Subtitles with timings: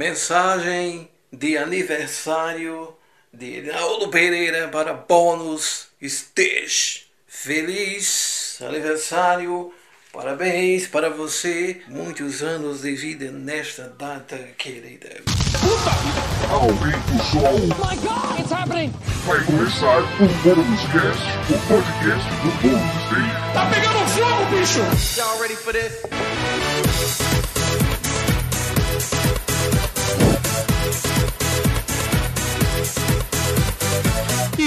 [0.00, 2.96] Mensagem de aniversário
[3.30, 7.02] de Raul Pereira para Bônus Stage.
[7.28, 9.70] Feliz aniversário,
[10.10, 15.20] parabéns para você, muitos anos de vida nesta data querida.
[16.48, 18.90] Aumenta o som, my God, it's happening!
[19.26, 23.52] vai começar o Bônus Cast, o podcast do Bônus Day.
[23.52, 24.80] Tá pegando fogo, bicho!
[25.20, 27.29] Y'all ready for this?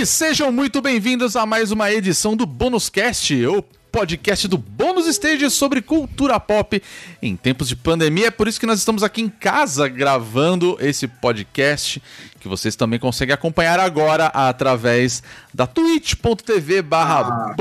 [0.04, 5.08] E sejam muito bem-vindos a mais uma edição do Bônus Cast, o podcast do Bônus
[5.08, 6.84] Stage sobre cultura pop
[7.22, 8.28] em tempos de pandemia.
[8.28, 12.04] É por isso que nós estamos aqui em casa gravando esse podcast,
[12.38, 17.56] que vocês também conseguem acompanhar agora através da twitch.tv barra lá.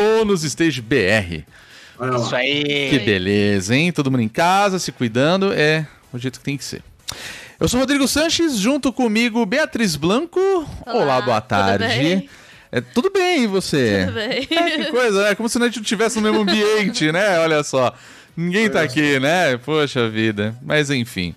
[2.17, 2.91] Isso aí.
[2.91, 3.93] Que beleza, hein?
[3.93, 6.83] Todo mundo em casa, se cuidando, é o jeito que tem que ser.
[7.63, 10.41] Eu sou Rodrigo Sanches, junto comigo Beatriz Blanco.
[10.85, 11.85] Olá, boa tudo tarde.
[11.87, 12.29] bem?
[12.73, 14.07] É, tudo bem, e você?
[14.07, 14.49] Tudo bem.
[14.51, 15.35] É, que coisa, né?
[15.37, 17.39] Como se a gente não estivesse no mesmo ambiente, né?
[17.39, 17.95] Olha só.
[18.37, 19.57] Ninguém tá aqui, né?
[19.59, 20.57] Poxa vida.
[20.61, 21.37] Mas enfim.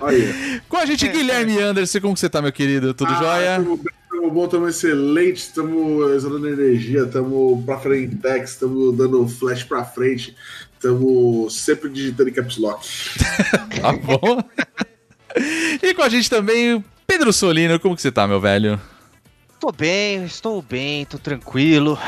[0.00, 0.34] Olha.
[0.70, 2.00] Com a gente, Guilherme Anderson.
[2.00, 2.94] Como que você tá, meu querido?
[2.94, 3.56] Tudo Ah, jóia?
[3.56, 9.64] Tamo bem, tamo bom, tamo excelente, estamos exalando energia, estamos pra frente estamos dando flash
[9.64, 10.34] pra frente,
[10.72, 12.88] estamos sempre digitando em caps lock.
[13.82, 14.42] Tá bom?
[15.82, 17.78] e com a gente também, Pedro Solino.
[17.78, 18.80] Como que você tá, meu velho?
[19.60, 21.98] Tô bem, estou bem, tô tranquilo.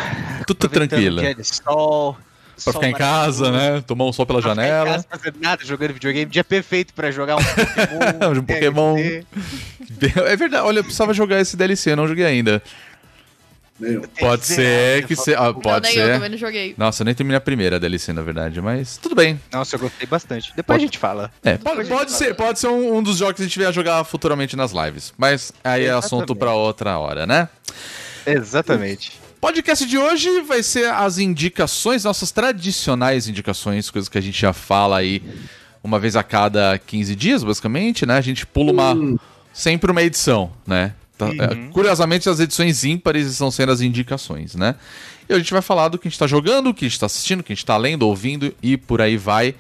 [0.47, 1.21] Tudo tranquilo.
[1.21, 2.15] Dia de sol.
[2.55, 3.81] Pra sol ficar em casa, né?
[3.87, 4.91] Tomar um sol pela Pra ficar em janela.
[4.93, 6.31] casa, fazendo nada, jogando videogame.
[6.31, 8.35] Dia perfeito pra jogar um Pokémon.
[8.41, 8.97] Um Pokémon.
[10.25, 12.63] É verdade, olha, eu precisava jogar esse DLC, eu não joguei ainda.
[13.79, 14.03] Nenhum.
[14.21, 15.49] Pode ser que que zerar, se...
[15.49, 15.61] ah, né?
[15.61, 16.13] pode não, nem eu ser.
[16.15, 16.75] também não joguei.
[16.79, 19.41] Nossa, eu nem terminei a primeira DLC, na verdade, mas tudo bem.
[19.53, 20.53] Nossa, eu gostei bastante.
[20.55, 21.33] Depois Pode- a gente fala.
[21.43, 24.05] É, pode, pode ser, pode ser um, um dos jogos que a gente vier jogar
[24.05, 25.13] futuramente nas lives.
[25.19, 26.39] Mas aí é assunto Exatamente.
[26.39, 27.49] pra outra hora, né?
[28.27, 29.13] Exatamente.
[29.41, 34.53] Podcast de hoje vai ser as indicações, nossas tradicionais indicações, coisas que a gente já
[34.53, 35.23] fala aí
[35.83, 38.17] uma vez a cada 15 dias, basicamente, né?
[38.17, 39.19] A gente pula uma.
[39.53, 40.95] sempre uma edição, né?
[41.17, 44.75] Tá- é, curiosamente, as edições ímpares estão sendo as indicações, né?
[45.29, 46.99] E a gente vai falar do que a gente tá jogando, o que a gente
[46.99, 49.55] tá assistindo, o que a gente tá lendo, ouvindo e por aí vai.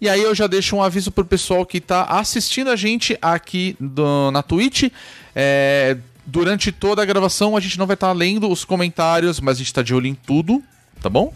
[0.00, 3.76] E aí eu já deixo um aviso pro pessoal que tá assistindo a gente aqui
[3.80, 4.90] do- na Twitch.
[5.34, 9.58] É, durante toda a gravação a gente não vai estar lendo os comentários, mas a
[9.58, 10.62] gente tá de olho em tudo,
[11.00, 11.32] tá bom?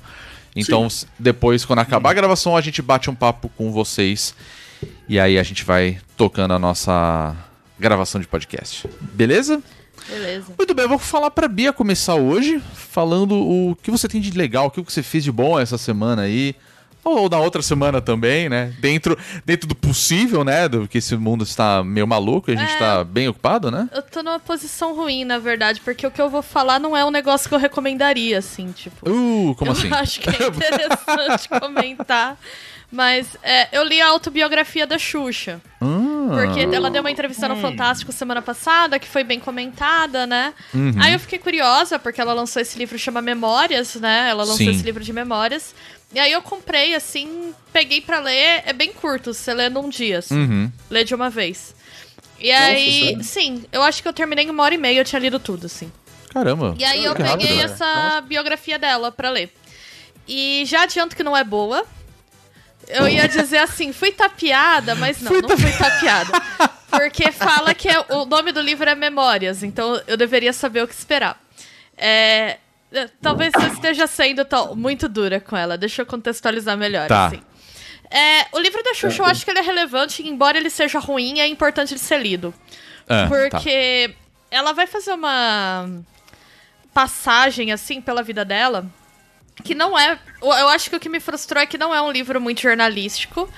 [0.54, 4.34] Então, s- depois, quando acabar a gravação, a gente bate um papo com vocês.
[5.08, 7.36] E aí a gente vai tocando a nossa
[7.78, 8.88] gravação de podcast.
[9.00, 9.62] Beleza?
[10.08, 10.52] Beleza.
[10.56, 14.30] Muito bem, eu vou falar pra Bia começar hoje, falando o que você tem de
[14.32, 16.54] legal, o que você fez de bom essa semana aí.
[17.02, 18.74] Ou na outra semana também, né?
[18.80, 20.68] Dentro, dentro do possível, né?
[20.68, 22.78] Do que esse mundo está meio maluco e a gente É.
[22.78, 23.88] tá bem ocupado, né?
[23.92, 27.04] Eu tô numa posição ruim, na verdade, porque o que eu vou falar não é
[27.04, 29.08] um negócio que eu recomendaria, assim, tipo.
[29.08, 29.88] Uh, como eu assim?
[29.94, 32.36] acho que é interessante comentar.
[32.90, 35.60] Mas é, eu li a autobiografia da Xuxa.
[35.80, 35.86] Ah,
[36.28, 40.54] Porque ela deu uma entrevista no Fantástico semana passada, que foi bem comentada, né?
[40.74, 40.94] Uhum.
[41.00, 44.28] Aí eu fiquei curiosa, porque ela lançou esse livro chama Memórias, né?
[44.30, 44.70] Ela lançou Sim.
[44.70, 45.74] esse livro de memórias.
[46.14, 48.62] E aí eu comprei, assim, peguei pra ler.
[48.64, 50.34] É bem curto, você lê num dia, assim.
[50.34, 50.72] Uhum.
[50.90, 51.74] Lê de uma vez.
[52.38, 53.24] E aí, sério?
[53.24, 55.66] sim, eu acho que eu terminei em uma hora e meia, eu tinha lido tudo,
[55.66, 55.90] assim.
[56.32, 56.74] Caramba.
[56.78, 57.64] E aí eu Que rápido, peguei né?
[57.64, 59.52] essa biografia dela pra ler.
[60.28, 61.84] E já adianto que não é boa.
[62.88, 66.30] Eu ia dizer assim, fui tapeada, mas não, não fui tapeada.
[66.90, 70.88] Porque fala que é- o nome do livro é Memórias, então eu deveria saber o
[70.88, 71.38] que esperar.
[71.96, 72.58] É,
[72.92, 77.08] é, talvez eu esteja sendo tão- muito dura com ela, deixa eu contextualizar melhor.
[77.08, 77.26] Tá.
[77.26, 77.42] assim.
[78.10, 81.40] É, o livro da Xuxa, eu acho que ele é relevante, embora ele seja ruim,
[81.40, 82.54] é importante de ser lido.
[83.08, 83.28] Ah, tá.
[83.58, 84.14] Porque
[84.50, 85.88] ela vai fazer uma
[86.94, 88.86] passagem, assim, pela vida dela,
[89.64, 90.18] que não é.
[90.42, 93.48] Eu acho que o que me frustrou é que não é um livro muito jornalístico.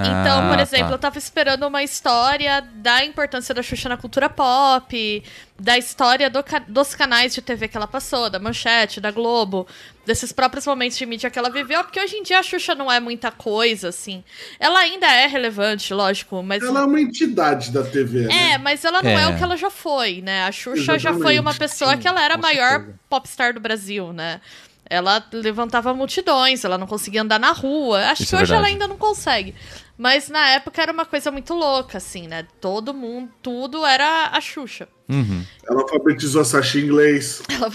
[0.00, 0.94] Então, Ah, por exemplo, tá.
[0.94, 5.24] eu tava esperando uma história da importância da Xuxa na cultura pop,
[5.58, 9.66] da história do dos canais de TV que ela passou, da Manchete, da Globo,
[10.06, 12.92] desses próprios momentos de mídia que ela viveu, porque hoje em dia a Xuxa não
[12.92, 14.22] é muita coisa, assim.
[14.60, 16.62] Ela ainda é relevante, lógico, mas.
[16.62, 18.52] Ela é uma entidade da TV, né?
[18.52, 19.22] É, mas ela não é.
[19.24, 19.26] É.
[19.26, 20.44] o que ela já foi, né?
[20.44, 21.22] A Xuxa já Exatamente.
[21.24, 23.00] foi uma pessoa que ela era a maior certeza.
[23.10, 24.40] popstar do Brasil, né?
[24.90, 28.00] Ela levantava multidões, ela não conseguia andar na rua.
[28.06, 28.82] Acho Isso que é hoje ela verdade.
[28.82, 29.54] ainda não consegue.
[29.98, 32.46] Mas na época era uma coisa muito louca, assim, né?
[32.60, 34.88] Todo mundo, tudo era a Xuxa.
[35.66, 37.42] Ela alfabetizou a Sasha em inglês.
[37.48, 37.72] Ela...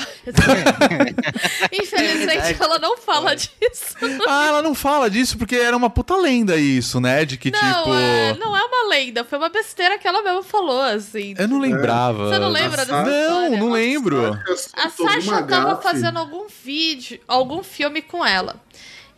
[1.72, 3.96] Infelizmente, ela não fala disso.
[4.28, 7.26] Ah, ela não fala disso porque era uma puta lenda isso, né?
[7.26, 7.96] De que Não, tipo.
[7.96, 11.34] é, não é uma lenda, foi uma besteira que ela mesmo falou, assim.
[11.38, 12.30] Eu não lembrava.
[12.30, 13.04] Você não lembra dessa?
[13.04, 14.40] Não, não lembro.
[14.74, 18.62] A Sasha tava fazendo algum vídeo, algum filme com ela.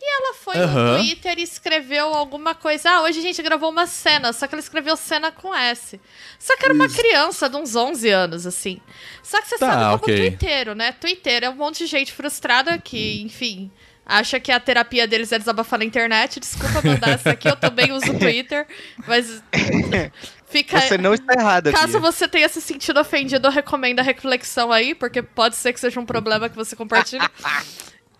[0.08, 0.92] E ela foi Aham.
[0.92, 2.88] no Twitter e escreveu alguma coisa.
[2.90, 6.00] Ah, hoje a gente gravou uma cena, só que ela escreveu cena com S.
[6.38, 8.80] Só que era uma criança de uns 11 anos, assim.
[9.20, 10.16] Só que você Tá, sabe como ok.
[10.30, 10.92] twitteiro, né?
[10.92, 13.68] Twitter é um monte de gente frustrada que, enfim,
[14.06, 16.38] acha que a terapia deles é desabafar na internet.
[16.38, 18.64] Desculpa mandar essa aqui, eu também uso o Twitter,
[19.08, 19.42] mas
[20.46, 20.80] fica...
[20.82, 21.76] Você não está errado aqui.
[21.80, 25.80] Caso você tenha se sentido ofendido, eu recomendo a reflexão aí, porque pode ser que
[25.80, 27.26] seja um problema que você compartilhe.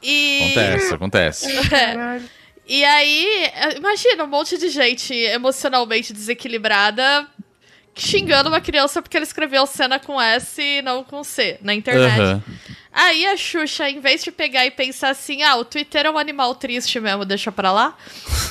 [0.02, 0.42] E...
[0.42, 1.46] Acontece, acontece.
[1.72, 2.36] É.
[2.68, 7.28] E aí, imagina um monte de gente emocionalmente desequilibrada
[7.96, 12.20] xingando uma criança porque ela escreveu cena com S e não com C na internet.
[12.20, 12.42] Aham.
[12.92, 16.18] Aí a Xuxa, em vez de pegar e pensar assim, ah, o Twitter é um
[16.18, 17.96] animal triste mesmo, deixa pra lá,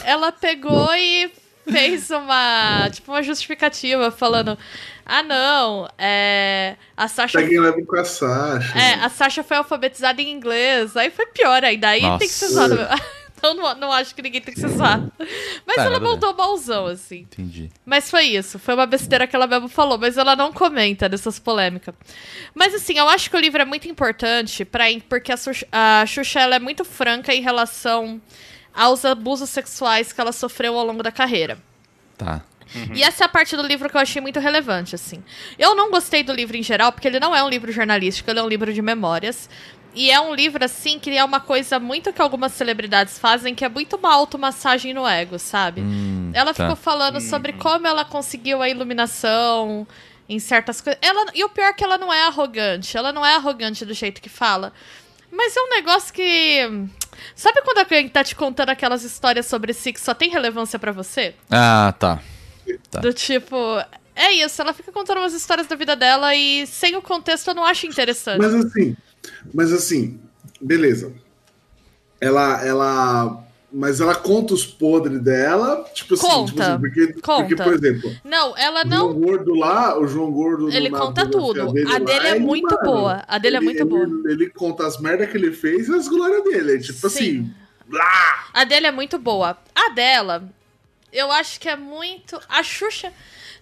[0.03, 1.31] ela pegou e
[1.67, 4.57] fez uma, tipo, uma justificativa falando,
[5.05, 7.37] ah, não, é, a Sasha...
[7.39, 8.77] Peguem leve com a Sasha.
[8.77, 12.49] É, a Sasha foi alfabetizada em inglês, aí foi pior ainda, aí tem que ser
[12.51, 12.75] Nossa.
[12.75, 12.87] mesmo.
[13.37, 15.11] Então não, não acho que ninguém tem que ser zoado.
[15.67, 17.17] Mas Tá, ela mandou malzão, assim.
[17.19, 17.69] Entendi.
[17.85, 18.57] Mas foi isso.
[18.57, 21.93] Foi uma besteira que ela mesmo falou, mas ela não comenta dessas polêmicas.
[22.55, 26.03] Mas assim, eu acho que o livro é muito importante pra, porque a, Xuxa- a
[26.07, 28.19] Xuxa ela é muito franca em relação
[28.73, 31.59] aos abusos sexuais que ela sofreu ao longo da carreira.
[32.17, 32.41] Tá.
[32.93, 35.23] E essa é a parte do livro que eu achei muito relevante, assim.
[35.57, 38.39] Eu não gostei do livro em geral, porque ele não é um livro jornalístico, ele
[38.39, 39.49] é um livro de memórias.
[39.93, 43.63] E é um livro, assim, que é uma coisa muito que algumas celebridades fazem, que
[43.63, 45.79] é muito uma automassagem no ego, sabe?
[45.79, 46.63] Hum, ela tá.
[46.63, 49.87] ficou falando sobre como ela conseguiu a iluminação
[50.27, 50.99] em certas coisas.
[51.01, 52.97] Ela, e o pior é que ela não é arrogante.
[52.97, 54.73] Ela não é arrogante do jeito que fala.
[55.31, 56.59] Mas é um negócio que.
[57.33, 60.91] Sabe quando alguém tá te contando aquelas histórias sobre si que só tem relevância pra
[60.91, 61.35] você?
[61.49, 62.19] Ah, tá.
[62.91, 62.99] Tá.
[62.99, 63.55] Do tipo.
[64.15, 67.53] É isso, ela fica contando umas histórias da vida dela e sem o contexto eu
[67.55, 68.37] não acho interessante.
[68.39, 68.95] Mas assim,
[69.53, 70.19] mas assim,
[70.61, 71.11] beleza.
[72.21, 77.39] Ela, ela, mas ela conta os podres dela, tipo assim, Conta, tipo assim, porque, conta.
[77.41, 78.97] porque, por exemplo, Não, ela o não.
[79.09, 81.61] João Gordo lá, o João Gordo Ele na conta tudo.
[81.61, 83.23] A lá, dele é ele, muito mano, boa.
[83.27, 84.31] A dele é ele- muito ele- boa.
[84.31, 86.79] Ele conta as merdas que ele fez e as glórias dele.
[86.79, 87.05] Tipo Sim.
[87.07, 87.53] assim,
[87.91, 88.45] lá.
[88.53, 89.57] A dele é muito boa.
[89.75, 90.41] A dela,
[91.15, 92.39] eu acho que é muito.
[92.47, 93.11] A Xuxa.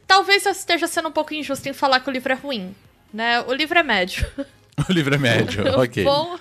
[0.06, 2.76] Talvez eu esteja sendo um pouco injusta em falar que o livro é ruim.
[3.14, 3.42] Né?
[3.42, 4.26] O livro é médio.
[4.90, 6.04] O livro é médio, ok.
[6.04, 6.36] Bom,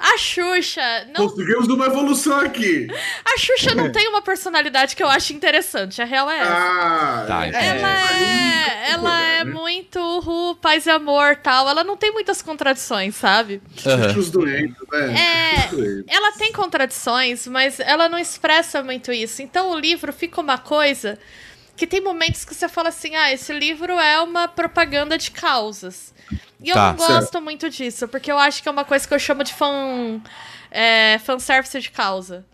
[0.00, 0.80] a Xuxa
[1.14, 2.88] não Conseguimos uma evolução aqui.
[3.24, 6.00] A Xuxa não tem uma personalidade que eu acho interessante.
[6.00, 6.50] A real é essa.
[6.52, 7.64] Ah, Tá, entendi.
[7.66, 11.68] Ela é, ela é muito ru, paz e amor tal.
[11.68, 13.60] Ela não tem muitas contradições, sabe?
[13.86, 14.18] Aham.
[14.18, 15.14] Os doentes, né?
[15.20, 16.04] É, doentes.
[16.08, 19.42] ela tem contradições, mas ela não expressa muito isso.
[19.42, 21.18] Então o livro fica uma coisa
[21.76, 26.12] que tem momentos que você fala assim: ah, esse livro é uma propaganda de causas.
[26.62, 29.14] E eu Tá, não gosto muito disso, porque eu acho que é uma coisa que
[29.14, 30.20] eu chamo de fan,
[30.70, 32.44] é, fanservice de causa.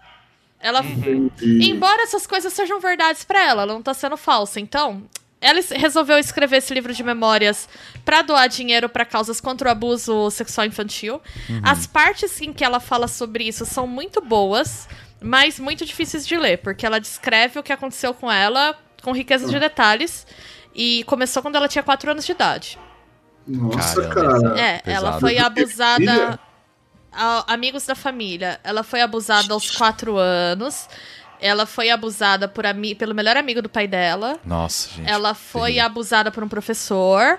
[0.60, 1.70] Ela, Entendi.
[1.70, 4.58] Embora essas coisas sejam verdades pra ela, ela não tá sendo falsa.
[4.58, 5.02] Então,
[5.40, 7.68] ela es- resolveu escrever esse livro de memórias
[8.04, 11.20] pra doar dinheiro pra causas contra o abuso sexual infantil.
[11.62, 14.88] As partes em que ela fala sobre isso são muito boas,
[15.20, 19.46] mas muito difíceis de ler, porque ela descreve o que aconteceu com ela com riqueza
[19.48, 20.26] de detalhes.
[20.74, 22.78] E começou quando ela tinha 4 anos de idade.
[23.46, 24.50] Nossa, Caramba.
[24.50, 24.60] cara.
[24.60, 25.06] É, pesado.
[25.06, 26.40] ela foi abusada.
[27.12, 28.60] A- amigos da família.
[28.62, 30.88] Ela foi abusada aos 4 anos.
[31.40, 34.38] Ela foi abusada por ami pelo melhor amigo do pai dela.
[34.44, 35.08] Nossa, gente.
[35.10, 35.86] Ela foi terrível.
[35.86, 37.38] abusada por um professor.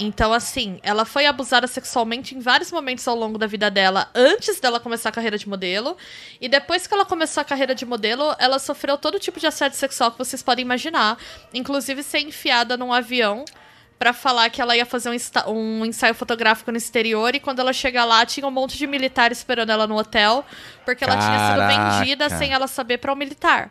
[0.00, 4.60] Então, assim, ela foi abusada sexualmente em vários momentos ao longo da vida dela, antes
[4.60, 5.96] dela começar a carreira de modelo.
[6.40, 9.76] E depois que ela começou a carreira de modelo, ela sofreu todo tipo de assédio
[9.76, 11.18] sexual que vocês podem imaginar.
[11.52, 13.44] Inclusive ser enfiada num avião
[13.98, 17.34] pra falar que ela ia fazer um, um ensaio fotográfico no exterior.
[17.34, 20.44] E quando ela chega lá, tinha um monte de militar esperando ela no hotel,
[20.84, 21.98] porque ela tinha sido Caraca.
[21.98, 23.70] vendida sem ela saber pra um militar.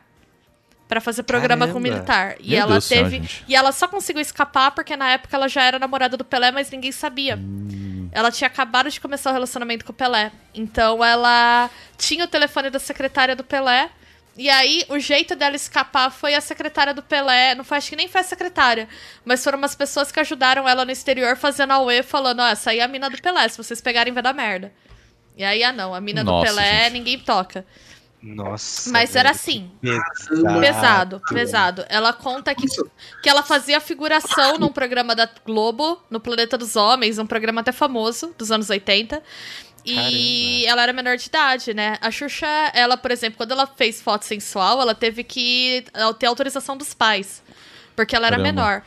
[0.87, 1.89] Pra fazer programa com Caramba.
[1.89, 2.35] militar.
[2.39, 3.17] E Meu ela Deus céu, teve.
[3.17, 3.43] gente.
[3.47, 6.71] E ela só conseguiu escapar porque na época ela já era namorada do Pelé, mas
[6.71, 7.35] ninguém sabia.
[7.35, 8.09] Hum.
[8.11, 10.31] Ela tinha acabado de começar o relacionamento com o Pelé.
[10.53, 13.89] Então ela tinha o telefone da secretária do Pelé.
[14.37, 17.55] E aí, o jeito dela escapar foi a secretária do Pelé.
[17.55, 18.87] Não foi, acho que nem foi a secretária.
[19.25, 22.69] Mas foram umas pessoas que ajudaram ela no exterior fazendo a UE, falando: Ó, essa
[22.69, 23.47] aí é a mina do Pelé.
[23.49, 24.71] Se vocês pegarem, vai dar merda.
[25.35, 26.93] E aí, ah, não, a mina Nossa, do Pelé gente.
[26.93, 27.65] ninguém toca.
[28.21, 28.91] Nossa.
[28.91, 30.59] Mas era assim, pesado.
[30.59, 31.85] pesado, pesado.
[31.87, 32.65] Ela conta que,
[33.21, 37.71] que ela fazia figuração num programa da Globo, no Planeta dos Homens, um programa até
[37.71, 39.21] famoso, dos anos 80.
[39.91, 41.97] E ela era menor de idade, né?
[42.01, 45.85] A Xuxa, ela, por exemplo, quando ela fez foto sensual, ela teve que
[46.19, 47.41] ter autorização dos pais.
[47.95, 48.53] Porque ela era Caramba.
[48.53, 48.83] menor.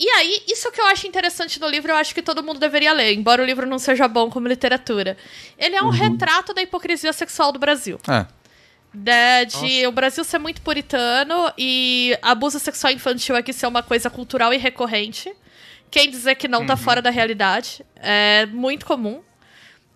[0.00, 2.92] E aí, isso que eu acho interessante no livro, eu acho que todo mundo deveria
[2.92, 5.16] ler, embora o livro não seja bom como literatura.
[5.56, 8.00] Ele é um retrato da hipocrisia sexual do Brasil.
[8.08, 8.26] É.
[8.94, 14.10] né, de o Brasil ser muito puritano e abuso sexual infantil aqui ser uma coisa
[14.10, 15.32] cultural e recorrente.
[15.90, 19.22] Quem dizer que não tá fora da realidade é muito comum.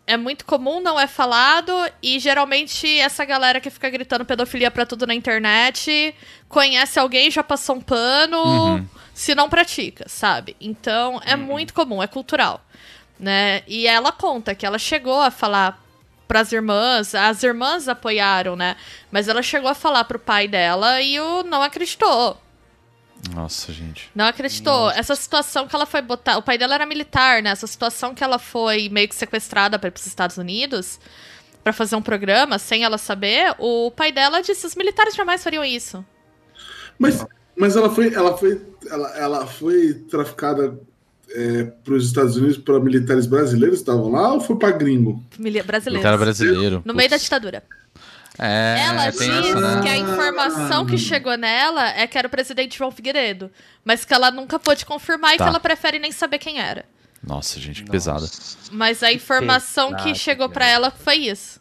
[0.07, 4.87] É muito comum, não é falado, e geralmente essa galera que fica gritando pedofilia pra
[4.87, 6.15] tudo na internet
[6.49, 10.55] conhece alguém, já passou um pano, se não pratica, sabe?
[10.61, 12.65] Então é muito comum, é cultural.
[13.19, 13.63] Né?
[13.67, 15.83] E ela conta que ela chegou a falar
[16.29, 18.77] pras irmãs, as irmãs apoiaram, né?
[19.11, 22.41] Mas ela chegou a falar pro pai dela e o não acreditou.
[23.35, 24.11] Nossa, gente.
[24.15, 24.91] Não acreditou.
[24.91, 26.37] Essa situação que ela foi botar.
[26.39, 27.51] O pai dela era militar, né?
[27.51, 30.99] Essa situação que ela foi meio que sequestrada para os Estados Unidos
[31.65, 33.55] pra fazer um programa sem ela saber.
[33.59, 36.05] O pai dela disse: os militares jamais fariam isso.
[36.99, 40.79] Mas, mas ela foi, ela foi, ela, ela foi traficada
[41.31, 45.23] é, para os Estados Unidos para militares brasileiros que estavam lá ou foi para gringo?
[45.39, 46.05] Mili- Brasileiros.
[46.05, 46.83] Militar brasileiro.
[46.85, 47.63] No meio da ditadura.
[48.39, 49.83] É, ela tem diz essa, né?
[49.83, 53.51] que a informação que chegou nela é que era o presidente João Figueiredo.
[53.85, 55.45] Mas que ela nunca pôde confirmar e Tá.
[55.45, 56.85] que ela prefere nem saber quem era.
[57.27, 58.27] Nossa, gente, que pesada.
[58.71, 60.75] Mas a informação que pesado, chegou pra velho.
[60.77, 61.61] ela foi isso.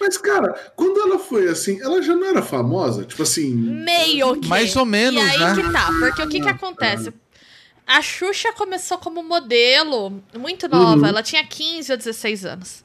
[0.00, 3.04] Mas, cara, quando ela foi assim, ela já não era famosa?
[3.04, 3.52] Tipo assim.
[3.52, 4.46] Meio que.
[4.48, 5.54] Mais ou menos, E aí né?
[5.56, 7.12] que tá, porque o que que acontece?
[7.84, 12.84] A Xuxa começou como modelo muito nova, ela tinha 15 ou 16 anos.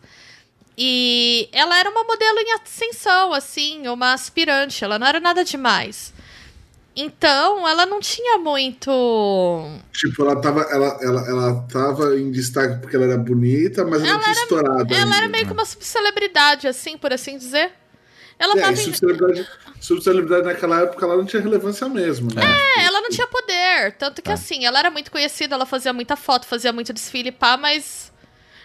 [0.78, 6.14] E ela era uma modelo em ascensão, assim, uma aspirante, ela não era nada demais.
[6.96, 8.92] Então, ela não tinha muito.
[9.92, 14.14] Tipo, ela tava, ela, ela, ela tava em destaque porque ela era bonita, mas ela,
[14.14, 14.94] não tinha estourado.
[14.94, 15.18] Ela ainda.
[15.18, 17.72] era meio que uma subcelebridade, assim, por assim dizer.
[18.38, 18.76] Ela É, tava em...
[18.78, 19.48] subcelebridade,
[19.82, 22.42] subcelebridade naquela época ela não tinha relevância mesmo, né?
[22.78, 23.94] É, ela não tinha poder.
[23.98, 27.58] Tanto que, assim, ela era muito conhecida, ela fazia muita foto, fazia muito desfile, pá,
[27.58, 28.13] mas.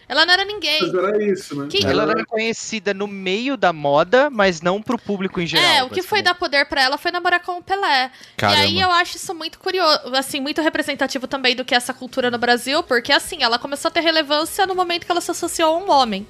[0.08, 0.80] Ela não era ninguém.
[0.80, 1.66] Mas era isso, né?
[1.70, 5.66] Que- Ela era conhecida no meio da moda, mas não pro público em geral.
[5.66, 8.10] É, o que foi dar poder pra ela foi namorar com o Pelé.
[8.36, 8.58] Caramba.
[8.58, 11.92] E aí eu acho isso muito curioso, assim, muito representativo também do que é essa
[11.92, 15.30] cultura no Brasil, porque assim, ela começou a ter relevância no momento que ela se
[15.30, 16.26] associou a um homem.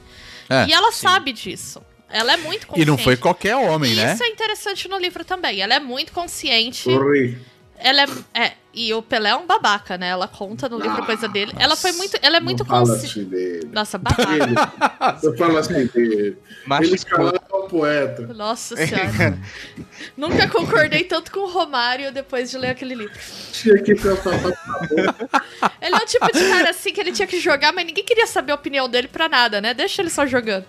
[0.50, 1.80] É, e ela sabe disso.
[2.10, 2.86] Ela é muito E consciente.
[2.90, 4.14] não foi qualquer homem, E né?
[4.14, 5.60] Isso é interessante no livro também.
[5.60, 6.88] Ela é muito consciente.
[6.88, 7.38] Oi.
[7.76, 8.06] Ela é,
[8.42, 8.52] é,
[8.86, 10.08] e o Pelé é um babaca, né?
[10.08, 11.52] Ela conta no livro coisa dele.
[11.58, 13.20] Ela foi muito, ela é muito consciente.
[13.20, 13.70] assim.
[13.72, 15.18] Nossa, babaca.
[15.22, 16.36] Eu falo assim dele.
[16.66, 17.40] Macho Ele escroto.
[17.40, 18.26] calava o poeta.
[18.34, 19.38] Nossa senhora.
[20.16, 23.18] Nunca concordei tanto com o Romário depois de ler aquele livro.
[23.52, 24.30] Tinha que boca.
[25.82, 28.26] Ele é o tipo de cara assim que ele tinha que jogar, mas ninguém queria
[28.26, 29.74] saber a opinião dele pra nada, né?
[29.74, 30.64] Deixa ele só jogando.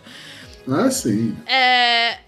[0.68, 1.36] Ah, sim.
[1.46, 2.20] É,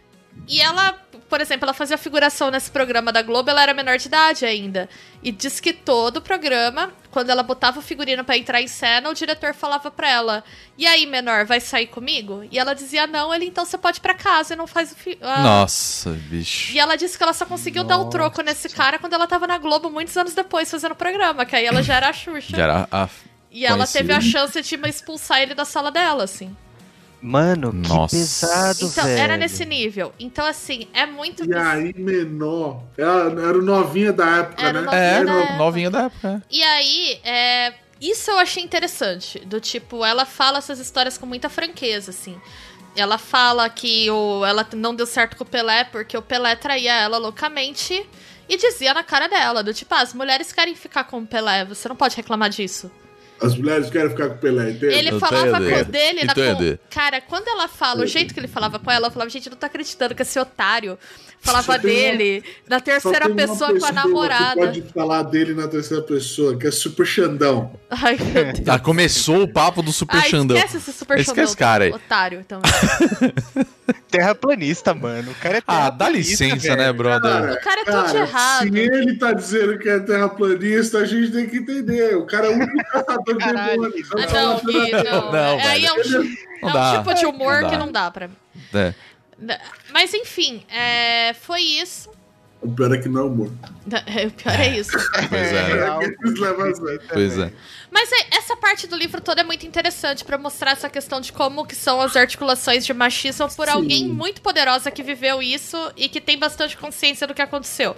[0.48, 0.98] E ela,
[1.32, 4.90] por exemplo, ela fazia figuração nesse programa da Globo, ela era menor de idade ainda.
[5.24, 9.10] E diz que todo o programa, quando ela botava o figurino pra entrar em cena,
[9.10, 10.44] o diretor falava pra ela:
[10.78, 12.46] E aí, menor, vai sair comigo?
[12.52, 14.96] E ela dizia: Não, ele então você pode ir pra casa e não faz o.
[14.96, 15.18] Fi...
[15.22, 16.74] ah." Nossa, bicho.
[16.74, 19.48] E ela disse que ela só conseguiu dar o troco nesse cara quando ela tava
[19.48, 22.58] na Globo muitos anos depois fazendo o programa, que aí ela já era a Xuxa.
[22.58, 23.08] Já era a...
[23.50, 26.54] E ela teve a chance de expulsar ele da sala dela, assim.
[27.22, 28.16] Mano, que Nossa.
[28.16, 29.20] pesado, Então, velho.
[29.20, 30.12] era nesse nível.
[30.20, 31.44] Então, assim, é muito.
[31.50, 32.82] E aí, menor.
[32.98, 34.86] Ela era o novinha da época, Era né?
[34.86, 35.58] novinha É, da época.
[35.58, 36.44] novinha da época.
[36.50, 39.40] E aí, é, isso eu achei interessante.
[39.46, 42.36] Do tipo, ela fala essas histórias com muita franqueza, assim.
[42.96, 46.94] Ela fala que o, ela não deu certo com o Pelé porque o Pelé traía
[46.96, 48.06] ela loucamente
[48.50, 51.64] e dizia na cara dela, do tipo, ah, as mulheres querem ficar com o Pelé,
[51.64, 52.92] você não pode reclamar disso.
[53.42, 54.94] As mulheres querem ficar com o Pelé, entende?
[54.94, 56.78] Ele Eu falava com dele na Entende.
[56.78, 56.96] com...
[56.96, 59.52] Cara, quando ela fala, o jeito que ele falava com ela, eu falava, gente, eu
[59.52, 60.98] não tô acreditando que esse otário
[61.40, 64.56] falava dele na Só terceira uma pessoa com a namorada.
[64.62, 67.74] pode falar dele na terceira pessoa, que é Super Xandão.
[67.90, 68.68] Ai, meu Deus.
[68.68, 70.56] Ah, começou o papo do Super Ah, Xandão.
[70.58, 71.92] esquece esse super Esquece Xandão, cara aí.
[71.92, 72.70] Otário também.
[74.10, 75.32] Terraplanista, mano.
[75.32, 76.94] O cara é Ah, dá licença, né, velho.
[76.94, 77.54] brother?
[77.54, 78.68] O cara é tudo de errado.
[78.70, 82.16] Se ele tá dizendo que é terraplanista, a gente tem que entender.
[82.18, 83.84] O cara é o único caçador Caralho.
[83.86, 85.32] Ah, não, Gui, não.
[85.32, 86.24] Não, É, aí é um, velho.
[86.24, 86.98] ti- Não é um dá.
[86.98, 88.36] tipo de humor Não que não dá pra mim.
[88.74, 88.94] É.
[89.92, 92.10] Mas enfim, é, foi isso.
[92.62, 93.48] O pior é que não é humor.
[93.88, 94.92] O pior é isso.
[95.30, 95.68] Pois é.
[95.68, 96.18] sério.
[97.12, 97.52] Pois é.
[97.90, 101.34] Mas é- essa parte do livro toda é muito interessante pra mostrar essa questão de
[101.34, 103.74] como que são as articulações de machismo por Sim.
[103.74, 107.96] alguém muito poderosa que viveu isso e que tem bastante consciência do que aconteceu.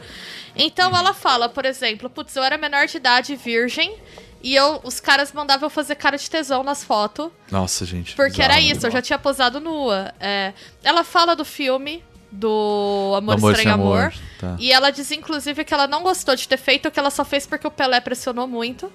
[0.56, 3.96] Então ela fala, por exemplo, putz, eu era menor de idade, virgem,
[4.44, 8.16] e eu, os caras mandavam eu fazer cara de tesão nas fotos, Nossa, gente.
[8.16, 8.68] porque bizarro, era né?
[8.68, 10.14] isso, eu já tinha posado nua.
[10.20, 14.56] É, ela fala do filme do Amor, Amor Estranho Amor, Amor, tá.
[14.60, 17.48] e ela diz inclusive que ela não gostou de ter feito, que ela só fez
[17.48, 18.92] porque o Pelé pressionou muito.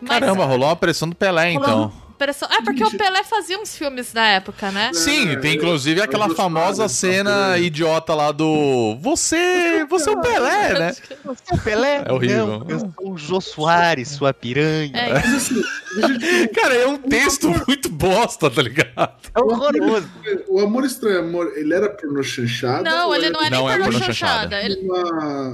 [0.00, 1.92] Mas- Caramba, rolou uma pressão do Pelé, então.
[2.18, 4.90] Pressão- É, porque o Pelé fazia uns filmes na época, né?
[4.92, 8.96] Sim, tem inclusive aquela famosa cena idiota lá do.
[9.00, 9.86] Você.
[9.88, 10.92] Você é o Pelé, né?
[11.24, 12.02] Você é o Pelé?
[12.06, 12.46] É horrível.
[12.46, 14.90] Não, eu sou o Jô Soares, sua piranha.
[14.94, 19.12] É, assim, gente- Cara, é um texto muito bosta, tá ligado?
[19.34, 20.10] É horroroso.
[20.48, 22.82] o Amor Estranho Amor, ele era pornô chanchada?
[22.90, 24.56] Não, ele era não é nem Não é pornô pornô chanchada.
[24.56, 24.62] chanchada.
[24.62, 24.74] Ele,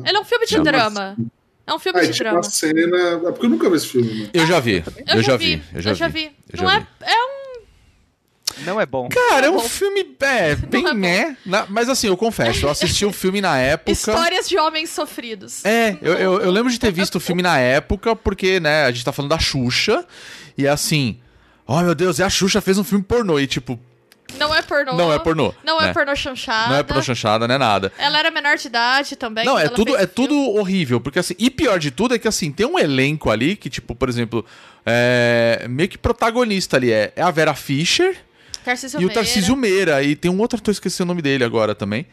[0.09, 1.17] ele é um filme de Chama- drama.
[1.67, 2.39] É um filme Ah, de tipo drama.
[2.39, 2.97] uma cena.
[3.29, 4.31] É porque eu nunca vi esse filme, né?
[4.35, 4.85] Eu já vi.
[5.07, 5.63] Eu, já vi.
[5.75, 6.25] Eu já, vi.
[6.53, 6.87] Eu não já é, vi.
[7.01, 7.45] é um.
[8.65, 9.09] Não é bom.
[9.09, 9.61] Cara, é um bom.
[9.69, 10.15] filme.
[10.21, 11.37] É, bem é né?
[11.45, 13.91] Na- mas assim, eu confesso, eu assisti o filme na época.
[13.91, 15.65] Histórias de homens sofridos.
[15.65, 18.93] É, eu, eu, eu lembro de ter visto o filme na época, porque, né, a
[18.93, 20.07] gente tá falando da Xuxa,
[20.57, 21.19] e é assim.
[21.67, 23.41] Oh meu Deus, e a Xuxa fez um filme pornô.
[23.41, 23.81] E tipo,
[24.39, 24.93] Não é pornô.
[24.95, 25.93] Não é pornô, Não é né?
[25.93, 26.71] pornô chanchada.
[26.71, 27.93] não é pornô chanchada, não é nada.
[27.99, 29.45] Ela era menor de idade também.
[29.45, 30.13] Não, é tudo, é filme.
[30.15, 33.57] tudo horrível, porque assim, e pior de tudo é que assim, tem um elenco ali
[33.57, 34.45] que, tipo, por exemplo,
[34.85, 38.17] é, meio que protagonista ali é, é a Vera Fischer
[38.65, 39.11] Tarcísio e o.
[39.11, 42.07] Tarcísio Meira, e tem um outro ator, esqueci o nome dele agora também.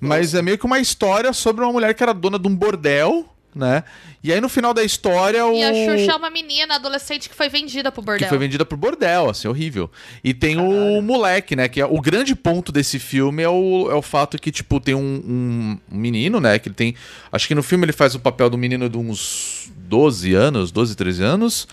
[0.00, 3.31] Mas é meio que uma história sobre uma mulher que era dona de um bordel,
[3.54, 3.84] né?
[4.22, 7.34] E aí no final da história o E a Xuxa é uma menina adolescente que
[7.34, 8.24] foi vendida pro bordel.
[8.24, 9.90] que foi vendida pro bordel, assim, horrível.
[10.24, 11.68] E tem o moleque, né?
[11.68, 14.94] Que é, o grande ponto desse filme é o, é o fato que, tipo, tem
[14.94, 16.58] um, um menino, né?
[16.58, 16.94] Que ele tem.
[17.30, 20.94] Acho que no filme ele faz o papel do menino de uns 12 anos, 12,
[20.96, 21.68] 13 anos.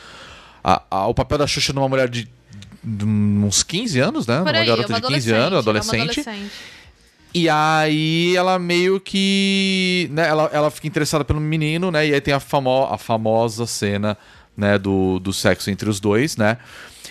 [0.63, 2.27] A- a- o papel da Xuxa numa mulher de,
[2.83, 4.39] de uns 15 anos, né?
[4.39, 6.25] Por uma aí, garota uma de 15 anos, é uma adolescente.
[7.33, 10.09] E aí ela meio que.
[10.11, 12.07] Né, ela, ela fica interessada pelo menino, né?
[12.07, 14.17] E aí tem a, famo a famosa cena
[14.57, 16.57] né, do, do sexo entre os dois, né?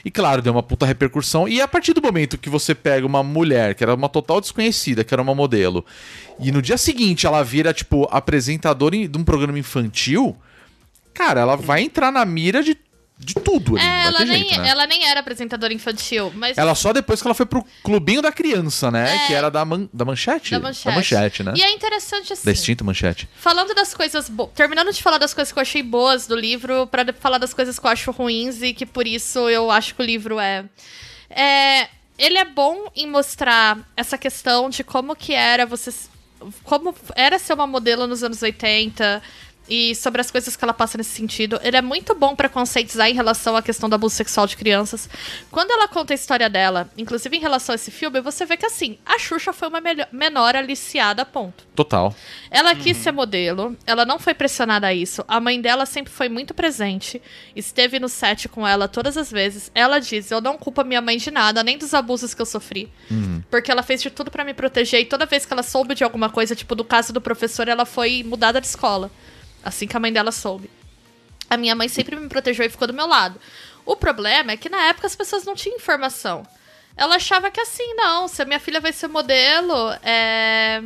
[0.04, 1.48] E claro, deu uma puta repercussão.
[1.48, 5.02] E a partir do momento que você pega uma mulher, que era uma total desconhecida,
[5.02, 5.84] que era uma modelo,
[6.38, 10.36] e no dia seguinte ela vira, tipo, apresentadora de um programa infantil,
[11.12, 12.76] cara, ela vai entrar na mira de,
[13.18, 13.84] de tudo ali.
[13.84, 14.68] É, ela nem, jeito, né?
[14.68, 18.30] ela nem era apresentadora infantil, mas Ela só depois que ela foi pro clubinho da
[18.30, 19.16] criança, né?
[19.24, 19.26] É.
[19.26, 20.52] Que era da, man da manchete.
[20.52, 20.86] da manchete.
[20.86, 21.52] Da manchete, né?
[21.56, 22.44] E é interessante assim.
[22.44, 23.28] Da extinta manchete.
[23.36, 24.50] Falando das coisas boas.
[24.54, 27.52] Terminando de falar das coisas que eu achei boas do livro, pra de- falar das
[27.52, 30.64] coisas que eu acho ruins e que por isso eu acho que o livro é.
[31.28, 31.88] É.
[32.16, 35.92] Ele é bom em mostrar essa questão de como que era você.
[36.64, 39.20] Como era ser uma modelo nos anos 80
[39.68, 41.60] e sobre as coisas que ela passa nesse sentido.
[41.62, 45.08] Ele é muito bom pra conscientizar em relação à questão do abuso sexual de crianças.
[45.50, 48.66] Quando ela conta a história dela, inclusive em relação a esse filme, você vê que
[48.66, 49.80] assim, a Xuxa foi uma
[50.12, 51.66] menor aliciada, ponto.
[51.74, 52.14] Total.
[52.50, 55.24] Ela quis ser modelo, ela não foi pressionada a isso.
[55.28, 57.20] A mãe dela sempre foi muito presente,
[57.54, 59.70] esteve no set com ela todas as vezes.
[59.74, 62.46] Ela diz: Eu não culpo a minha mãe de nada, nem dos abusos que eu
[62.46, 62.90] sofri.
[63.50, 66.04] Porque ela fez de tudo pra me proteger e toda vez que ela soube de
[66.04, 69.10] alguma coisa, tipo do caso do professor, ela foi mudada de escola.
[69.64, 70.70] Assim que a mãe dela soube.
[71.50, 73.40] A minha mãe sempre me protegeu e ficou do meu lado.
[73.84, 76.46] O problema é que na época as pessoas não tinham informação.
[76.96, 80.82] Ela achava que assim, não, se a minha filha vai ser modelo, é.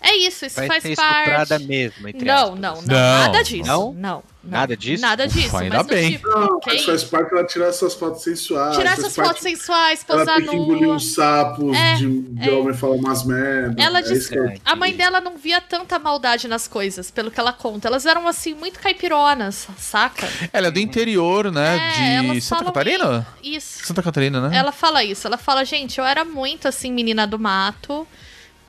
[0.00, 1.58] É isso, isso Vai faz ser parte.
[1.64, 2.60] mesmo, entre Não, aspas.
[2.60, 3.66] não, não, Não, Nada disso.
[3.66, 3.92] não?
[3.94, 4.22] Não.
[4.46, 5.02] Nada disso?
[5.02, 5.48] Nada disso.
[5.48, 6.12] Ufa, ainda mas bem.
[6.12, 8.76] Tipo, Não, faz parte ela tirar essas fotos sensuais.
[8.76, 10.94] Tirar essas parte- fotos sensuais, Ela posar tem que engolir nua.
[10.96, 12.52] uns sapos É, de, de é.
[12.52, 13.74] homem falar umas merdas.
[13.84, 17.30] Ela é disse que eu- A mãe dela não via tanta maldade nas coisas, pelo
[17.30, 17.88] que ela conta.
[17.88, 20.28] Elas eram, assim, muito caipironas, saca?
[20.52, 22.20] Ela é do interior, né?
[22.20, 23.26] É, de Santa Catarina?
[23.42, 23.84] Isso.
[23.86, 24.56] Santa Catarina, né?
[24.56, 25.26] Ela fala isso.
[25.26, 28.06] Ela fala, gente, eu era muito, assim, menina do mato.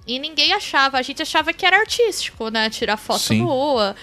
[0.05, 0.97] E ninguém achava.
[0.97, 2.69] A gente achava que era artístico, né?
[2.69, 3.41] Tirar foto Sim.
[3.41, 3.93] nua.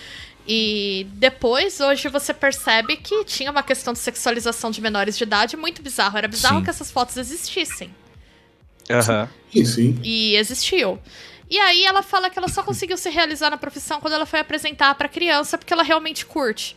[0.46, 5.56] E depois, hoje, você percebe que tinha uma questão de sexualização de menores de idade
[5.56, 6.18] muito bizarro.
[6.18, 6.64] Era bizarro Sim.
[6.64, 7.94] que essas fotos existissem.
[8.90, 9.28] Aham.
[9.52, 10.00] Sim, sim.
[10.02, 10.98] E existiu.
[11.48, 14.40] E aí ela fala que ela só conseguiu se realizar na profissão quando ela foi
[14.40, 16.76] apresentar pra criança, porque ela realmente curte.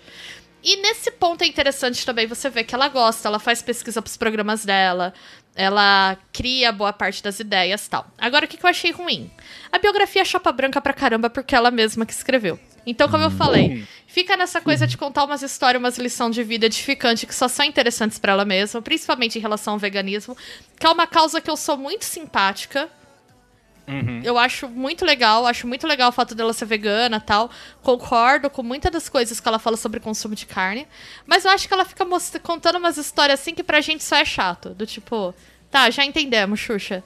[0.64, 4.18] E nesse ponto é interessante também você ver que ela gosta, ela faz pesquisa pros
[4.18, 5.14] programas dela,
[5.56, 8.08] ela cria boa parte das ideias e tal.
[8.18, 9.32] Agora, o que que eu achei ruim?
[9.72, 12.60] A biografia é chapa branca pra caramba porque ela mesma que escreveu.
[12.88, 16.66] Então, como eu falei, fica nessa coisa de contar umas histórias, umas lições de vida
[16.68, 20.36] edificantes que só são interessantes pra ela mesma, principalmente em relação ao veganismo,
[20.80, 22.90] que é uma causa que eu sou muito simpática,
[24.22, 27.50] Eu acho muito legal, acho muito legal o fato dela ser vegana tal.
[27.82, 30.86] Concordo com muitas das coisas que ela fala sobre consumo de carne.
[31.26, 32.06] Mas eu acho que ela fica
[32.44, 34.72] contando umas histórias assim que pra gente só é chato.
[34.72, 35.34] Do tipo,
[35.72, 37.02] tá, já entendemos, Xuxa.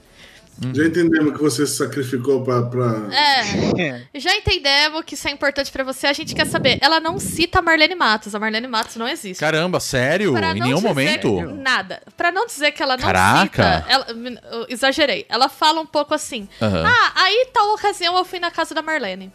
[0.74, 2.62] Já entendemos que você se sacrificou pra.
[2.64, 3.08] pra...
[3.12, 6.08] É, já entendemos que isso é importante pra você.
[6.08, 6.78] A gente quer saber.
[6.82, 8.36] Ela não cita a Marlene Matos.
[8.36, 9.40] A Marlene Matos não existe.
[9.40, 10.34] Caramba, sério?
[10.34, 11.42] Pra em não nenhum dizer momento?
[11.56, 12.02] Nada.
[12.16, 13.80] Pra não dizer que ela não Caraca.
[13.80, 13.86] cita.
[13.90, 14.06] Ela,
[14.52, 15.26] eu exagerei.
[15.28, 16.48] Ela fala um pouco assim.
[16.62, 16.86] Aham.
[16.86, 19.32] Ah, aí tal ocasião eu fui na casa da Marlene.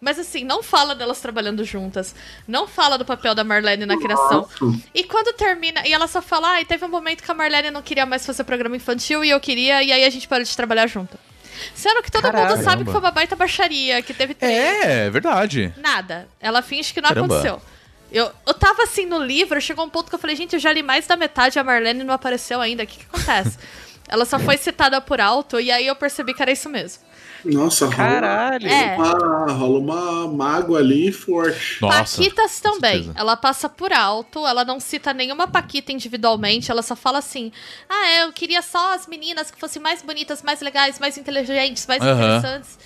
[0.00, 2.14] Mas assim, não fala delas trabalhando juntas.
[2.46, 4.48] Não fala do papel da Marlene na criação.
[4.94, 5.86] E quando termina.
[5.86, 8.24] E ela só fala, ah, e teve um momento que a Marlene não queria mais
[8.24, 11.18] fazer programa infantil e eu queria, e aí a gente parou de trabalhar junto.
[11.74, 12.62] Sendo que todo mundo Caramba.
[12.62, 14.86] sabe que foi uma baita baixaria, que teve treta.
[14.86, 15.74] É, é verdade.
[15.76, 16.28] Nada.
[16.40, 17.34] Ela finge que não Caramba.
[17.34, 17.60] aconteceu.
[18.10, 20.72] Eu, eu tava assim no livro, chegou um ponto que eu falei, gente, eu já
[20.72, 22.84] li mais da metade, a Marlene não apareceu ainda.
[22.84, 23.58] O que, que acontece?
[24.08, 27.02] Ela só foi citada por alto, e aí eu percebi que era isso mesmo.
[27.44, 28.68] Nossa, rola, Caralho.
[28.68, 28.96] É.
[28.96, 31.80] uma, rola uma mágoa ali forte.
[31.80, 32.16] Nossa.
[32.18, 33.10] Paquitas também.
[33.14, 37.52] Ela passa por alto, ela não cita nenhuma Paquita individualmente, ela só fala assim:
[37.88, 41.86] ah, é, eu queria só as meninas que fossem mais bonitas, mais legais, mais inteligentes,
[41.86, 42.14] mais Aham.
[42.14, 42.78] interessantes.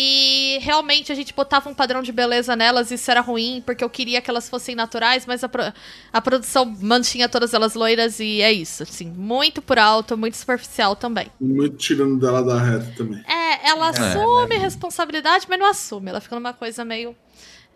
[0.00, 3.82] E realmente a gente botava um padrão de beleza nelas, e isso era ruim, porque
[3.82, 5.72] eu queria que elas fossem naturais, mas a, pro-
[6.12, 10.94] a produção mantinha todas elas loiras e é isso, assim, muito por alto, muito superficial
[10.94, 11.32] também.
[11.40, 13.20] Muito tirando dela da reta também.
[13.26, 17.16] É, ela assume responsabilidade, mas não assume, ela fica numa coisa meio.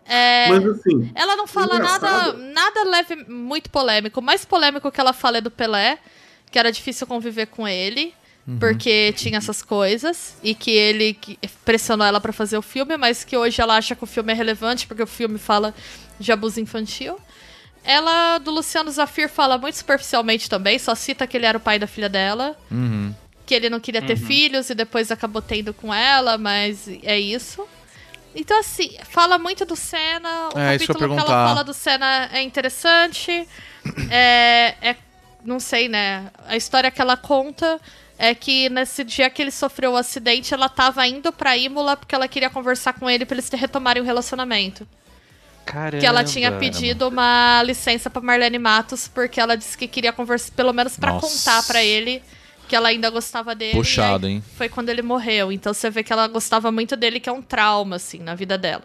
[0.05, 4.21] É, Mas assim, ela não fala nada, nada leve, muito polêmico.
[4.21, 5.97] O mais polêmico que ela fala é do Pelé,
[6.49, 8.13] que era difícil conviver com ele,
[8.59, 11.17] porque tinha essas coisas, e que ele
[11.63, 14.35] pressionou ela pra fazer o filme, mas que hoje ela acha que o filme é
[14.35, 15.73] relevante, porque o filme fala
[16.19, 17.17] de abuso infantil.
[17.85, 21.77] Ela, do Luciano Zafir, fala muito superficialmente também, só cita que ele era o pai
[21.79, 22.57] da filha dela.
[23.45, 27.67] Que ele não queria ter filhos e depois acabou tendo com ela, mas é isso.
[28.35, 30.49] Então, assim, fala muito do Senna.
[30.55, 33.47] O É, capítulo que ela fala do Senna é interessante.
[34.09, 34.95] É, é.
[35.43, 36.31] Não sei, né?
[36.47, 37.79] A história que ela conta
[38.23, 42.15] é que nesse dia que ele sofreu o acidente, ela tava indo pra Imola porque
[42.15, 44.87] ela queria conversar com ele pra eles retomarem o relacionamento.
[45.65, 45.99] Caramba.
[45.99, 50.53] Que ela tinha pedido uma licença pra Marlene Matos, porque ela disse que queria conversar,
[50.53, 51.27] pelo menos Nossa.
[51.27, 52.23] contar pra ele
[52.67, 53.73] que ela ainda gostava dele.
[53.73, 54.41] Puxado, hein?
[54.55, 55.51] Foi quando ele morreu.
[55.51, 58.57] Então você vê que ela gostava muito dele, que é um trauma, assim, na vida
[58.57, 58.83] dela.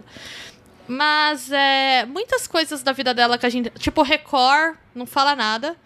[0.89, 2.05] Mas é.
[2.07, 3.71] Muitas coisas da vida dela que a gente.
[3.79, 5.77] Tipo, Record, não fala nada.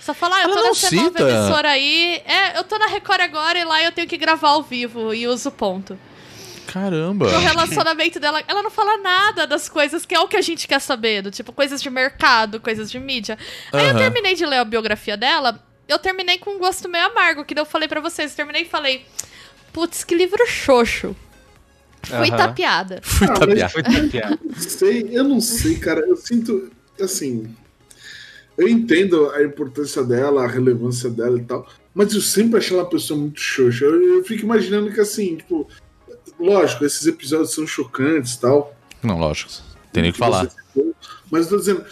[0.00, 1.22] Só fala, ah, eu tô não nessa nova cita.
[1.22, 2.22] emissora aí.
[2.24, 5.26] É, eu tô na Record agora e lá eu tenho que gravar ao vivo e
[5.26, 5.98] uso ponto
[6.66, 7.30] Caramba.
[7.30, 10.66] no relacionamento dela, ela não fala nada das coisas que é o que a gente
[10.68, 13.38] quer saber, do tipo coisas de mercado, coisas de mídia.
[13.72, 17.44] Aí eu terminei de ler a biografia dela, eu terminei com um gosto meio amargo,
[17.44, 19.06] que daí eu falei pra vocês, eu terminei e falei,
[19.72, 21.14] putz, que livro xoxo.
[22.02, 23.00] Fui tapeada.
[23.02, 23.70] Fui Ah, mas- tapear.
[23.70, 24.38] Foi tapeado.
[24.44, 26.00] não sei, eu não sei, cara.
[26.00, 26.70] Eu sinto,
[27.00, 27.52] assim.
[28.56, 31.68] Eu entendo a importância dela, a relevância dela e tal.
[31.94, 33.84] Mas eu sempre achei ela uma pessoa muito xoxa.
[33.84, 35.68] Eu, eu fico imaginando que, assim, tipo.
[36.38, 38.74] Lógico, esses episódios são chocantes e tal.
[39.02, 39.50] Não, lógico.
[39.92, 40.48] Tem nem o que falar.
[41.30, 41.84] Mas eu tô dizendo,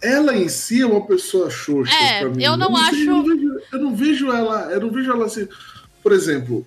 [0.00, 2.42] ela em si é uma pessoa xoxa É, pra mim.
[2.42, 4.72] eu não sei, acho- eu, não vejo, eu não vejo ela.
[4.72, 5.46] Eu não vejo ela assim.
[6.02, 6.66] Por exemplo,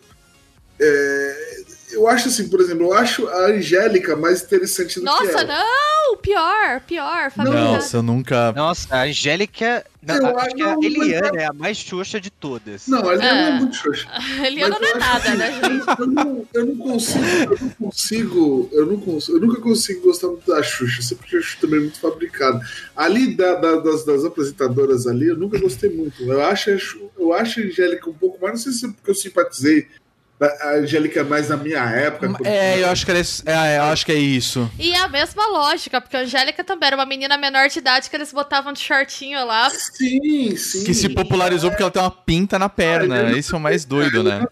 [0.80, 1.64] é,
[1.96, 5.44] eu acho assim, por exemplo, eu acho a Angélica mais interessante do que Nossa, ela.
[5.46, 6.18] não!
[6.22, 7.32] Pior, pior.
[7.32, 7.64] Fabricado.
[7.66, 8.52] Nossa, eu nunca.
[8.54, 9.84] Nossa, a Angélica.
[10.06, 12.88] Não, Eu acho que a não- Eliana é a mais xoxa de todas.
[12.88, 13.50] Não, ela É.
[13.50, 14.08] é muito xoxa.
[14.46, 16.00] Eliana Mas não é acho nada, que- né, gente?
[16.00, 20.28] Eu não, eu não consigo, eu não consigo, eu não consigo, eu nunca consigo gostar
[20.28, 22.60] muito da Xuxa, sempre achei a Xuxa também muito fabricada.
[22.96, 26.22] Ali da- da- das, das apresentadoras ali, eu nunca gostei muito.
[26.24, 26.78] Eu acho, a
[27.20, 29.88] eu acho a Angélica um pouco mais, não sei se é porque eu simpatizei
[30.40, 32.48] a Angélica mais na minha época.
[32.48, 34.70] É, eu acho que, era, é, eu acho que é isso.
[34.78, 38.10] E é a mesma lógica, porque a Angélica também era uma menina menor de idade
[38.10, 39.70] que eles botavam de shortinho lá.
[39.70, 40.84] Sim, sim.
[40.84, 43.32] Que se popularizou porque ela tem uma pinta na perna.
[43.38, 44.46] Esse é o mais doido, né?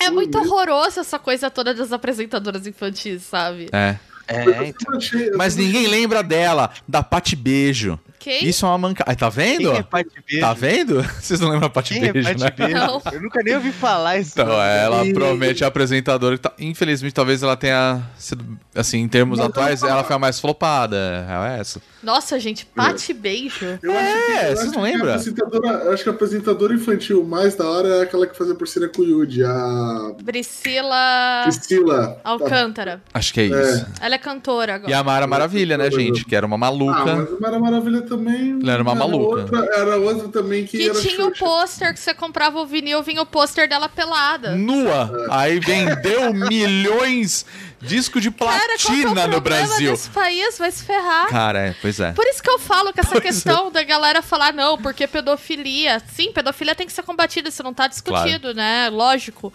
[0.00, 0.52] É muito mesmo.
[0.52, 3.68] horroroso essa coisa toda das apresentadoras infantis, sabe?
[3.72, 3.96] É.
[4.26, 4.98] É, então.
[5.36, 7.98] Mas ninguém lembra dela, da Pati Beijo.
[8.24, 8.46] Quem?
[8.46, 9.10] Isso é uma mancada.
[9.10, 9.70] Ai, tá vendo?
[9.70, 10.40] Quem é Pati Beijo?
[10.46, 11.02] Tá vendo?
[11.20, 12.50] Vocês não lembram a Pati Quem é Beijo, Pati né?
[12.56, 12.74] Beijo?
[12.74, 13.02] Não.
[13.12, 14.32] Eu nunca nem ouvi falar isso.
[14.32, 16.38] Então, ela promete a apresentadora.
[16.38, 18.42] tá- Infelizmente, talvez ela tenha sido.
[18.74, 20.96] Assim, em termos Mas atuais, ela- ela foi a mais flopada.
[21.28, 21.82] É essa.
[22.02, 23.78] Nossa, gente, pate beijo.
[23.82, 25.14] Eu acho que, É, vocês acho não lembram?
[25.14, 29.04] acho que a apresentadora infantil mais da hora é aquela que fazia porcina com o
[29.04, 32.20] Yudi, a Priscila Priscila.
[32.24, 33.02] Alcântara.
[33.12, 33.86] Acho que é isso.
[34.00, 34.90] Ela é cantora agora.
[34.90, 36.24] E a Mara Maravilha, né, gente?
[36.24, 37.04] Que era uma Ah, maluca.
[37.16, 38.13] mas a Mara Maravilha também.
[38.62, 39.40] Ela era uma maluca.
[39.42, 41.44] Outra, era outra também que, Que era tinha o Xuxa.
[41.44, 44.54] pôster que você comprava o vinil, vinha o pôster dela pelada.
[44.56, 45.10] Nua.
[45.30, 47.44] Aí vendeu milhões
[47.80, 49.90] disco de Cara, é platina o no problema Brasil.
[49.92, 50.56] desse país?
[50.58, 51.28] Vai se ferrar.
[51.28, 52.12] Cara, é, pois é.
[52.12, 56.00] Por isso que eu falo que essa Pois questão da galera falar, não, porque pedofilia.
[56.12, 58.88] Sim, pedofilia tem que ser combatida, isso não tá discutido, né?
[58.90, 59.52] Lógico.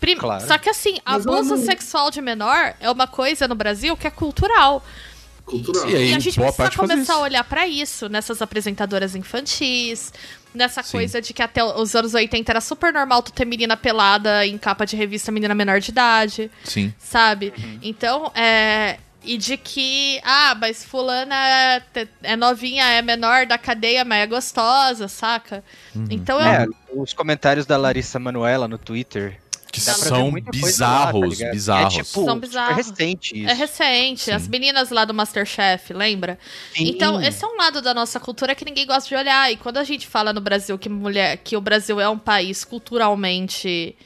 [0.00, 0.46] Prim- Claro.
[0.46, 4.06] Só que assim, Mas abuso não- sexual de menor é uma coisa no Brasil que
[4.06, 4.84] é cultural.
[5.44, 5.88] Cultural.
[5.88, 7.12] E aí, E a gente boa precisa começar isso.
[7.12, 10.12] a olhar pra isso, nessas apresentadoras infantis,
[10.54, 10.92] nessa Sim.
[10.92, 14.56] coisa de que até os anos 80 era super normal tu ter menina pelada em
[14.56, 16.92] capa de revista menina menor de idade, Sim.
[16.98, 17.52] sabe?
[17.82, 18.98] Então, é.
[19.26, 21.82] E de que, ah, mas fulana é,
[22.24, 25.64] é novinha, é menor da cadeia, mas é gostosa, saca?
[25.96, 26.06] Uhum.
[26.10, 26.46] Então eu.
[26.46, 29.40] É, os comentários da Larissa Manuela no Twitter.
[29.74, 31.94] Que são coisa lá, tá bizarros, bizarros.
[31.94, 32.76] É tipo, São super bizarros.
[32.76, 33.50] recente isso.
[33.50, 36.38] É recente, as meninas lá do Masterchef, lembra?
[36.72, 36.88] Sim.
[36.88, 39.50] Então, esse é um lado da nossa cultura que ninguém gosta de olhar.
[39.52, 42.64] E quando a gente fala no Brasil que mulher, que o Brasil é um país
[42.64, 43.96] culturalmente.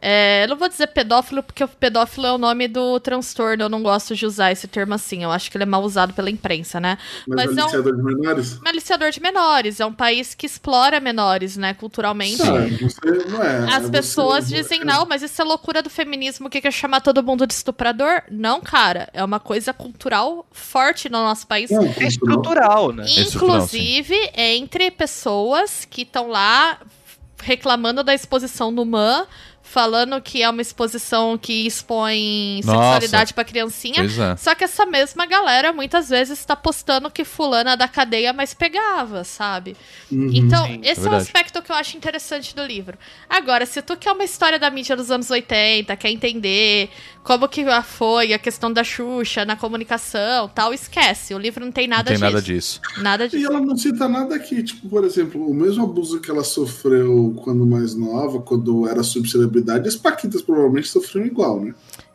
[0.00, 3.62] É, eu não vou dizer pedófilo, porque o pedófilo é o nome do transtorno.
[3.64, 5.22] Eu não gosto de usar esse termo assim.
[5.24, 6.98] Eu acho que ele é mal usado pela imprensa, né?
[7.26, 8.58] Mas, Mas é um de menores?
[8.60, 9.80] maliciador de menores.
[9.80, 11.74] É um país que explora menores, né?
[11.74, 12.38] Culturalmente.
[12.42, 13.74] Não, você não é.
[13.74, 16.72] As é pessoas você- dizem, não, mas isso é loucura do feminismo, o que quer
[16.72, 18.22] chamar todo mundo de estuprador?
[18.30, 21.70] Não, cara, é uma coisa cultural forte no nosso país.
[21.70, 22.08] Não, É cultural.
[22.08, 23.04] estrutural, né?
[23.06, 26.78] estrutural, Inclusive, entre pessoas que estão lá
[27.42, 29.26] reclamando da exposição no MAN,
[29.68, 32.78] falando que é uma exposição que expõe Nossa.
[32.92, 33.96] sexualidade pra criancinha.
[33.96, 34.36] Pois é.
[34.36, 39.24] Só que essa mesma galera muitas vezes está postando que fulana da cadeia mais pegava,
[39.24, 39.76] sabe?
[40.10, 40.30] Uhum.
[40.32, 41.22] Então, Sim, esse é, um verdade.
[41.22, 42.96] aspecto que eu acho interessante do livro.
[43.28, 46.88] Agora, se tu quer uma história da mídia dos anos 80, quer entender
[47.24, 51.34] como que foi a questão da Xuxa na comunicação, tal, esquece.
[51.34, 52.24] O livro não tem Não nada tem disso.
[52.24, 52.80] nada disso.
[52.98, 53.46] Nada E disso.
[53.46, 57.66] ela não cita nada aqui, tipo, por exemplo, o mesmo abuso que ela sofreu quando
[57.66, 59.55] mais nova, quando era subcelebridade,
[59.86, 61.74] as Paquitas provavelmente sofriam igual, né?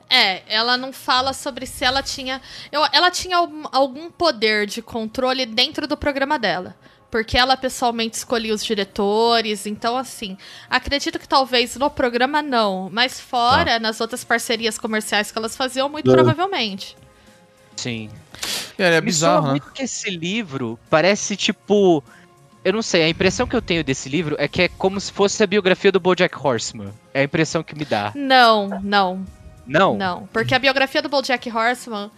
[0.09, 2.41] É, ela não fala sobre se ela tinha.
[2.71, 6.75] Eu, ela tinha algum- poder de controle dentro do programa dela.
[7.09, 9.65] Porque ela pessoalmente escolhia os diretores.
[9.65, 10.37] Então, assim,
[10.69, 12.89] acredito que talvez no programa não.
[12.91, 16.13] Mas fora, nas outras parcerias comerciais que elas faziam, muito É.
[16.13, 16.95] provavelmente.
[17.75, 18.09] Sim.
[18.77, 19.49] É, é Me soa bizarro, né?
[19.51, 22.03] muito que esse livro parece tipo.
[22.63, 25.11] Eu não sei, a impressão que eu tenho desse livro é que é como se
[25.11, 26.93] fosse a biografia do Bojack Horseman.
[27.13, 28.11] É a impressão que me dá.
[28.15, 29.25] Não, não,
[29.65, 29.97] Não?
[29.97, 30.29] não.
[30.31, 32.11] Porque a biografia do BoJack Horseman,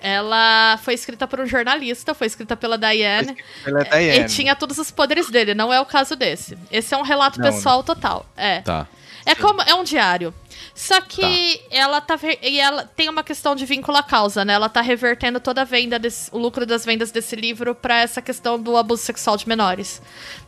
[0.00, 3.36] ela foi escrita por um jornalista, foi escrita pela Diane.
[3.66, 4.04] Ela é Diane.
[4.06, 6.56] Ele tinha todos os poderes dele, não é o caso desse.
[6.70, 8.24] Esse é um relato Não, pessoal total.
[8.36, 8.62] É.
[8.62, 8.86] Tá.
[9.26, 10.34] É como é um diário.
[10.74, 14.54] Só que ela tá e ela tem uma questão de vínculo à causa, né?
[14.54, 18.22] Ela tá revertendo toda a venda desse, o lucro das vendas desse livro pra essa
[18.22, 20.00] questão do abuso sexual de menores.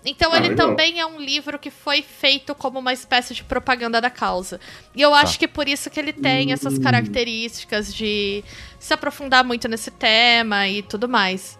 [0.04, 0.68] Então Ah, ele legal.
[0.68, 4.58] também é um livro que foi feito como uma espécie de propaganda da causa.
[4.94, 8.42] E eu acho que por isso que ele tem essas características de
[8.78, 11.58] se aprofundar muito nesse tema e tudo mais.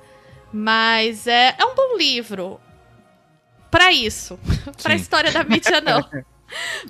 [0.52, 2.60] Mas é, é um bom livro.
[3.70, 4.38] Pra isso.
[4.82, 5.00] pra Sim.
[5.02, 6.02] história da mídia, não.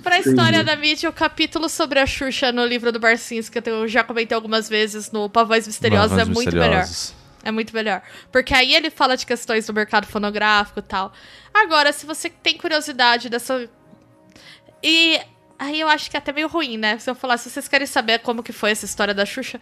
[0.01, 0.29] Pra Entendi.
[0.29, 4.03] história da mídia, o capítulo sobre a Xuxa no livro do Barcinski, que eu já
[4.03, 6.85] comentei algumas vezes no Pavões Misteriosos, é Vozes muito melhor.
[7.43, 8.01] É muito melhor.
[8.31, 11.11] Porque aí ele fala de questões do mercado fonográfico e tal.
[11.53, 13.69] Agora, se você tem curiosidade dessa.
[14.81, 15.19] E
[15.59, 16.97] aí eu acho que é até meio ruim, né?
[16.99, 19.59] Se eu falar, se vocês querem saber como que foi essa história da Xuxa.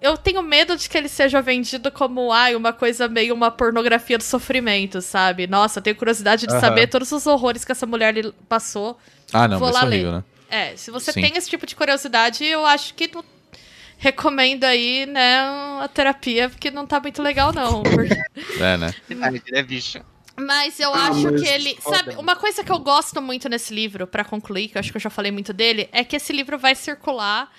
[0.00, 4.18] Eu tenho medo de que ele seja vendido como, ai, uma coisa meio uma pornografia
[4.18, 5.46] do sofrimento, sabe?
[5.46, 6.60] Nossa, eu tenho curiosidade de Aham.
[6.60, 8.16] saber todos os horrores que essa mulher
[8.48, 8.98] passou.
[9.32, 10.16] Ah, não, Vou mas lá é horrível, ler.
[10.18, 10.24] né?
[10.50, 11.22] É, se você Sim.
[11.22, 13.24] tem esse tipo de curiosidade, eu acho que não-
[13.98, 15.38] recomendo aí, né,
[15.80, 17.82] a terapia, porque não tá muito legal, não.
[17.84, 18.14] Porque-
[18.60, 18.94] É, né?
[19.22, 20.00] Ai, é bicho.
[20.36, 21.76] Mas eu Ah, acho mas que ele.
[21.80, 21.96] foda.
[21.98, 24.96] Sabe, uma coisa que eu gosto muito nesse livro, pra concluir, que eu acho que
[24.96, 27.50] eu já falei muito dele, é que esse livro vai circular.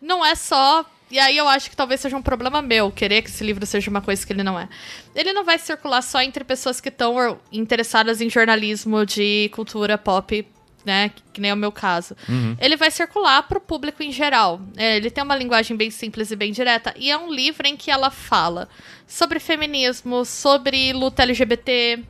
[0.00, 0.84] Não é só.
[1.10, 3.90] E aí eu acho que talvez seja um problema meu, querer que esse livro seja
[3.90, 4.66] uma coisa que ele não é.
[5.14, 10.44] Ele não vai circular só entre pessoas que estão interessadas em jornalismo de cultura pop,
[10.84, 11.10] né?
[11.32, 12.16] Que, nem é o meu caso.
[12.60, 14.60] Ele vai circular pro público em geral.
[14.76, 16.94] É, ele tem uma linguagem bem simples e bem direta.
[16.96, 18.68] E é um livro em que ela fala
[19.06, 22.02] sobre feminismo, sobre luta LGBT,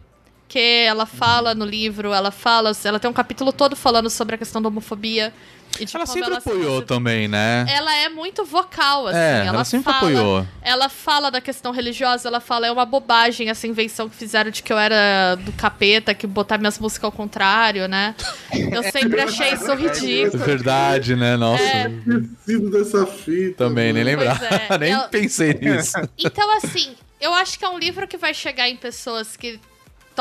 [0.52, 4.38] que ela fala no livro, ela fala, ela tem um capítulo todo falando sobre a
[4.38, 5.32] questão da homofobia.
[5.80, 7.64] E de Ela como sempre se- apoiou também, né?
[7.66, 9.16] Ela é muito vocal, assim.
[9.18, 10.46] É, ela, ela sempre fala, apoiou.
[10.60, 14.62] Ela fala da questão religiosa, ela fala, é uma bobagem essa invenção que fizeram de
[14.62, 18.14] que eu era do capeta, que botar minhas músicas ao contrário, né?
[18.70, 20.44] Eu sempre achei isso É ridículo.
[20.44, 21.38] verdade, né?
[21.38, 21.62] Nossa.
[21.62, 21.86] É.
[21.88, 23.64] Esquecido dessa fita.
[23.64, 24.14] Também, nem.
[24.14, 25.94] Pois é, nem ela- pensei nisso.
[26.18, 29.58] Então, assim, eu acho que é um livro que vai chegar em pessoas que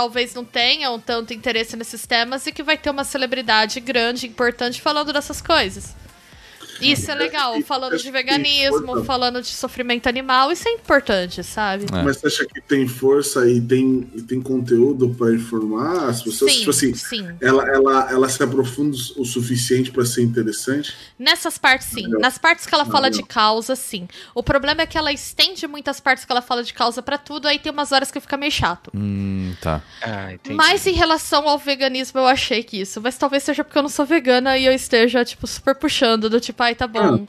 [0.02, 4.82] talvez não tenham tanto interesse nesses temas e que vai ter uma celebridade grande, importante,
[4.82, 5.96] falando dessas coisas.
[6.82, 11.86] Isso é legal, falando de veganismo, falando de sofrimento animal, isso é importante, sabe?
[11.91, 12.04] É.
[12.04, 16.52] Mas você acha que tem força e tem, e tem conteúdo pra informar as pessoas?
[16.52, 17.28] Sim, tipo assim, sim.
[17.41, 20.94] ela, ela, ela se aprofunda o suficiente pra ser interessante?
[21.17, 22.08] Nessas partes, sim.
[22.08, 22.20] Não.
[22.20, 23.17] Nas partes que ela Não, fala não.
[23.17, 24.08] de causa, sim.
[24.34, 27.48] O problema é que ela estende muitas partes que ela fala de causa pra tudo,
[27.48, 28.91] aí tem umas horas que fica meio chato.
[28.96, 29.82] Hum, tá.
[30.02, 30.30] Ah.
[30.50, 33.02] Mas em relação ao veganismo, eu achei que isso.
[33.02, 36.39] Mas talvez seja porque eu não sou vegana e eu esteja, tipo, super puxando, do
[36.39, 37.28] tipo, ai, tá bom.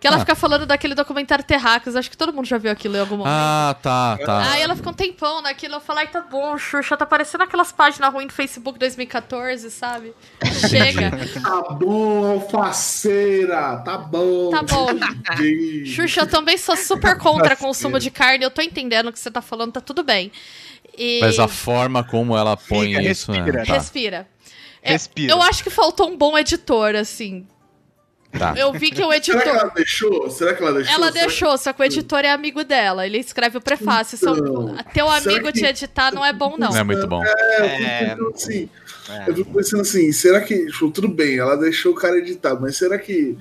[0.00, 0.20] Que ela Ah.
[0.20, 3.32] fica falando daquele documentário Terráqueos, acho que todo mundo já viu aquilo em algum momento.
[3.32, 4.50] Ah, tá, tá.
[4.52, 7.72] Aí ela fica um tempão naquilo, eu falo, ai, tá bom, Xuxa, tá parecendo aquelas
[7.72, 10.12] páginas ruins do Facebook 2014, sabe?
[10.68, 11.10] Chega.
[11.42, 14.50] Tá bom, alfaceira, tá bom.
[14.50, 14.88] Tá bom.
[15.86, 19.30] Xuxa, eu também sou super contra consumo de carne, eu tô entendendo o que você
[19.30, 20.32] tá falando, tá tudo bem.
[20.96, 21.20] E...
[21.20, 23.58] Mas a forma como ela põe Fica, isso, respira.
[23.60, 23.64] né?
[23.64, 24.28] Tá, Respira.
[24.82, 25.32] É, Respira.
[25.32, 27.46] eu acho que faltou um bom editor, assim.
[28.38, 28.54] Tá.
[28.56, 29.46] Eu vi que o Será que editor.
[29.56, 30.30] ela deixou?
[30.30, 30.94] Será que ela deixou?
[30.94, 33.06] Ela Será que- deixou, só que o editor é amigo dela.
[33.06, 34.16] Ele escreve o prefácio.
[34.18, 34.34] Só...
[34.34, 36.70] Então, Teu será amigo que- te editar não é bom, não.
[36.70, 37.22] Não é muito bom.
[37.24, 38.04] É, eu fico É.
[38.14, 38.68] pensando assim.
[39.08, 39.24] É.
[39.28, 40.66] Eu fico pensando assim, será que.
[40.66, 43.36] tipo, tudo bem, ela deixou o cara editar, mas será que,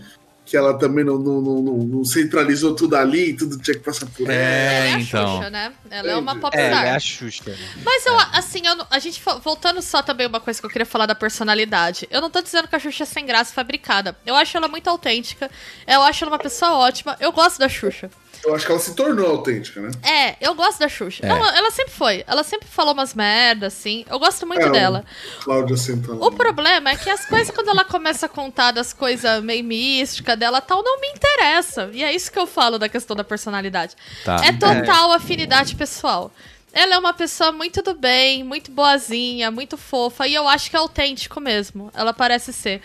[0.52, 3.82] que ela também não, não, não, não- não centralizou tudo ali e tudo tinha que
[3.84, 4.34] passar por ela?
[4.34, 5.36] É, Ela é a então.
[5.38, 5.74] Xuxa, né?
[5.90, 6.86] Ela é uma É, popstar.
[6.88, 7.44] é a Xuxa.
[7.52, 7.58] né?
[7.86, 10.86] Mas eu, assim, eu não- a gente voltando só também uma coisa que eu queria
[10.86, 12.06] falar da personalidade.
[12.12, 14.14] Eu não tô dizendo que a Xuxa é sem graça fabricada.
[14.26, 15.50] Eu acho ela muito autêntica.
[15.88, 17.16] Eu acho ela uma pessoa ótima.
[17.22, 18.12] Eu gosto da Xuxa.
[18.44, 19.92] Eu acho que ela se tornou autêntica, né?
[20.04, 21.26] É, eu gosto da Xuxa.
[21.26, 21.30] É.
[21.30, 22.24] Ela, ela sempre foi.
[22.28, 24.06] Ela sempre falou umas merdas, assim.
[24.10, 25.06] Eu gosto muito É, dela.
[25.44, 26.24] Cláudia Santana.
[26.24, 30.38] O problema é que as coisas, quando ela começa a contar das coisas meio místicas
[30.38, 31.90] dela tal, não me interessa.
[31.94, 33.96] E é isso que eu falo da questão da personalidade.
[34.26, 34.42] Tá.
[34.44, 36.32] É total afinidade pessoal.
[36.74, 40.76] Ela é uma pessoa muito do bem, muito boazinha, muito fofa, e eu acho que
[40.76, 41.92] é autêntico mesmo.
[41.94, 42.82] Ela parece ser.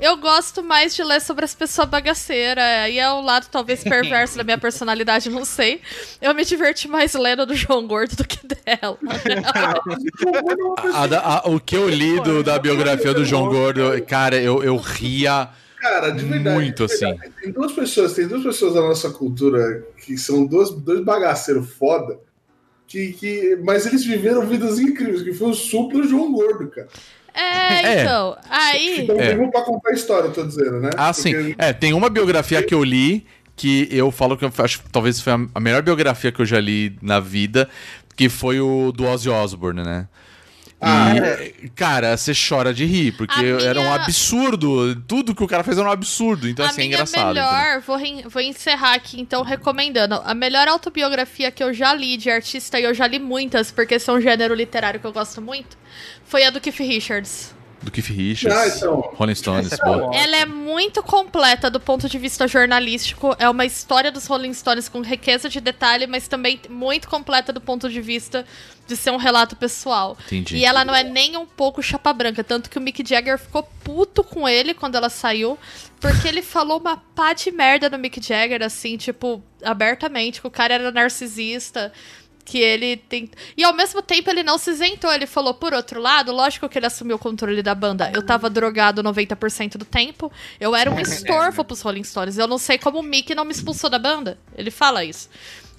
[0.00, 4.36] Eu gosto mais de ler sobre as pessoas bagaceiras, aí é um lado talvez perverso
[4.36, 5.80] da minha personalidade, não sei.
[6.22, 8.96] Eu me diverti mais lendo do João Gordo do que dela.
[10.92, 14.62] A- a- a- o que eu li do- da biografia do João Gordo, cara, eu,
[14.62, 15.48] eu ria.
[15.80, 16.56] Cara, de verdade.
[16.56, 17.32] Muito, de verdade.
[17.40, 22.18] Tem duas pessoas, tem duas pessoas da nossa cultura que são dois, dois bagaceiros foda.
[22.86, 26.68] Que, que, mas eles viveram vidas incríveis, que foi o Supla e o João Gordo,
[26.68, 26.88] cara.
[27.38, 28.02] É, É.
[28.02, 28.36] então.
[28.50, 29.00] Aí.
[29.02, 29.34] Então, É.
[29.34, 30.90] vivo pra contar a história, eu tô dizendo, né?
[30.96, 31.32] Ah, sim.
[31.32, 33.24] Porque- É, tem uma biografia que eu li
[33.56, 36.46] que eu falo que eu acho que talvez foi a- a melhor biografia que eu
[36.46, 37.68] já li na vida,
[38.16, 40.06] que foi o do Ozzy Osbourne, né?
[40.80, 41.12] Ah,
[41.62, 44.94] E, cara, você chora de rir, porque minha- era um absurdo.
[45.08, 46.48] Tudo que o cara fez era um absurdo.
[46.48, 47.34] Então, a assim, é engraçado.
[47.34, 50.20] melhor, vou, re- vou encerrar aqui então recomendando.
[50.24, 53.96] A melhor autobiografia que eu já li de artista, e eu já li muitas, porque
[53.96, 55.76] é um gênero literário que eu gosto muito,
[56.24, 57.54] foi a do Keith Richards.
[57.80, 59.00] Do Keith Richards, Ah, então.
[59.14, 60.14] Rolling Stones, é boa.
[60.14, 63.36] Ela é muito completa do ponto de vista jornalístico.
[63.38, 67.60] É uma história dos Rolling Stones com riqueza de detalhe, mas também muito completa do
[67.60, 68.44] ponto de vista
[68.86, 70.16] de ser um relato pessoal.
[70.26, 70.56] Entendi.
[70.56, 72.42] E ela não é nem um pouco chapa branca.
[72.42, 75.56] Tanto que o Mick Jagger ficou puto com ele quando ela saiu.
[76.00, 80.50] Porque ele falou uma pá de merda no Mick Jagger, assim, tipo, abertamente, que o
[80.50, 81.92] cara era narcisista.
[82.48, 83.28] Que ele tem.
[83.56, 85.12] E ao mesmo tempo ele não se isentou.
[85.12, 88.10] Ele falou, por outro lado, lógico que ele assumiu o controle da banda.
[88.14, 90.32] Eu tava drogado 90% do tempo.
[90.58, 92.38] Eu era um estorvo pros Rolling Stones.
[92.38, 94.38] Eu não sei como o Mick não me expulsou da banda.
[94.56, 95.28] Ele fala isso.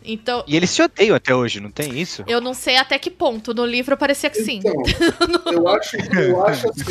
[0.05, 2.23] Então, E eles se odeiam até hoje, não tem isso?
[2.27, 3.53] eu não sei até que ponto.
[3.53, 4.60] No livro parecia que sim.
[4.60, 4.73] Então,
[5.51, 6.84] eu acho, eu acho assim.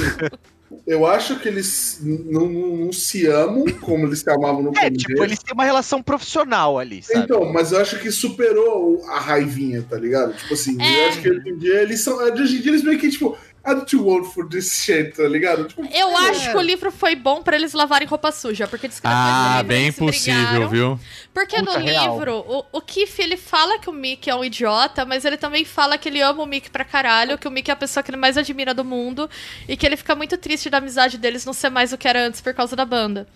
[0.86, 4.84] Eu acho que eles não, não- não se amam como eles se amavam no É,
[4.84, 4.96] começo.
[5.06, 7.20] tipo, eles têm uma relação profissional ali, sabe?
[7.24, 10.34] Então, mas eu acho que superou a raivinha, tá ligado?
[10.36, 11.04] Tipo assim, É.
[11.04, 12.16] eu acho que hoje em dia eles são.
[12.18, 15.64] Hoje em dia eles meio que, tipo, I'm too old for this shit, tá ligado?
[15.64, 16.30] Tipo, Eu é.
[16.30, 19.56] acho que o livro foi bom pra eles lavarem roupa suja, porque diz que Ah,
[19.58, 20.68] livro bem possível, brigaram.
[20.68, 21.00] viu?
[21.34, 22.14] Porque Puta, no real.
[22.18, 25.64] livro, o, o Keith, ele fala que o Mick é um idiota, mas ele também
[25.64, 28.10] fala que ele ama o Mick pra caralho, que o Mick é a pessoa que
[28.10, 29.28] ele mais admira do mundo,
[29.68, 32.24] e que ele fica muito triste da amizade deles não ser mais o que era
[32.26, 33.26] antes por causa da banda.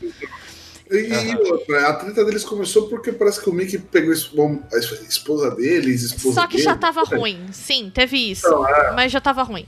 [0.90, 4.14] E, e outra, a treta deles começou porque parece que o Mickey pegou a
[4.78, 6.64] es- esposa deles, esposa Só que dele.
[6.68, 8.92] já tava ruim, sim, teve isso, Então, é.
[8.92, 9.66] mas já tava ruim.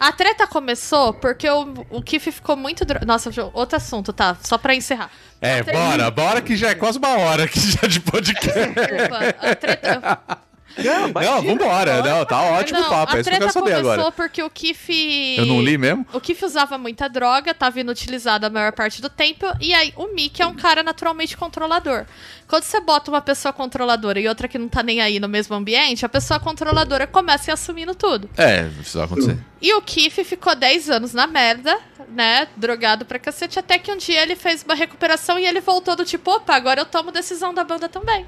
[0.00, 2.84] A treta começou porque o, o Keith ficou muito...
[2.84, 4.36] dro- Nossa, outro assunto, tá?
[4.42, 5.10] Só pra encerrar.
[5.40, 8.50] É, treta- bora, bora que já é quase uma hora aqui já de podcast.
[8.74, 10.38] Desculpa, a treta...
[10.76, 12.02] Não, Não, vambora.
[12.02, 13.12] Não, tá ótimo o Não, papo.
[13.12, 14.12] É a isso que eu treta quero saber começou agora.
[14.12, 15.36] porque o Kiff...
[15.38, 16.06] Eu não li mesmo?
[16.12, 20.14] O Kiff usava muita droga, tava inutilizado a maior parte do tempo, e aí o
[20.14, 22.04] Mickey é um cara naturalmente controlador.
[22.46, 25.54] Quando você bota uma pessoa controladora e outra que não tá nem aí no mesmo
[25.54, 28.28] ambiente, a pessoa controladora começa a ir assumindo tudo.
[28.36, 29.38] É, isso vai acontecer.
[29.60, 31.78] E o Kiff ficou 10 anos na merda,
[32.08, 32.48] né?
[32.56, 36.04] Drogado pra cacete, até que um dia ele fez uma recuperação e ele voltou do
[36.04, 38.24] tipo, opa, agora eu tomo decisão da banda também.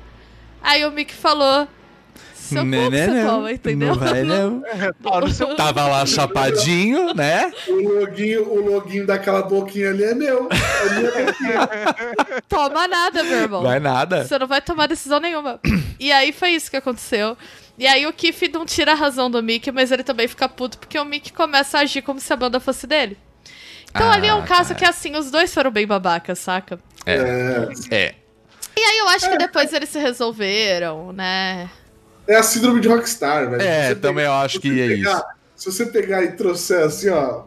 [0.63, 1.67] Aí o Mickey falou.
[2.51, 3.89] Seu cu que você toma, entendeu?
[3.89, 4.63] Não vai não.
[5.33, 7.53] Seu Tava lá chapadinho, né?
[7.69, 10.49] O loguinho, o daquela boquinha ali é meu.
[10.51, 11.69] É minha.
[12.49, 13.63] Toma nada, meu irmão.
[13.63, 14.25] Vai nada.
[14.25, 15.61] Você não vai tomar decisão nenhuma.
[15.99, 17.37] E aí foi isso que aconteceu.
[17.79, 20.79] E aí o Kiff não tira a razão do Mickey, mas ele também fica puto
[20.79, 23.17] porque o Mickey começa a agir como se a banda fosse dele.
[23.91, 24.75] Então Ah, ali é um caso tá.
[24.77, 26.79] que, assim, os dois foram bem babacas, saca?
[27.07, 28.15] É, É.
[28.77, 31.69] E aí eu acho que depois eles se resolveram, né?
[32.33, 33.63] É a síndrome de rockstar, velho.
[33.63, 35.41] É, também eu acho que é pegar- isso.
[35.61, 37.43] Se você pegar e trouxer assim, ó,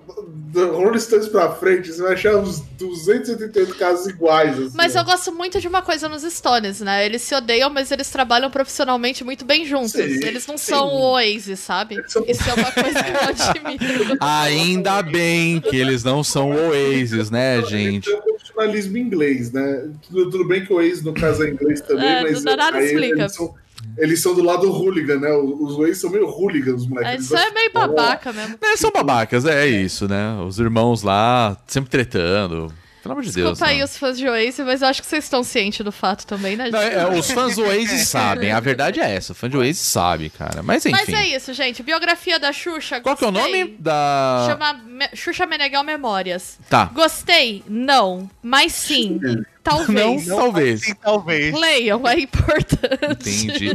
[0.56, 4.56] Rolling Stones pra frente, você vai achar uns 288 casos iguais.
[4.60, 5.00] Assim, Mas ó.
[5.00, 7.04] eu gosto muito de uma coisa nos Stones, né?
[7.08, 9.94] Eles se odeiam, mas eles trabalham profissionalmente muito bem juntos.
[9.94, 10.72] Sim, eles não sim.
[10.74, 11.96] são o Oasis, sabe?
[11.96, 13.20] Eles são- Isso é uma coisa que eu
[13.74, 14.18] admiro.
[14.20, 18.12] Ainda bem que eles não são Oasis, né, gente?
[18.14, 19.88] Um profissionalismo inglês, né?
[20.08, 22.78] Tudo, tudo bem que o ex, no caso, é inglês também, É, mas não- nada
[22.78, 23.22] aí explica.
[23.22, 23.56] Eles são,
[23.98, 25.32] eles são do lado hooligan, né?
[25.32, 27.14] Os Waze são meio hooligans, os moleques.
[27.14, 28.58] Eles Isso é meio babaca mesmo.
[28.62, 30.36] É, são babacas, é isso, né?
[30.46, 32.74] Os irmãos lá, sempre tretando.
[33.04, 33.50] Pelo amor de Deus.
[33.50, 33.86] Desculpa aí não.
[33.86, 36.66] os fãs de Oasis, mas eu acho que vocês estão cientes do fato também, né,
[36.66, 36.74] gente?
[36.74, 39.34] Não, é, os fãs do Oasis sabem, a verdade é essa.
[39.34, 40.64] O fã de Oasis sabe, cara.
[40.64, 40.96] Mas enfim.
[40.96, 41.84] Mas é isso, gente.
[41.84, 43.02] Biografia da Xuxa.
[43.02, 43.64] Qual que é o gostei.
[43.66, 44.48] nome da.
[44.48, 46.58] Chama Xuxa Meneghel Memórias.
[46.70, 46.86] Tá.
[46.94, 47.62] Gostei?
[47.68, 48.30] Não.
[48.42, 49.20] Mas sim.
[49.64, 50.28] Talvez.
[50.28, 50.82] Não, talvez.
[50.82, 51.58] Sim, talvez.
[51.58, 53.30] Leiam, é importante.
[53.30, 53.72] Entendi.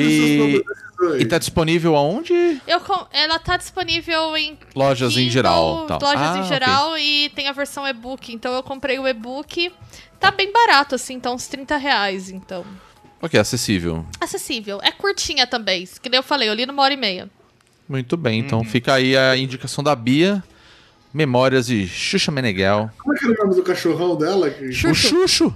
[0.00, 0.64] E-.
[1.18, 2.60] E tá disponível aonde?
[2.66, 2.80] Eu
[3.12, 5.86] Ela tá disponível em Lojas em Kindle, geral.
[5.86, 5.98] Tal.
[6.02, 8.32] Lojas Ah, em geral e tem a versão e-book.
[8.32, 9.72] Então eu comprei o e-book.
[10.18, 12.66] Tá bem barato, assim, então uns 30 reais, então.
[13.22, 14.04] Ok, acessível.
[14.20, 14.80] Acessível.
[14.82, 15.88] É curtinha também.
[16.02, 17.30] Que nem eu falei, eu li numa hora e meia.
[17.88, 20.44] Muito bem, então fica aí a indicação da Bia.
[21.12, 22.90] Memórias de Xuxa Meneghel.
[22.98, 24.50] Como é que era o nome do cachorrão dela?
[24.50, 24.66] Que...
[24.66, 24.72] O.
[24.72, 25.54] Xuxo.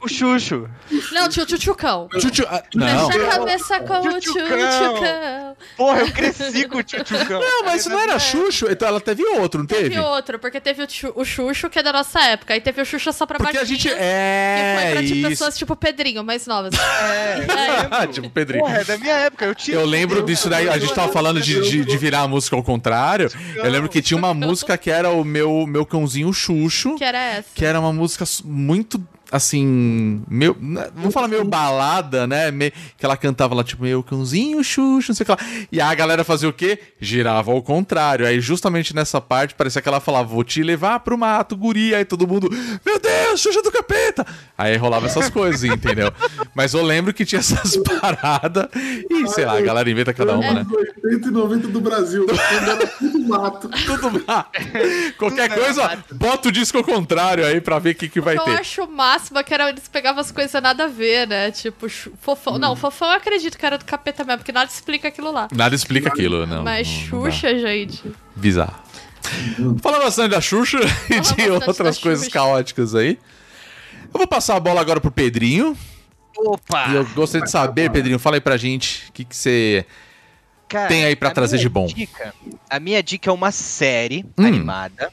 [0.00, 0.68] O Xuxo.
[1.12, 2.08] Não, tio Tchutchucão.
[2.20, 2.44] Chuchu.
[2.48, 3.08] ah, Não.
[3.08, 5.56] Mexe a cabeça com o Tchutchucão.
[5.76, 7.40] Porra, eu cresci com o Tchutchucão.
[7.40, 8.66] Não, mas isso não era Xuxo.
[8.70, 9.84] Então ela teve outro, não teve?
[9.84, 12.54] Teve outro, porque teve o, Xuxo, que é da nossa época.
[12.54, 13.88] Aí teve o Xuxa só pra Porque a gente.
[13.88, 14.90] Que foi É.
[14.92, 15.28] pra tipo, Isso.
[15.28, 16.74] pessoas tipo Pedrinho, mais novas.
[16.86, 18.64] É, tipo, Pedrinho.
[18.64, 19.44] Porra, é da minha época.
[19.46, 19.76] Eu tinha.
[19.76, 22.62] Eu lembro disso daí, a gente tava falando de, de, de virar a música ao
[22.62, 23.30] contrário.
[23.56, 27.18] Eu lembro que tinha uma música que era o meu, meu cãozinho Xuxo, que era
[27.18, 27.48] essa.
[27.54, 29.00] que era uma música muito
[29.30, 32.50] assim, meu, né, vamos falar meio balada, né?
[32.50, 35.38] Me- que ela cantava lá tipo meu cãozinho Xuxo, não sei o que lá.
[35.70, 36.78] E a galera fazia o quê?
[37.00, 38.26] Girava ao contrário.
[38.26, 41.98] Aí justamente nessa parte parecia que ela falava: "Vou te levar pro mato, guria".
[41.98, 42.48] Aí todo mundo:
[42.84, 44.26] "Meu Deus, Xuxa do capeta".
[44.56, 46.12] Aí rolava essas coisas, entendeu?
[46.54, 48.68] Mas eu lembro que tinha essas paradas
[49.10, 50.60] e sei lá, a galera inventa cada uma, né?
[50.60, 50.72] Anos
[51.04, 52.26] 80 e 90 do Brasil.
[52.98, 53.68] Tudo mato.
[53.68, 54.48] Tudo lá.
[55.18, 58.42] Qualquer coisa, bota o disco ao contrário aí pra ver o que, que vai eu
[58.44, 58.58] ter.
[58.60, 61.50] acho o máximo que era eles pegavam as coisas nada a ver, né?
[61.50, 61.88] Tipo,
[62.20, 62.54] fofão.
[62.54, 62.58] Hum.
[62.58, 65.48] Não, fofão eu acredito que era do capeta mesmo, porque nada explica aquilo lá.
[65.52, 66.62] Nada explica aquilo, não.
[66.62, 67.30] Mas não- não.
[67.30, 68.02] Xuxa, gente.
[68.34, 68.76] Bizarro.
[69.82, 70.78] Falando bastante da Xuxa
[71.10, 72.30] e de outras coisas Xuxa.
[72.38, 73.18] caóticas aí.
[74.12, 75.76] Eu vou passar a bola agora pro Pedrinho.
[76.36, 76.88] Opa!
[76.90, 79.84] E eu gostaria de saber, Pedrinho, fala aí pra gente o que, que você.
[80.68, 81.86] Cara, tem aí pra trazer de bom?
[81.86, 82.34] dica-
[82.68, 84.46] a minha dica é uma série Hum.
[84.46, 85.10] animada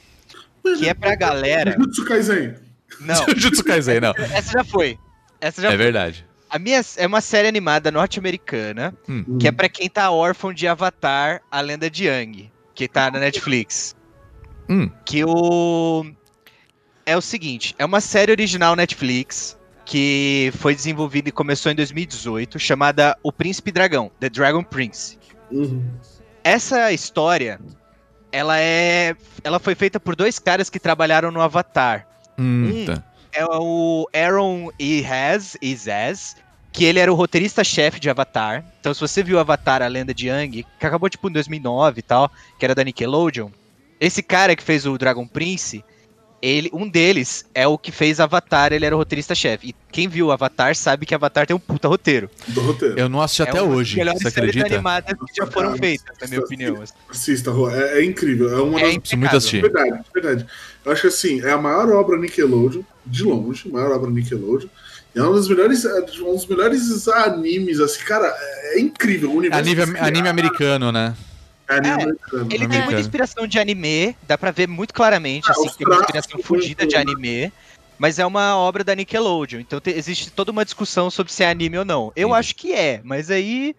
[0.78, 1.76] que é pra galera.
[1.78, 2.54] Jutsu Kaisen.
[3.00, 4.12] Não, Jutsu Kaisen, não.
[4.32, 4.98] essa já foi.
[5.40, 5.78] Essa já É foi.
[5.78, 6.26] verdade.
[6.50, 9.38] A minha é uma série animada norte-americana Hum.
[9.38, 13.18] que é pra quem tá órfão de Avatar, a lenda de Yang, que tá na
[13.18, 13.96] Netflix.
[14.68, 14.88] Hum.
[15.04, 16.06] Que o
[17.04, 22.58] é o seguinte, é uma série original Netflix que foi desenvolvida e começou em 2018,
[22.58, 25.18] chamada O Príncipe Dragão, The Dragon Prince.
[25.50, 25.84] Uhum.
[26.42, 27.60] Essa história,
[28.32, 32.06] ela é, ela foi feita por dois caras que trabalharam no Avatar.
[32.38, 33.02] Hum, tá.
[33.32, 36.36] É o Aaron Ehaz, Izaz,
[36.72, 38.64] que ele era o roteirista-chefe de Avatar.
[38.80, 42.02] Então, se você viu Avatar, a lenda de Yang, que acabou tipo em 2009 e
[42.02, 43.48] tal, que era da Nickelodeon,
[44.00, 45.84] esse cara que fez o Dragon Prince,
[46.46, 49.68] ele, um deles é o que fez Avatar, ele era o roteirista-chefe.
[49.68, 52.28] E quem viu Avatar sabe que Avatar tem um puta roteiro.
[52.48, 52.98] Do roteiro.
[52.98, 54.74] Eu não assisti até é uma das hoje, melhores você séries acredita?
[54.74, 56.82] animadas que já foram feitas, na minha opinião.
[56.82, 56.92] assim.
[57.08, 57.50] Assista.
[57.72, 58.50] É, é incrível.
[58.56, 59.62] É uma É das muito assistir.
[59.62, 60.46] Verdade, verdade.
[60.84, 64.68] Eu acho que assim, é a maior obra Nickelodeon, de longe, a maior obra Nickelodeon.
[65.16, 68.26] É um dos melhores, é, um dos melhores animes, assim, cara,
[68.72, 69.30] é incrível.
[69.30, 71.14] O universo Anime, criado- anime americano, né?
[71.68, 72.54] É É.
[72.54, 75.96] Ele tem muita inspiração de anime, dá pra ver muito claramente, Ah, assim, tem uma
[76.00, 77.52] inspiração fodida de anime.
[77.96, 81.48] Mas é uma obra da Nickelodeon, então te- existe toda uma discussão sobre se é
[81.48, 82.12] anime ou não.
[82.16, 82.38] Eu Entendi.
[82.40, 83.74] acho que é, mas aí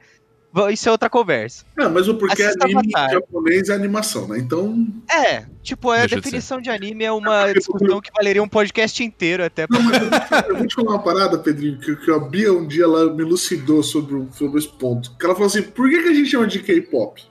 [0.72, 1.66] isso é outra conversa.
[1.76, 4.40] Não, mas o porquê Assista anime em japonês é animação, né?
[4.40, 4.88] Então.
[5.12, 8.48] É, tipo, a Deixa de definição de, anime é uma porque- discussão que valeria um
[8.48, 9.68] podcast inteiro até.
[9.68, 12.10] pra- Não, mas eu vou te- eu vou te falar uma parada, Pedrinho, que, que
[12.10, 15.14] a Bia um dia ela me elucidou sobre, sobre esse ponto.
[15.18, 17.22] Que ela falou assim: por que, que a gente chama de K-pop?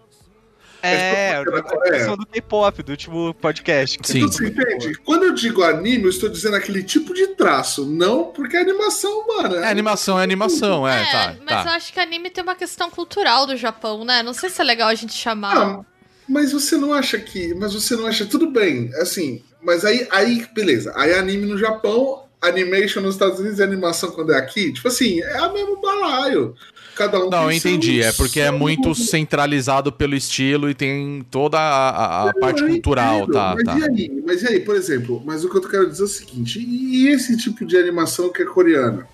[0.84, 1.90] É, É, a é.
[1.90, 3.98] discussão do K-pop, do último podcast.
[3.98, 4.18] que Sim.
[4.18, 4.98] Então, é você entende?
[5.04, 9.26] Quando eu digo anime, eu estou dizendo aquele tipo de traço, não porque é animação,
[9.26, 9.56] mano.
[9.56, 11.36] É animação, é animação, é, É, tá.
[11.44, 11.76] mas eu tá.
[11.76, 14.22] acho que anime tem uma questão cultural do Japão, né?
[14.22, 15.56] Não sei se é legal a gente chamar.
[15.56, 15.80] Ah,
[16.28, 17.54] mas você não acha que.
[17.54, 18.24] Mas você não acha.
[18.26, 19.42] Tudo bem, assim.
[19.62, 20.92] Mas aí, aí beleza.
[20.94, 24.72] Aí anime no Japão, animation nos Estados Unidos e animação quando é aqui.
[24.72, 26.54] Tipo assim, é o mesmo balaio.
[26.94, 28.00] Cada um Não, eu tem seu- entendi.
[28.02, 32.64] É porque é seu- muito centralizado pelo estilo e tem toda a, a- a parte
[32.64, 33.78] cultural, entendo, tá, mas tá.
[33.78, 34.22] E aí?
[34.26, 37.08] Mas e aí, por exemplo, mas o que eu quero dizer é o seguinte: e
[37.08, 39.06] esse tipo de animação que é coreana?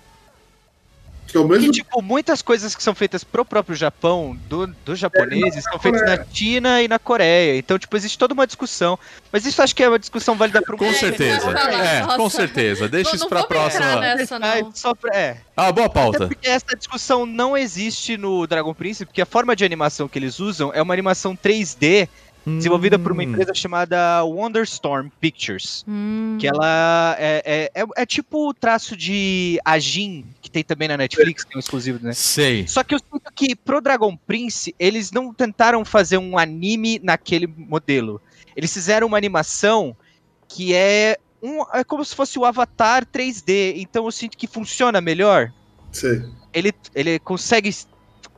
[1.31, 1.65] Que é o mesmo.
[1.67, 6.01] E, tipo, muitas coisas que são feitas pro próprio Japão, do, dos japoneses, são feitas
[6.01, 7.57] na China e na Coreia.
[7.57, 8.99] Então, tipo, existe toda uma discussão.
[9.31, 11.49] Mas isso acho que é uma discussão válida pro Com É, certeza.
[11.51, 12.17] É, nossa.
[12.17, 12.89] com certeza.
[12.89, 13.95] Deixa Não- isso pra próxima.
[14.01, 14.71] nessa, Ah, não.
[14.75, 15.37] só pra- é.
[15.55, 16.27] Ah, boa Até pauta.
[16.27, 20.39] porque essa discussão não existe no Dragon Prince, porque a forma de animação que eles
[20.39, 22.09] usam é uma animação 3D
[22.45, 23.29] desenvolvida por uma Hum.
[23.29, 25.83] empresa chamada Wonderstorm Pictures.
[25.87, 26.37] Hum.
[26.39, 30.97] Que ela é, é, é, é tipo o traço de Ajin, que tem também na
[30.97, 32.13] Netflix, que é um exclusivo, né?
[32.13, 32.67] Sei.
[32.67, 37.47] Só que eu sinto que pro Dragon Prince, eles não tentaram fazer um anime naquele
[37.47, 38.21] modelo.
[38.55, 39.95] Eles fizeram uma animação
[40.47, 43.73] que é um, é como se fosse o Avatar 3D.
[43.77, 45.51] Então eu sinto que funciona melhor.
[45.91, 46.23] Sei.
[46.53, 47.73] Ele, ele consegue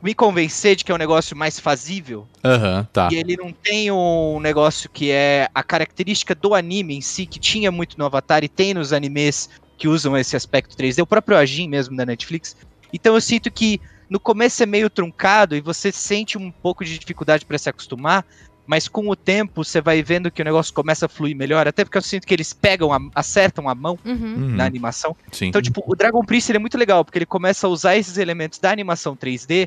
[0.04, 2.28] me convencer de que é um negócio mais fazível.
[2.44, 3.08] Aham, tá.
[3.10, 7.40] E ele não tem um negócio que é a característica do anime em si, que
[7.40, 9.48] tinha muito no Avatar e tem nos animes
[9.78, 12.54] que usam esse aspecto 3D, o próprio Ajin mesmo da Netflix.
[12.92, 13.80] Então eu sinto que
[14.10, 18.26] no começo é meio truncado e você sente um pouco de dificuldade para se acostumar,
[18.66, 21.84] mas com o tempo você vai vendo que o negócio começa a fluir melhor, até
[21.84, 24.12] porque eu sinto que eles pegam, a- acertam a mão Uhum.
[24.14, 25.14] Uhum, na animação.
[25.32, 25.46] Sim.
[25.46, 28.16] Então, tipo, o Dragon Prince ele é muito legal, porque ele começa a usar esses
[28.16, 29.66] elementos da animação 3D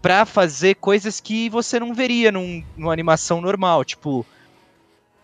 [0.00, 3.84] pra fazer coisas que você não veria num, numa animação normal.
[3.84, 4.24] Tipo,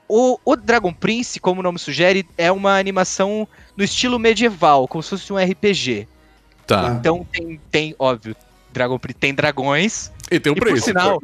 [0.09, 5.03] o, o Dragon Prince, como o nome sugere, é uma animação no estilo medieval, como
[5.03, 6.07] se fosse um RPG.
[6.67, 6.97] Tá.
[6.99, 8.37] Então tem, tem óbvio,
[8.73, 10.11] Dragon Prince tem dragões.
[10.31, 10.87] E tem o E por preço.
[10.87, 11.21] sinal,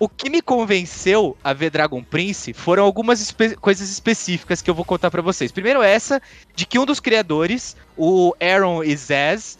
[0.00, 4.74] o que me convenceu a ver Dragon Prince foram algumas espe- coisas específicas que eu
[4.74, 5.52] vou contar pra vocês.
[5.52, 6.22] Primeiro essa,
[6.56, 9.58] de que um dos criadores, o Aaron Izaz,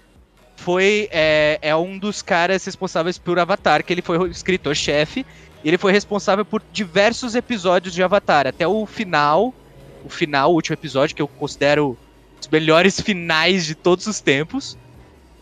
[0.57, 5.27] foi é, é um dos caras responsáveis por Avatar, que ele foi o escritor-chefe,
[5.63, 9.55] ele foi responsável por diversos episódios de Avatar, até o final,
[10.03, 11.99] o final, o último episódio, que eu considero
[12.41, 14.79] os melhores finais de todos os tempos,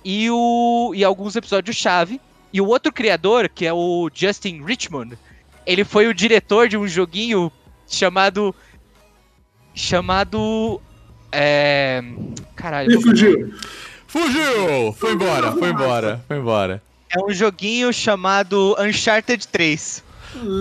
[0.05, 2.21] e, o, e alguns episódios-chave.
[2.53, 5.19] E o outro criador, que é o Justin Richmond,
[5.67, 7.53] ele foi o diretor de um joguinho
[7.87, 8.55] chamado.
[9.75, 10.81] Chamado.
[11.31, 12.03] É.
[12.57, 12.91] Caralho.
[12.91, 13.55] E vou- fugiu.
[14.07, 14.93] Fugiu!
[14.95, 16.83] Foi embora, foi embora, foi embora.
[17.15, 20.03] É um joguinho chamado Uncharted 3.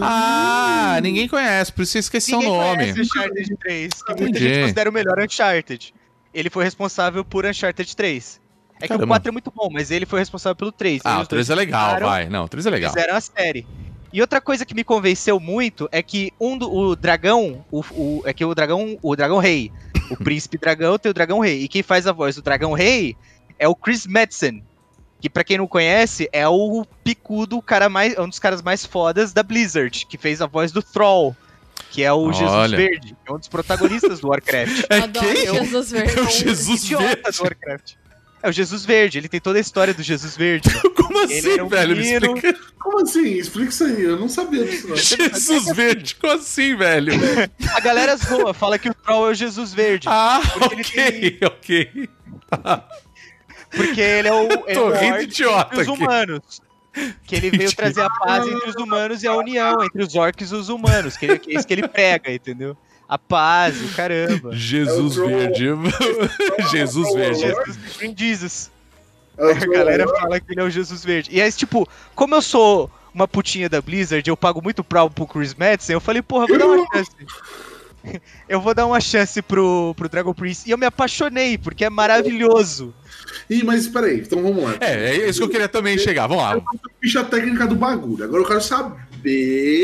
[0.01, 2.77] Ah, ninguém conhece, por isso eu esqueci o Ninguém nome.
[2.77, 4.39] conhece Uncharted 3, que muita Entendi.
[4.39, 5.93] gente considera o melhor Uncharted.
[6.33, 8.39] Ele foi responsável por Uncharted 3.
[8.77, 9.05] É que Caramba.
[9.05, 11.01] o 4 é muito bom, mas ele foi responsável pelo 3.
[11.03, 12.29] Ah, E o os dois 3 é legal, fizeram- vai.
[12.29, 12.93] Não, o 3 é legal.
[12.93, 13.65] Fizeram a série.
[14.13, 18.21] E outra coisa que me convenceu muito é que um do, o dragão, o, o-
[18.25, 19.71] é que o dragão, o dragão rei,
[20.11, 21.63] o príncipe dragão tem o dragão rei.
[21.63, 23.15] E quem faz a voz do dragão rei
[23.59, 24.63] é o Chris Madsen,
[25.19, 28.85] que pra quem não conhece é o picudo, o cara mais, um dos caras mais
[28.85, 31.35] fodas da Blizzard, que fez a voz do Thrall,
[31.89, 32.77] que é o Jesus Olha.
[32.77, 34.85] Verde, que é um dos protagonistas do Warcraft.
[34.89, 35.53] É Adoro quem?
[35.53, 36.13] Jesus Verde.
[36.17, 37.37] É o Jesus Idiota Verde.
[37.37, 37.93] do Warcraft.
[38.41, 40.69] É o Jesus Verde, ele tem toda a história do Jesus Verde.
[40.95, 41.95] Como Ele assim, um velho?
[41.95, 42.59] Me explica.
[42.79, 43.33] Como assim?
[43.33, 44.03] Explica isso aí.
[44.03, 44.95] Eu não sabia disso, não.
[44.95, 47.13] Jesus Verde, como assim, velho?
[47.73, 50.07] A galera zoa, fala que o Troll é o Jesus Verde.
[50.09, 52.09] Ah, Porque ele ok, ok.
[53.71, 56.61] Porque ele é o, ele Tô é o rindo idiota os humanos.
[57.25, 60.51] Que ele veio trazer a paz entre os humanos e a união entre os orcs
[60.51, 61.17] e os humanos.
[61.17, 62.77] Que é isso que ele prega, entendeu?
[63.07, 64.51] A paz, o caramba.
[64.55, 65.65] Jesus É o Verde.
[66.71, 67.39] Jesus Verde.
[67.39, 68.71] Jesus Green Jesus.
[69.37, 71.29] É A galera fala que ele é o Jesus Verde.
[71.31, 75.25] E aí, tipo, como eu sou uma putinha da Blizzard, eu pago muito pau pro
[75.25, 77.11] Chris Madsen, eu falei, porra, vou dar uma chance.
[78.47, 80.67] eu vou dar uma chance pro, pro Dragon Prince.
[80.67, 82.93] E eu me apaixonei, porque é maravilhoso.
[83.49, 84.75] Ih, mas peraí, então vamos lá.
[84.79, 86.27] É, é isso que eu queria também chegar.
[86.27, 86.61] Vamos lá.
[87.01, 88.23] Ficha técnica do bagulho.
[88.23, 89.06] Agora eu quero saber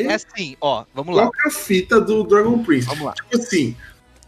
[0.07, 1.23] É assim, ó, vamos lá.
[1.23, 2.87] qual é a fita do Dragon Prince.
[2.87, 3.13] Vamos lá.
[3.13, 3.75] Tipo assim,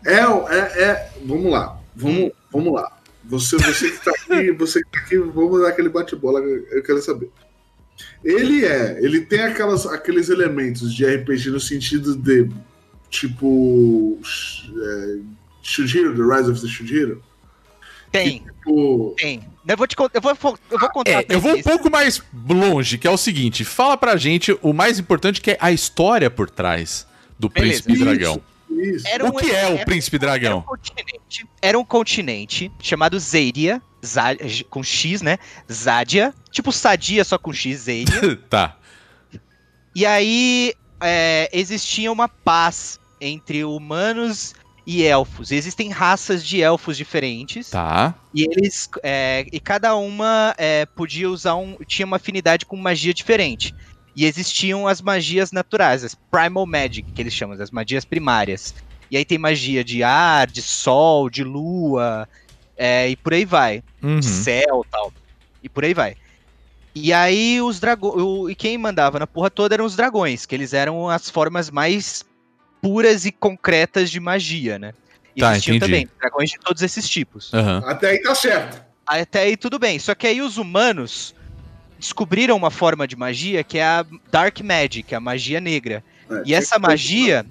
[0.05, 2.91] é, é, é vamos lá, vamos, vamos lá.
[3.23, 7.01] Você, você que tá aqui, você que tá aqui, vamos dar aquele bate-bola, eu quero
[7.01, 7.29] saber.
[8.23, 12.49] Ele é, ele tem aquelas, aqueles elementos de RPG no sentido de,
[13.09, 15.19] tipo, é,
[15.61, 17.23] Shujiro, The Rise of the Shujiro.
[18.24, 19.41] Tem, Tipo, tem.
[19.68, 20.32] Eu vou te eu vou,
[20.72, 21.11] eu vou contar.
[21.11, 24.74] É, eu vou um pouco mais longe, que é o seguinte: fala pra gente o
[24.74, 27.05] mais importante que é a história por trás
[27.38, 27.84] do Beleza.
[27.84, 28.41] Príncipe Dragão.
[28.70, 29.07] isso.
[29.07, 30.61] Era O que é o era- Príncipe Era um Dragão?
[30.61, 34.36] continente, era um continente chamado Zeiria, Za-
[34.70, 35.38] com X, né?
[35.72, 38.36] Zádia, tipo Sadia, só com X, Zeiria.
[38.49, 38.78] tá.
[39.95, 44.53] e aí é, existia uma paz entre humanos
[44.86, 45.51] e elfos.
[45.51, 47.71] Existem raças de elfos diferentes.
[47.71, 48.13] Tá.
[48.33, 48.89] E eles.
[49.01, 51.77] é, e cada uma é, podia usar um.
[51.86, 53.73] tinha uma afinidade com magia diferente.
[54.15, 58.73] E existiam as magias naturais, as Primal Magic, que eles chamam, as magias primárias.
[59.11, 62.27] E aí tem magia de ar, de sol, de lua,
[62.77, 63.83] é, e por aí vai.
[64.01, 64.21] Uhum.
[64.21, 65.11] Céu tal.
[65.61, 66.15] E por aí vai.
[66.93, 68.51] E aí os dragões.
[68.51, 72.23] E quem mandava na porra toda eram os dragões, que eles eram as formas mais
[72.86, 74.93] puras e concretas de magia, né?
[75.36, 75.91] E Tá, existiam entendi.
[75.91, 77.51] também dragões de todos esses tipos.
[77.51, 77.81] Aham.
[77.88, 78.79] Até aí tá certo.
[79.07, 79.97] Até aí tudo bem.
[79.97, 81.33] Só que aí os humanos
[81.97, 86.03] descobriram uma forma de magia que é a Dark Magic, a magia negra.
[86.29, 87.43] É, E essa magia,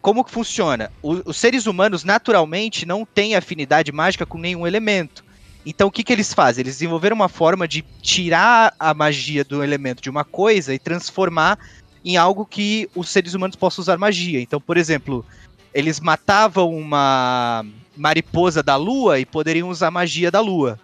[0.00, 0.90] como que funciona?
[1.02, 5.24] O- os seres humanos naturalmente não têm afinidade mágica com nenhum elemento.
[5.68, 6.62] Então o que, que eles fazem?
[6.62, 11.58] Eles desenvolveram uma forma de tirar a magia do elemento de uma coisa e transformar
[12.06, 14.40] em algo que os seres humanos possam usar magia.
[14.40, 15.26] Então, por exemplo,
[15.74, 20.78] eles matavam uma mariposa da lua e poderiam usar magia da lua.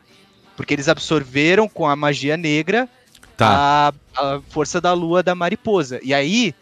[0.56, 2.88] Porque eles absorveram com a magia negra
[3.36, 3.92] Tá.
[4.16, 5.98] a, a força da lua da mariposa.
[6.02, 6.54] E aí,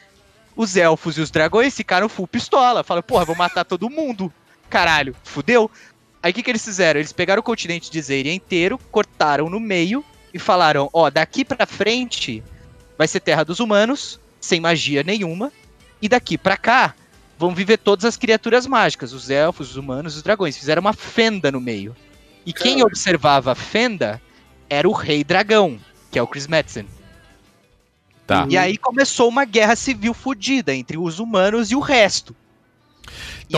[0.55, 2.85] os elfos e os dragões ficaram full pistola.
[2.85, 4.33] Falaram, porra, vou matar todo mundo.
[4.69, 5.71] Caralho, fudeu.
[6.23, 7.01] Aí o que, que eles fizeram?
[7.01, 11.67] Eles pegaram o continente de Zeiria inteiro, cortaram no meio e falaram: ó, daqui pra
[11.67, 12.43] frente
[12.97, 15.53] vai ser terra dos humanos, sem magia nenhuma.
[16.01, 16.95] E daqui pra cá
[17.39, 20.57] vão viver todas as criaturas mágicas, os elfos, os humanos, os dragões.
[20.57, 21.95] Fizeram uma fenda no meio.
[22.45, 22.87] E quem Caralho.
[22.87, 24.21] observava a fenda
[24.69, 25.79] era o rei dragão,
[26.11, 26.87] que é o Chris Metzen.
[28.27, 28.47] Tá.
[28.49, 32.35] E aí começou uma guerra civil fodida entre os humanos e o resto.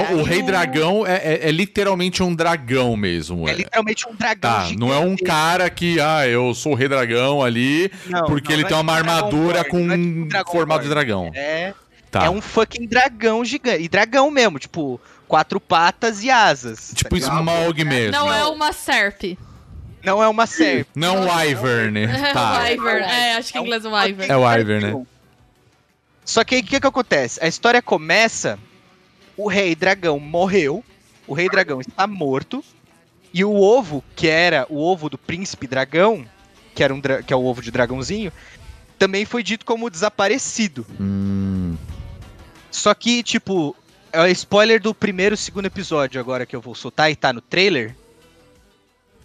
[0.01, 3.47] Então, o aí Rei Dragão é, é- é literalmente um dragão mesmo.
[3.47, 3.55] É É.
[3.55, 4.79] literalmente um dragão Tá, gigante.
[4.81, 8.55] não é um cara que, ah, eu sou o Rei Dragão ali, Não, porque não,
[8.55, 11.31] ele não tem é uma tipo Dragon armadura com é tipo um formato de dragão.
[11.35, 11.75] É,
[12.11, 12.25] Tá.
[12.25, 13.83] é um fucking dragão gigante.
[13.85, 16.93] E dragão mesmo, tipo, quatro patas e asas.
[16.95, 17.27] Tipo tá?
[17.27, 18.13] Smaug mesmo.
[18.13, 19.37] Não é uma serp.
[20.05, 20.89] Não é uma serp.
[20.97, 22.07] Não um Wyvern.
[22.33, 22.59] Tá.
[22.65, 23.05] Wyvern.
[23.05, 24.33] É, acho que em É um inglês é Wyvern.
[24.33, 25.07] É o Wyvern, né?
[26.25, 27.39] Só que aí o que, que acontece?
[27.43, 28.59] A história começa.
[29.37, 30.85] O rei dragão morreu.
[31.27, 32.63] O rei dragão está morto.
[33.35, 36.27] E o ovo, que era o ovo do príncipe dragão,
[36.75, 38.31] que, era um que é o ovo de dragãozinho,
[38.99, 40.87] também foi dito como desaparecido.
[41.01, 41.77] Hum,
[42.71, 43.75] Só que, tipo,
[44.13, 47.33] é o spoiler do primeiro e segundo episódio agora que eu vou soltar e tá
[47.33, 47.95] no trailer.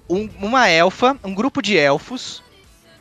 [0.10, 2.42] Um- uma elfa, um grupo de elfos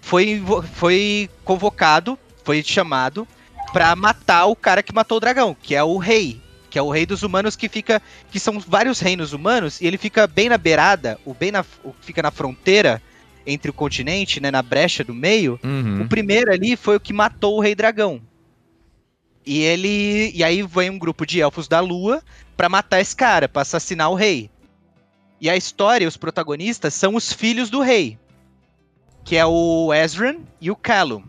[0.00, 0.42] foi,
[0.74, 3.26] foi convocado, foi chamado
[3.72, 6.40] pra matar o cara que matou o dragão, que é o rei,
[6.76, 9.96] que é o rei dos humanos que fica, que são vários reinos humanos e ele
[9.96, 13.00] fica bem na beirada, o bem na, o- fica na fronteira
[13.46, 15.58] entre o continente, né, na brecha do meio.
[15.64, 16.02] uhum.
[16.02, 18.20] O primeiro ali foi o que matou o Rei Dragão.
[19.46, 20.30] E ele.
[20.34, 22.22] E aí vem um grupo de elfos da lua
[22.58, 24.50] pra matar esse cara, pra assassinar o rei.
[25.40, 28.18] E a história, os protagonistas, são os filhos do rei.
[29.24, 31.22] Que é o Ezran e o Callum.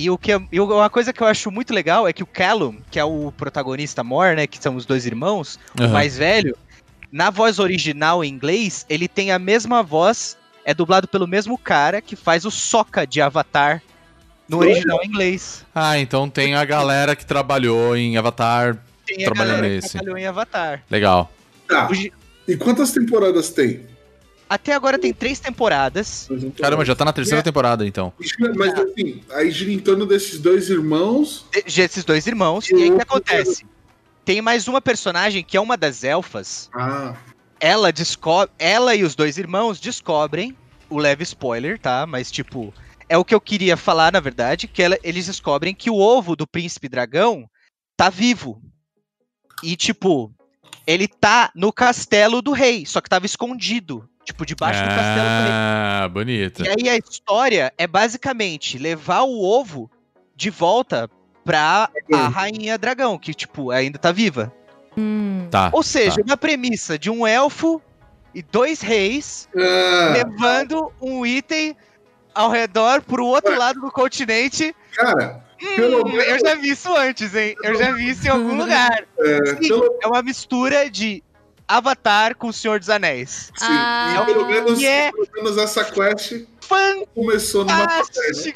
[0.00, 2.26] E o que é- e uma coisa que eu acho muito legal é que o
[2.26, 4.46] Callum, que é o protagonista Mor, né?
[4.46, 5.92] Que são os dois irmãos, o Aham.
[5.92, 6.56] mais velho,
[7.10, 12.00] na voz original em inglês, ele tem a mesma voz, é dublado pelo mesmo cara
[12.00, 13.82] que faz o Sokka de Avatar
[14.48, 15.64] no original em inglês.
[15.74, 18.78] Ah, então tem a galera que trabalhou em Avatar.
[19.04, 19.88] Tem a Trabalhando galera nesse.
[19.88, 20.82] que trabalhou em Avatar.
[20.88, 21.32] Legal.
[21.66, 21.88] Tá.
[21.90, 23.80] O E quantas temporadas tem?
[24.48, 26.28] Até agora tem três temporadas.
[26.60, 27.42] Caramba, já tá na terceira É.
[27.42, 28.12] temporada, então.
[28.56, 31.44] Mas assim, aí gira em torno desses dois irmãos.
[31.66, 32.68] de- Esses dois irmãos.
[32.70, 33.66] E E aí o que acontece?
[34.24, 36.68] Tem mais uma personagem que é uma das elfas.
[36.74, 37.14] Ah,
[37.60, 38.52] Ela descobre.
[38.58, 40.56] Ela e os dois irmãos descobrem.
[40.88, 42.06] O leve spoiler, tá?
[42.06, 42.72] Mas, tipo,
[43.08, 44.66] é o que eu queria falar, na verdade.
[44.68, 47.46] Que ela- eles descobrem que o ovo do príncipe dragão
[47.96, 48.62] tá vivo.
[49.62, 50.32] E, tipo,
[50.86, 55.42] ele tá no castelo do rei, só que tava escondido, tipo, debaixo do castelo do
[55.42, 55.52] rei.
[55.52, 56.62] Ah, bonito.
[56.62, 59.90] E aí a história é basicamente levar o ovo
[60.36, 61.08] de volta
[61.44, 64.52] pra a rainha dragão, que, tipo, ainda tá viva.
[65.50, 65.70] Tá.
[65.72, 66.22] Ou seja, tá.
[66.26, 67.80] uma premissa de um elfo
[68.34, 71.74] e dois reis Ah, levando um item
[72.34, 74.74] ao redor pro outro lado do continente.
[74.94, 76.24] cara, Hum, menos.
[76.28, 77.56] eu já vi isso antes, hein?
[77.64, 79.04] Eu já vi isso em algum lugar.
[79.18, 81.20] É, Sim, pelo, é uma mistura de
[81.68, 83.52] Avatar com o Senhor dos Anéis.
[83.56, 84.20] sim, Ah.
[84.22, 87.08] e pelo menos, é- pelo menos essa quest Fantástico!
[87.14, 88.54] começou numa taverna.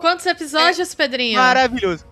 [0.00, 1.38] Quantos episódios, Pedrinho?
[1.38, 2.06] Maravilhoso.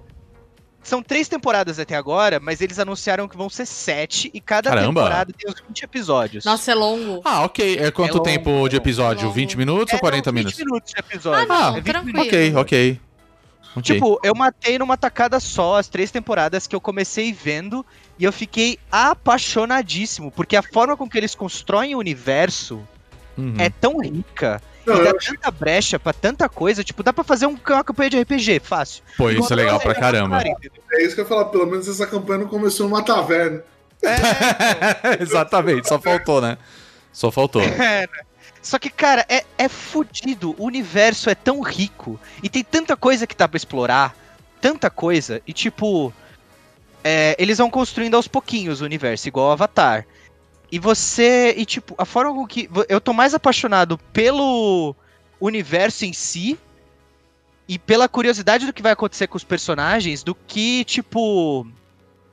[0.83, 5.01] São três temporadas até agora, mas eles anunciaram que vão ser sete e cada Caramba.
[5.03, 6.45] temporada tem uns 20 episódios.
[6.45, 7.21] Nossa, é longo.
[7.25, 7.79] Ah, ok.
[7.79, 9.25] É quanto É longo, tempo de é episódio?
[9.25, 9.35] longo.
[9.35, 10.59] 20 minutos É, ou 40 não, 20 minutos?
[10.65, 11.53] minutos de episódio.
[11.53, 12.21] Ah, não, É 20 tranquilo.
[12.23, 13.01] Ok, ok.
[13.77, 13.83] Ok.
[13.83, 17.85] Tipo, eu matei numa tacada só as três temporadas que eu comecei vendo
[18.21, 22.87] e eu fiquei apaixonadíssimo, porque a forma com que eles constroem o universo
[23.39, 23.55] Uhum.
[23.59, 27.25] é tão rica Não, e dá acho- tanta brecha pra tanta coisa, tipo, dá pra
[27.25, 29.03] fazer um- uma campanha de RPG, fácil.
[29.17, 30.43] Pô, isso é legal pra caramba.
[30.93, 33.63] É isso que eu ia falar, pelo menos essa campanha não começou numa taverna.
[35.21, 36.59] Exatamente, só faltou, né?
[37.13, 37.63] Só faltou.
[37.63, 38.09] É, né?
[38.63, 40.55] Só que, cara, é, é fudido.
[40.59, 42.21] O universo é tão rico.
[42.43, 44.15] E tem tanta coisa que dá pra explorar.
[44.61, 45.41] Tanta coisa.
[45.47, 46.13] E, tipo.
[47.03, 50.07] É, eles vão construindo aos pouquinhos o universo, igual o Avatar.
[50.71, 51.55] E você.
[51.57, 52.69] E, tipo, a forma com que.
[52.89, 54.95] Eu tô mais apaixonado pelo
[55.41, 56.59] universo em si.
[57.69, 60.23] E pela curiosidade do que vai acontecer com os personagens.
[60.23, 61.67] Do que, tipo.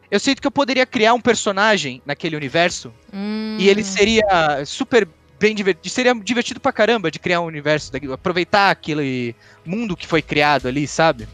[0.09, 3.57] Eu sinto que eu poderia criar um personagem naquele universo Hum.
[3.59, 5.05] e ele seria super
[5.37, 5.89] bem divertido.
[5.89, 10.87] Seria divertido pra caramba de criar um universo, aproveitar aquele mundo que foi criado ali,
[10.87, 11.27] sabe?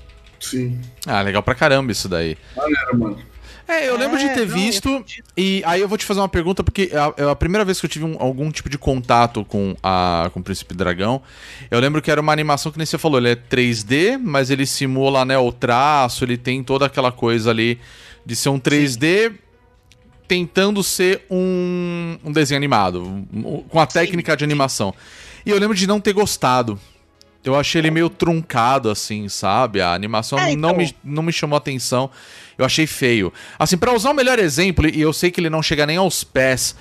[0.44, 0.80] Sim.
[1.06, 2.38] Ah, legal pra caramba isso daí.
[2.58, 3.18] Era, mano.
[3.66, 5.06] É, eu lembro de É, ter não, visto.
[5.38, 7.86] E aí eu vou te fazer uma pergunta, porque é a, a primeira vez que
[7.86, 11.22] eu tive um- algum tipo de contato com, a, com o Príncipe Dragão.
[11.72, 14.66] Eu lembro que era uma animação que nem você falou, ele é 3D, mas ele
[14.66, 17.80] simula né, o traço, ele tem toda aquela coisa ali
[18.26, 19.32] de ser um 3D
[20.28, 23.02] tentando ser um, um desenho animado,
[23.34, 24.94] um- com a técnica de animação.
[25.46, 26.78] E eu lembro de não ter gostado.
[27.44, 29.82] Eu achei ele meio truncado, assim, sabe?
[29.82, 30.78] A animação É, não, então.
[30.78, 32.10] me, não me chamou atenção.
[32.58, 33.34] Eu achei feio.
[33.60, 36.24] Assim, pra usar o melhor exemplo, e eu sei que ele não chega nem aos
[36.24, 36.76] pés.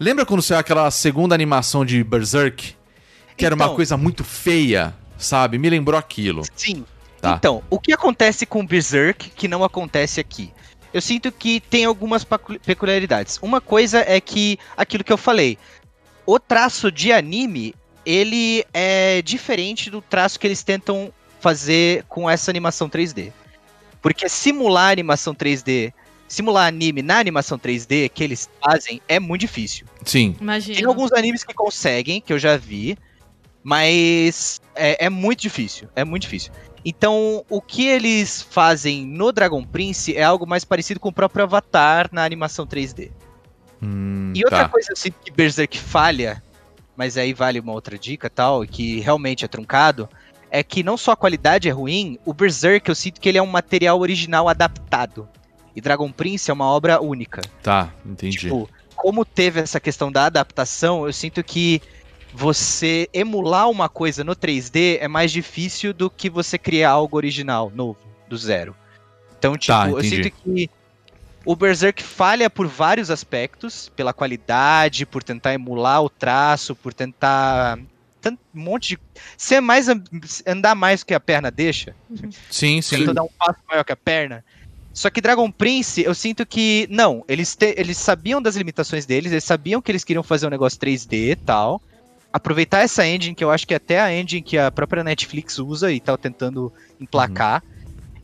[0.00, 2.74] Lembra quando saiu aquela segunda animação de Berserk?
[3.36, 3.76] Que era uma Então.
[3.76, 5.58] coisa muito feia, sabe?
[5.58, 6.42] Me lembrou aquilo.
[6.54, 6.84] Sim.
[7.20, 7.34] Tá.
[7.38, 10.50] Então, o que acontece com Berserk que não acontece aqui?
[10.94, 12.24] Eu sinto que tem algumas
[12.64, 13.38] peculiaridades.
[13.42, 15.58] Uma coisa é que, aquilo que eu falei,
[16.24, 17.74] o traço de anime,
[18.06, 23.32] ele é diferente do traço que eles tentam fazer com essa animação 3D.
[24.00, 25.92] Porque simular animação 3D,
[26.28, 29.86] simular anime na animação 3D que eles fazem é muito difícil.
[30.04, 30.36] Sim.
[30.40, 30.76] Imagina.
[30.78, 32.96] Tem alguns animes que conseguem, que eu já vi,
[33.62, 35.88] mas é, é muito difícil.
[35.96, 36.52] É muito difícil.
[36.84, 41.42] Então, o que eles fazem no Dragon Prince é algo mais parecido com o próprio
[41.42, 43.10] Avatar na animação 3D.
[43.82, 44.68] Hum, E outra tá.
[44.68, 46.40] coisa assim que Berserk falha,
[46.96, 50.08] mas aí vale uma outra dica tal, e que realmente é truncado,
[50.50, 53.42] é que não só a qualidade é ruim, o Berserk eu sinto que ele é
[53.42, 55.28] um material original adaptado.
[55.74, 57.42] E Dragon Prince é uma obra única.
[57.62, 58.38] Tá, entendi.
[58.38, 61.82] Tipo, como teve essa questão da adaptação, eu sinto que
[62.32, 67.70] você emular uma coisa no 3D é mais difícil do que você criar algo original,
[67.74, 68.74] novo, do zero.
[69.38, 70.70] Então, tipo, Tá, eu sinto que
[71.46, 77.78] o Berserk falha por vários aspectos, pela qualidade, por tentar emular o traço, por tentar
[78.26, 78.98] um monte de
[79.38, 79.86] ser mais
[80.44, 81.94] andar mais do que a perna deixa,
[82.50, 82.98] sim, sim.
[82.98, 84.44] tentou dar um passo maior que a perna.
[84.92, 86.88] Só que Dragon Prince, eu sinto que.
[86.90, 90.50] Não, eles, te- eles sabiam das limitações deles, eles sabiam que eles queriam fazer um
[90.50, 91.80] negócio 3D e tal.
[92.32, 95.58] Aproveitar essa engine, que eu acho que é até a engine que a própria Netflix
[95.58, 97.62] usa e tá tentando emplacar.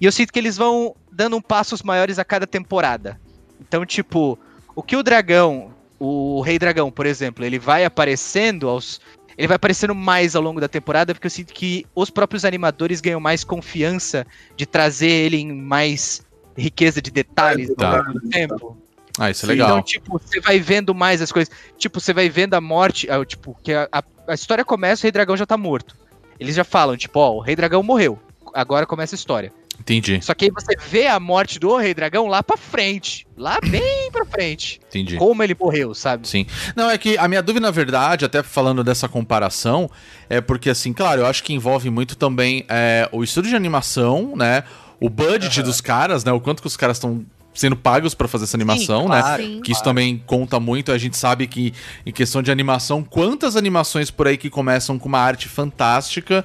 [0.01, 3.21] E eu sinto que eles vão dando um passos maiores a cada temporada.
[3.61, 4.39] Então, tipo,
[4.75, 9.01] o que o dragão, o Rei Dragão, por exemplo, ele vai aparecendo aos.
[9.39, 13.01] Ele vai aparecendo mais ao longo da temporada, porque eu sinto que os próprios animadores
[13.01, 16.23] ganham mais confiança de trazer ele em mais
[16.57, 17.99] riqueza de detalhes Tá.
[17.99, 18.77] ao longo do tempo.
[19.19, 19.69] Ah, isso é legal.
[19.71, 21.53] Então, tipo, você vai vendo mais as coisas.
[21.79, 23.11] Tipo, você vai vendo a morte.
[23.11, 25.97] ah, Tipo, que a, a- a história começa, o Rei Dragão já tá morto.
[26.39, 28.19] Eles já falam, tipo, ó, o Rei Dragão morreu.
[28.55, 29.51] Agora começa a história.
[29.83, 33.26] Entendi, Só que aí você vê a morte do Rei Dragão lá pra frente.
[33.37, 34.80] Lá bem pra frente.
[34.89, 35.16] entendi.
[35.16, 36.28] Como ele morreu, sabe?
[36.28, 36.47] Sim.
[36.76, 39.91] Não, é que a minha dúvida, na verdade, até falando dessa comparação,
[40.30, 44.35] é porque, assim, claro, eu acho que envolve muito também é, o estúdio de animação,
[44.37, 44.62] né?
[45.01, 46.30] O budget dos caras, né?
[46.30, 49.20] O quanto que os caras estão sendo pagos pra fazer essa animação, né?
[49.20, 49.61] claro, Sim.
[49.62, 50.93] Que isso também conta muito.
[50.93, 51.74] A gente sabe que,
[52.07, 56.45] em questão de animação, quantas animações por aí que começam com uma arte fantástica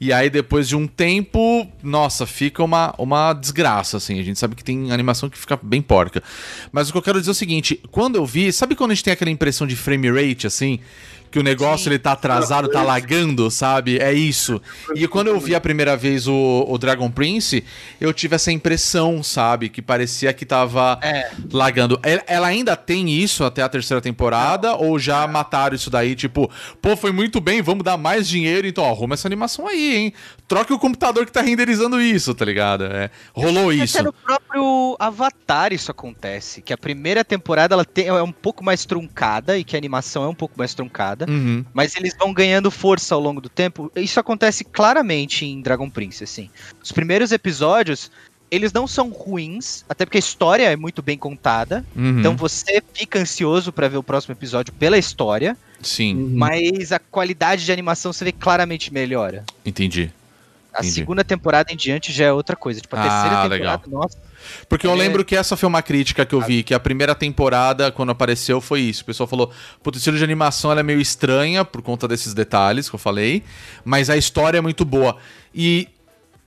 [0.00, 4.20] e aí depois de um tempo, nossa, fica uma, uma desgraça, assim.
[4.20, 6.22] A gente sabe que tem animação que fica bem porca.
[6.70, 8.94] Mas o que eu quero dizer é o seguinte: quando eu vi, sabe quando a
[8.94, 10.78] gente tem aquela impressão de frame rate, assim?
[11.30, 13.98] Que o negócio ele tá atrasado, tá lagando, sabe?
[13.98, 14.60] É isso.
[14.94, 17.64] E quando eu vi a primeira vez o, o Dragon Prince,
[18.00, 19.68] eu tive essa impressão, sabe?
[19.68, 21.30] Que parecia que tava É.
[21.52, 21.98] lagando.
[22.02, 24.74] Ela ela ainda tem isso até a terceira temporada?
[24.76, 26.14] Ou já mataram isso daí?
[26.14, 26.50] Tipo,
[26.80, 30.12] pô, foi muito bem, vamos dar mais dinheiro, então ó, arruma essa animação aí, hein?
[30.46, 32.84] Troque o computador que tá renderizando isso, tá ligado?
[32.84, 33.98] É, rolou isso.
[33.98, 38.64] Até no próprio Avatar isso acontece, que a primeira temporada ela tem, é um pouco
[38.64, 41.64] mais truncada e que a animação é um pouco mais truncada, Uhum.
[41.72, 43.90] mas eles vão ganhando força ao longo do tempo.
[43.96, 46.50] Isso acontece claramente em Dragon Prince, assim.
[46.82, 48.10] Os primeiros episódios,
[48.50, 52.18] eles não são ruins, até porque a história é muito bem contada, Uhum.
[52.20, 57.64] então você fica ansioso pra ver o próximo episódio pela história, Sim, mas a qualidade
[57.64, 59.44] de animação você vê claramente melhora.
[59.64, 60.10] entendi.
[60.74, 60.94] A Entendi.
[60.94, 62.80] segunda temporada em diante já é outra coisa.
[62.80, 63.78] Tipo, a Ah, terceira legal.
[63.78, 64.16] temporada, nossa.
[64.68, 64.96] Porque eu É.
[64.96, 68.60] lembro que essa foi uma crítica que eu vi, que a primeira temporada, quando apareceu,
[68.60, 69.02] foi isso.
[69.02, 69.50] O pessoal falou,
[69.82, 72.98] pô, o estilo de animação ela é meio estranha por conta desses detalhes que eu
[72.98, 73.42] falei,
[73.84, 75.16] mas a história é muito boa.
[75.54, 75.88] E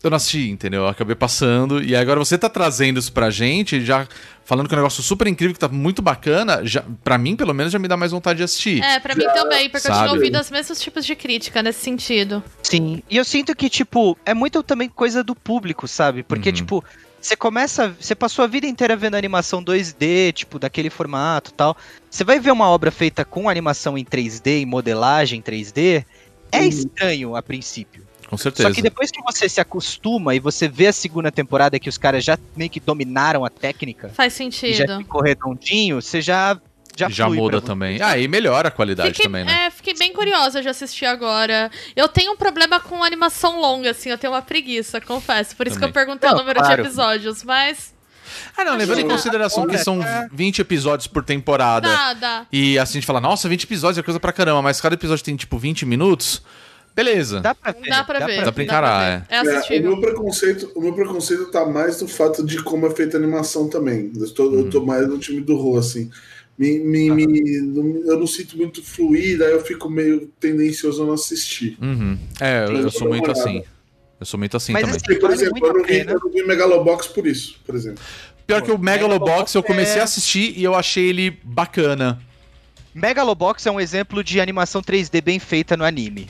[0.04, 0.82] eu não assisti, entendeu?
[0.82, 4.08] Eu acabei passando, e agora você tá trazendo isso pra gente, já
[4.44, 7.54] falando que é um negócio super incrível, que tá muito bacana, já, pra mim, pelo
[7.54, 8.84] menos, já me dá mais vontade de assistir.
[8.84, 10.08] É, pra mim também, porque eu Sabe?
[10.08, 12.44] tinha ouvido os mesmos tipos de crítica nesse sentido.
[12.64, 16.24] Sim, e eu sinto que, tipo, é muito também coisa do público, sabe?
[16.24, 16.56] Porque, Uhum.
[16.56, 16.84] tipo,
[17.22, 17.96] você começa.
[18.00, 21.78] Você passou a vida inteira vendo animação 2D, tipo, daquele formato e tal.
[22.10, 26.04] Você vai ver uma obra feita com animação em 3D, em modelagem em 3D,
[26.52, 28.06] é estranho a princípio.
[28.32, 28.70] Com certeza.
[28.70, 31.98] Só que depois que você se acostuma e você vê a segunda temporada que os
[31.98, 34.98] caras já meio que dominaram a técnica Faz e já sentido.
[35.00, 36.58] ficou redondinho, você já.
[37.10, 38.02] Já, Já, muda pra também.
[38.02, 39.66] Ah, e melhora a qualidade Fiquei, também, né?
[39.66, 41.70] é, fiquei bem curiosa de assistir agora.
[41.96, 45.56] Eu tenho um problema com animação longa, assim, eu tenho uma preguiça, confesso.
[45.56, 46.06] Por isso que eu Também.
[46.06, 46.82] perguntei o Não, número claro.
[46.82, 47.94] de episódios, mas
[48.58, 50.00] Ah, não, levando em consideração que são
[50.32, 51.88] 20 episódios por temporada.
[51.90, 52.46] dá, dá.
[52.52, 55.24] E assim a gente fala, nossa, 20 episódios é coisa pra caramba, mas cada episódio
[55.24, 56.42] tem tipo 20 minutos.
[56.94, 57.40] Beleza.
[57.40, 57.90] Dá pra ver.
[57.90, 58.44] Dá pra ver.
[58.44, 59.26] Dá pra encarar, ver.
[59.30, 59.92] É É, o, assistível.
[59.92, 63.70] meu preconceito, o meu preconceito tá mais no fato de como é feita a animação
[63.70, 64.12] também.
[64.14, 66.10] Eu tô, eu tô mais no time do Ro, assim.
[66.62, 71.14] Me, me, me- eu não sinto muito fluir, aí eu fico meio tendencioso a não
[71.14, 71.76] assistir.
[71.82, 72.18] Uhum.
[72.40, 73.64] É, eu, eu sou muito assim.
[74.20, 74.98] Eu sou muito assim Mas também.
[74.98, 78.04] assim, por exemplo, eu não, vi, eu não vi Megalobox por isso, por exemplo.
[78.46, 82.22] Pior que o Megalobox eu comecei é- a assistir e eu achei ele bacana.
[82.94, 86.28] Megalobox é um exemplo de animação 3D bem feita no anime.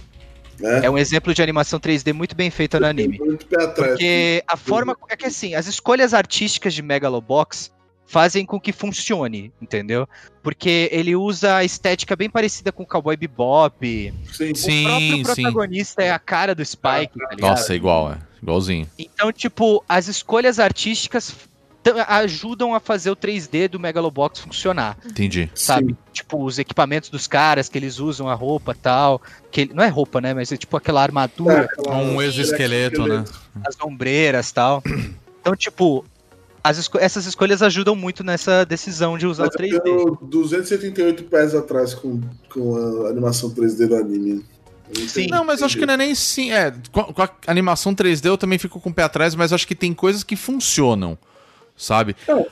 [0.59, 0.86] Né?
[0.86, 3.17] É um exemplo de animação 3D muito bem feita no anime.
[3.17, 3.91] Muito pé atrás.
[3.91, 4.95] Porque a forma.
[5.09, 7.71] É que assim, as escolhas artísticas de Megalobox
[8.12, 10.07] fazem com que funcione, entendeu?
[10.43, 14.14] Porque ele usa a estética bem parecida com o Cowboy Bebop.
[14.34, 14.89] Sim, Sim, o
[15.24, 15.41] próprio sim.
[15.43, 17.39] protagonista é a cara do Spike, tá ligado?
[17.51, 18.18] Nossa, é igual, é.
[18.43, 18.86] Igualzinho.
[18.99, 21.34] Então, tipo, as escolhas artísticas
[22.07, 24.97] ajudam a fazer o 3D do Megalobox funcionar.
[25.05, 25.49] Entendi.
[25.55, 25.95] sabe?
[26.14, 29.22] Tipo, os equipamentos dos caras que eles usam, a roupa e tal.
[29.49, 30.34] Que ele- não é roupa, né?
[30.34, 33.24] Mas é tipo aquela armadura, Um exoesqueleto, né?
[33.66, 34.84] as ombreiras e tal.
[35.41, 36.05] Então, tipo,
[36.78, 39.84] esco- essas escolhas ajudam muito nessa decisão de usar Mas o eu 3D.
[39.84, 42.22] tenho 278 pés atrás com,
[42.53, 44.45] com a animação 3D do anime.
[45.07, 45.28] Sim.
[45.28, 46.51] Não, mas acho que não é nem sim.
[46.51, 49.66] É, com com a animação 3D eu também fico com o pé atrás, mas acho
[49.66, 51.18] que tem coisas que funcionam.
[51.78, 52.16] Sabe?
[52.28, 52.45] Não.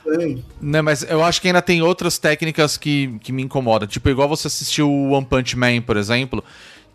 [0.60, 3.86] Né, mas eu acho que ainda tem outras técnicas que, que me incomodam.
[3.86, 6.42] Tipo, igual você assistiu o One Punch Man, por exemplo.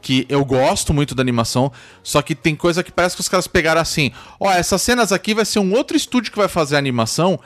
[0.05, 1.71] Que eu gosto muito da animação,
[2.03, 5.33] só que tem coisa que parece que os caras pegaram assim: ó, essas cenas aqui
[5.33, 7.39] vai ser um outro estúdio que vai fazer a animação.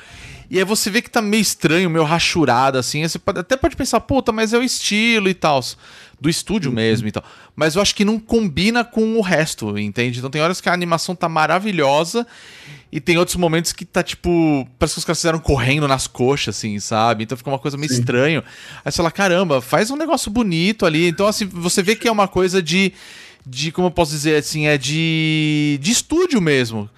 [0.50, 3.08] E aí você vê que tá meio estranho, meio rachurado, assim.
[3.08, 5.62] Você pode- até pode pensar, puta, mas é o estilo e tal.
[6.20, 7.24] Do estúdio mesmo e tal.
[7.56, 10.20] Mas eu acho que não combina com o resto, entende?
[10.20, 12.28] Então tem horas que a animação tá maravilhosa
[12.92, 14.68] e tem outros momentos que tá tipo.
[14.80, 17.24] Parece que os caras fizeram correndo nas coxas, assim, sabe?
[17.24, 18.44] Então fica uma coisa meio estranho.
[18.84, 21.08] Aí você fala, caramba, faz um negócio bonito ali.
[21.08, 22.92] Então, assim, você vê que é uma coisa de.
[23.46, 24.66] de como eu posso dizer assim?
[24.66, 25.78] É de.
[25.82, 26.90] de estúdio mesmo,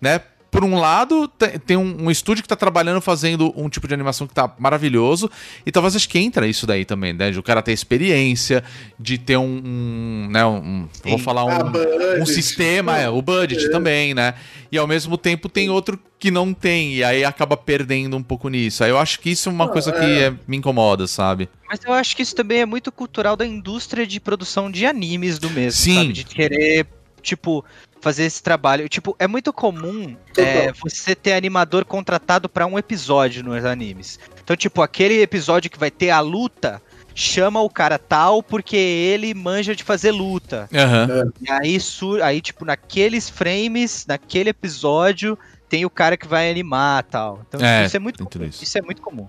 [0.00, 0.20] né?
[0.50, 3.92] Por um lado, te- tem um, um estúdio que tá trabalhando fazendo um tipo de
[3.94, 5.30] animação que tá maravilhoso,
[5.66, 7.30] e talvez acho que entra isso daí também, né?
[7.30, 8.64] De o cara ter experiência,
[8.98, 9.62] de ter um.
[9.64, 11.72] um, né, um vou falar um, Ah,
[12.20, 14.34] um sistema, é, o budget também, né?
[14.72, 18.48] E ao mesmo tempo tem outro que não tem, e aí acaba perdendo um pouco
[18.48, 18.82] nisso.
[18.82, 21.48] Aí eu acho que isso é uma coisa que é, me incomoda, sabe?
[21.68, 25.38] Mas eu acho que isso também é muito cultural da indústria de produção de animes
[25.38, 25.94] do mesmo, Sim.
[25.96, 26.12] sabe?
[26.14, 26.86] De querer,
[27.22, 27.64] tipo,
[28.06, 28.88] fazer esse trabalho.
[28.88, 34.20] Tipo, é muito comum é, você ter animador contratado pra um episódio nos animes.
[34.44, 36.80] Então, tipo, aquele episódio que vai ter a luta,
[37.16, 40.68] chama o cara tal porque ele manja de fazer luta.
[40.72, 41.32] Aham.
[41.42, 41.78] E aí,
[42.22, 45.36] aí, tipo, naqueles frames, naquele episódio,
[45.68, 47.42] tem o cara que vai animar tal.
[47.48, 48.44] Então, É, isso é muito comum.
[48.44, 48.62] isso.
[48.62, 48.78] Isso.
[48.78, 49.26] é muito comum.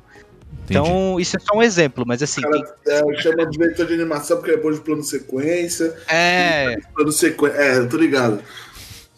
[0.63, 0.79] Entendi.
[0.79, 3.93] Então, isso é só um exemplo, mas assim, O cara é, chama de diretor de
[3.95, 5.95] animação porque é bom de plano sequência.
[6.07, 6.75] é.
[6.93, 7.57] Plano sequência.
[7.57, 8.41] É, eu tô ligado.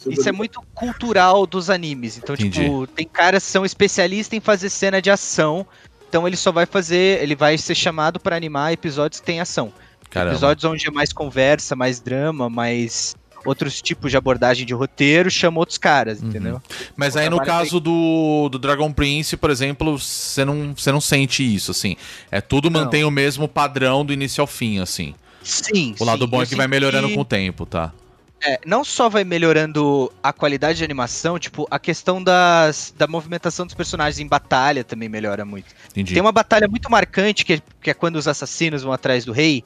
[0.08, 2.18] Isso é muito cultural dos animes.
[2.18, 2.62] Então, Entendi.
[2.64, 5.66] tipo, tem caras que são especialistas em fazer cena de ação.
[6.08, 9.72] Então ele só vai fazer, ele vai ser chamado pra animar episódios que tem ação.
[10.10, 10.34] Caramba.
[10.34, 15.60] Episódios onde é mais conversa, mais drama, mais outros tipos de abordagem de roteiro, chama
[15.60, 16.28] outros caras, Uhum.
[16.30, 16.62] entendeu?
[16.96, 21.44] Mas aí no caso do, do Dragon Prince, por exemplo, você não, você não sente
[21.44, 21.96] isso, assim.
[22.32, 22.82] É tudo Não.
[22.82, 25.14] mantém o mesmo padrão do início ao fim, assim.
[25.44, 25.96] Sim.
[26.00, 27.94] O lado sim, bom é que vai melhorando que- com o tempo, tá?
[28.42, 33.66] É, não só vai melhorando a qualidade de animação, tipo, a questão das, da movimentação
[33.66, 35.68] dos personagens em batalha também melhora muito.
[35.90, 36.14] Entendi.
[36.14, 39.34] Tem uma batalha muito marcante, que é, que é quando os assassinos vão atrás do
[39.34, 39.64] rei.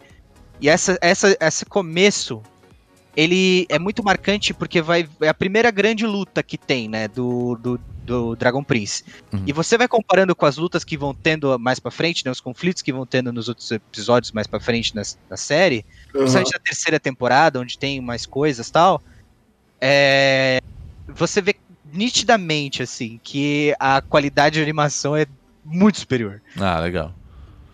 [0.60, 2.42] E essa, essa, esse começo,
[3.16, 7.56] ele é muito marcante porque vai, é a primeira grande luta que tem, né, do,
[7.56, 9.04] do, do Dragon Prince.
[9.32, 9.44] Uhum.
[9.46, 12.40] E você vai comparando com as lutas que vão tendo mais pra frente, né, os
[12.40, 16.60] conflitos que vão tendo nos outros episódios mais pra frente na, na série, Principalmente na
[16.60, 19.02] terceira temporada, onde tem mais coisas e tal,
[19.82, 20.60] é,
[21.08, 25.26] você vê nitidamente, assim, que a qualidade de animação é
[25.66, 26.42] muito superior.
[26.58, 27.14] Ah, legal.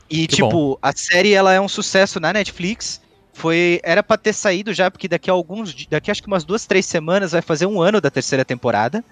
[0.09, 2.99] E, Que tipo, a série, ela é um sucesso na Netflix,
[3.33, 6.65] foi, era pra ter saído já, porque daqui a alguns, daqui acho que umas duas,
[6.65, 9.03] três semanas vai fazer um ano da terceira temporada,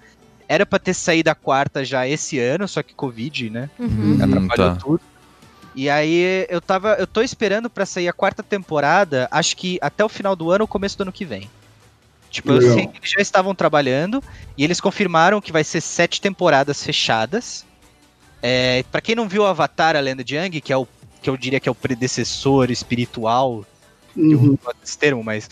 [0.48, 3.70] era pra ter saído a quarta já esse ano, só que Covid, né?
[3.78, 4.18] Uhum.
[4.22, 4.76] atrapalhou tá.
[4.76, 5.00] tudo.
[5.74, 10.04] E aí eu tava, eu tô esperando pra sair a quarta temporada, acho que até
[10.04, 11.48] o final do ano ou começo do ano que vem.
[12.30, 14.22] Tipo, eu sei que eles já estavam trabalhando
[14.56, 17.64] e eles confirmaram que vai ser sete temporadas fechadas.
[18.42, 20.86] É, para quem não viu Avatar, a Lenda de Aang, que é o
[21.22, 23.64] que eu diria que é o predecessor espiritual
[24.16, 24.46] eu Uhum.
[24.46, 25.48] não gosto desse termo, mas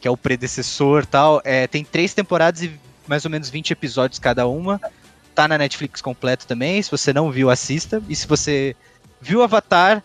[0.00, 1.40] que é o predecessor tal.
[1.44, 2.72] É, tem três temporadas e
[3.06, 4.80] mais ou menos 20 episódios cada uma.
[5.34, 6.82] Tá na Netflix completo também.
[6.82, 8.02] Se você não viu, assista.
[8.08, 8.76] E se você
[9.20, 10.02] viu Avatar,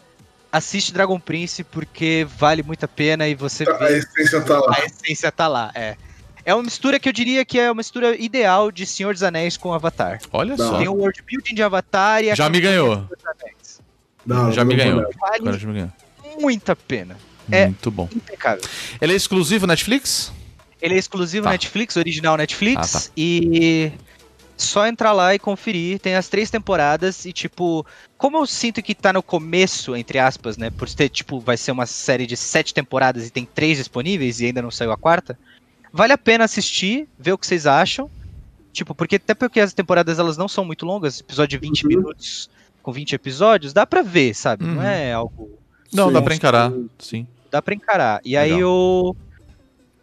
[0.52, 4.76] assiste Dragon Prince, porque vale muito a pena e você A vê essência tá lá.
[4.78, 5.72] a essência tá lá.
[5.76, 5.96] É.
[6.48, 9.58] É uma mistura que eu diria que é uma mistura ideal de Senhor dos Anéis
[9.58, 10.20] com Avatar.
[10.32, 10.70] Olha Não.
[10.70, 10.78] só.
[10.78, 13.10] Tem o world building de Avatar e a Já me ganhou.
[14.26, 15.00] Não, Já me ganhou.
[15.00, 15.08] olhar.
[15.10, 15.92] Agora Vale já me ganhou.
[16.40, 17.18] muito a pena.
[17.52, 17.66] É.
[17.66, 18.08] Muito bom.
[18.16, 18.64] Impecável.
[19.02, 20.32] Ele é exclusivo Netflix?
[20.82, 21.52] Ele é exclusivo Tá.
[21.52, 22.96] Netflix, original Netflix.
[22.96, 23.06] Ah, tá.
[23.18, 23.92] E
[24.58, 26.00] só entrar lá e conferir.
[26.00, 27.86] Tem as três temporadas e, tipo,
[28.18, 30.70] como eu sinto que tá no começo, entre aspas, né?
[30.70, 34.46] Por ter, tipo, vai ser uma série de sete temporadas e tem três disponíveis e
[34.48, 35.38] ainda não saiu a quarta.
[35.92, 38.10] Vale a pena assistir, ver o que vocês acham.
[38.74, 41.90] Tipo, porque até porque as temporadas elas não são muito longas, episódio de 20 Uhum.
[41.90, 42.50] minutos
[42.84, 44.64] com 20 episódios, dá pra ver, sabe?
[44.66, 44.76] Uhum.
[44.76, 45.58] Não é algo
[45.94, 46.14] Não, Sim.
[46.14, 46.74] dá pra encarar.
[47.00, 47.26] Sim.
[47.50, 48.20] dá pra encarar.
[48.26, 48.60] E aí Legal.
[48.62, 49.16] eu.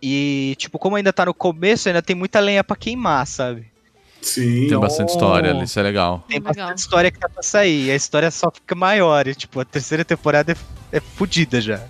[0.00, 3.70] E, tipo, como ainda tá no começo, ainda tem muita lenha pra queimar, sabe?
[4.22, 4.68] Sim.
[4.68, 6.24] Tem bastante história ali, isso é legal.
[6.28, 6.54] Tem Legal.
[6.54, 7.86] bastante história que tá pra sair.
[7.86, 9.26] E a história só fica maior.
[9.26, 11.80] E, tipo, a terceira temporada é, é fodida já.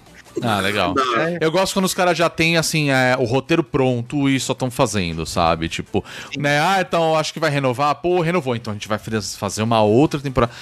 [0.43, 0.95] Ah, legal.
[1.41, 4.71] Eu gosto quando os caras já têm, assim, é, o roteiro pronto e só estão
[4.71, 5.69] fazendo, sabe?
[5.69, 6.03] Tipo,
[6.39, 6.59] né?
[6.59, 7.95] Ah, então acho que vai renovar.
[7.97, 8.57] Pô, renovou.
[8.57, 10.53] Então a gente vai faz- fazer uma outra temporada.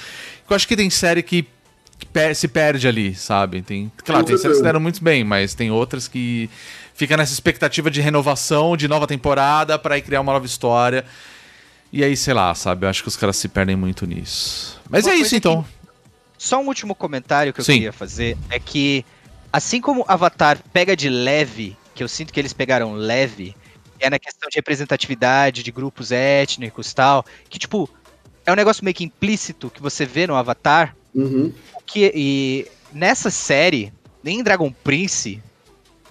[0.49, 1.47] Eu acho que tem série que
[2.35, 3.61] se perde ali, sabe?
[3.61, 6.49] Tem, claro, tem séries que deram muito bem, mas tem outras que
[6.93, 11.05] fica nessa expectativa de renovação, de nova temporada, pra ir criar uma nova história.
[11.91, 12.85] E aí, sei lá, sabe?
[12.85, 14.79] Eu acho que os caras se perdem muito nisso.
[14.89, 15.65] Mas Uma é isso, então.
[16.37, 17.73] Só um último comentário que eu Sim.
[17.73, 19.05] queria fazer é que,
[19.51, 23.55] assim como Avatar pega de leve, que eu sinto que eles pegaram leve,
[23.99, 27.89] é na questão de representatividade, de grupos étnicos e tal, que, tipo,
[28.45, 31.53] é um negócio meio que implícito que você vê no Avatar, Uhum.
[31.85, 33.91] que e nessa série,
[34.23, 35.43] nem em Dragon Prince,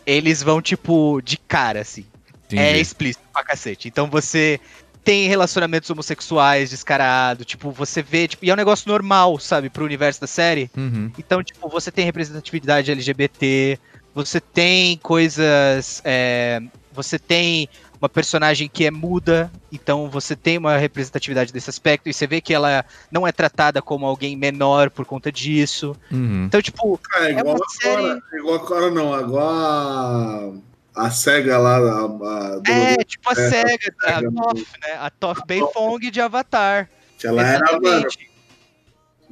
[0.06, 2.04] eles vão, tipo, de cara, assim.
[2.52, 2.80] É Entendi.
[2.80, 3.88] explícito pra cacete.
[3.88, 4.60] Então você
[5.04, 9.84] tem relacionamentos homossexuais descarado, tipo, você vê, tipo, e é um negócio normal, sabe, pro
[9.84, 10.70] universo da série.
[10.76, 11.10] Uhum.
[11.18, 13.78] Então, tipo, você tem representatividade LGBT,
[14.14, 16.02] você tem coisas.
[16.04, 16.60] é,
[16.92, 17.68] você tem
[18.00, 22.40] uma personagem que é muda, então você tem uma representatividade desse aspecto, e você vê
[22.40, 25.94] que ela não é tratada como alguém menor por conta disso.
[26.10, 26.44] Uhum.
[26.46, 28.22] Então, tipo, É, É igual uma agora.
[28.32, 30.52] Igual agora não, agora
[30.94, 34.32] a, a SEGA lá, a, a é tipo a é, SEGA, a SEGA.
[34.32, 34.92] Toph, né?
[34.98, 36.88] A Toph Beifong de Avatar.
[37.18, 38.30] que ela era, mano, Exatamente.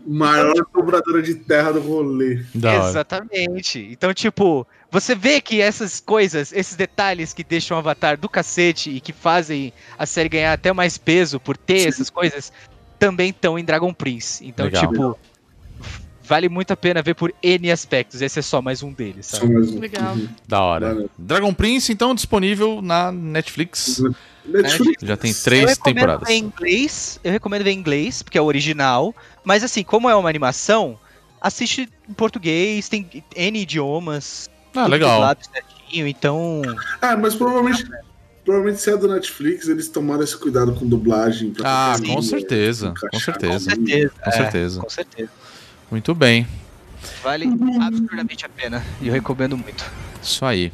[0.06, 2.44] Maior dobradora de terra do rolê.
[2.54, 2.88] Da hora.
[2.88, 3.88] Exatamente.
[3.90, 8.90] Então, tipo, você vê que essas coisas, esses detalhes que deixam o Avatar do cacete
[8.90, 12.52] e que fazem a série ganhar até mais peso por ter essas coisas,
[12.98, 14.46] também estão em Dragon Prince.
[14.46, 14.88] Então, Legal.
[14.88, 15.18] tipo,
[16.28, 18.20] vale muito a pena ver por N aspectos.
[18.20, 19.54] Esse é só mais um deles, Só sabe?
[19.54, 19.78] mais um.
[19.80, 20.14] Legal.
[20.14, 20.28] Uhum.
[20.46, 20.88] Da hora.
[20.94, 21.10] Valeu.
[21.18, 24.02] Dragon Prince, então, disponível na Netflix.
[24.44, 25.02] Netflix.
[25.06, 26.28] Já tem Eu três recomendo temporadas.
[26.28, 29.14] ver em inglês, eu recomendo ver em inglês, porque é o original.
[29.42, 30.98] Mas assim, como é uma animação,
[31.40, 34.48] assiste em português, tem N idiomas.
[34.74, 35.34] Ah, legal.
[35.52, 36.62] certinho, então.
[37.00, 37.86] Ah, mas provavelmente,
[38.44, 41.50] provavelmente se é do Netflix, eles tomaram esse cuidado com dublagem.
[41.52, 42.94] pra Ah, poder, com certeza.
[43.10, 43.52] Com certeza.
[43.70, 44.12] com- certeza.
[44.22, 44.80] Com é, certeza.
[44.80, 45.30] Com certeza.
[45.90, 46.46] Muito bem.
[47.22, 47.46] Vale
[47.80, 48.84] absurdamente a pena.
[49.00, 49.84] E eu recomendo muito.
[50.22, 50.72] Isso aí.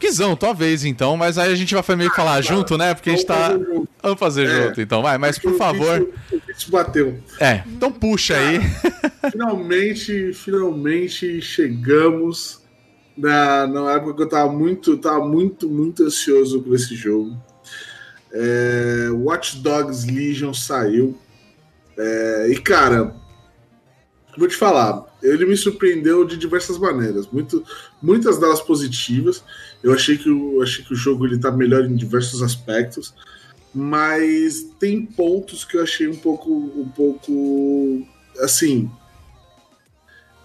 [0.00, 2.92] Guizão, tua vez então, mas aí a gente vai meio que falar junto, né?
[2.92, 3.56] Porque a gente tá.
[4.02, 4.66] Vamos fazer É.
[4.66, 6.06] junto então, vai, mas por favor.
[6.32, 7.18] O bicho bateu.
[7.40, 8.60] É, então puxa aí.
[9.30, 12.60] Finalmente, finalmente chegamos
[13.16, 17.34] na, na época que eu tava muito, tava muito, muito ansioso por esse jogo.
[18.32, 21.16] É, Watch Dogs Legion saiu.
[21.96, 23.14] É, e cara,
[24.36, 27.64] vou te falar, ele me surpreendeu de diversas maneiras, muito,
[28.02, 29.42] muitas delas positivas.
[29.82, 33.14] Eu achei que o, achei que o jogo ele tá melhor em diversos aspectos,
[33.74, 38.06] mas tem pontos que eu achei um pouco, um pouco
[38.40, 38.90] assim.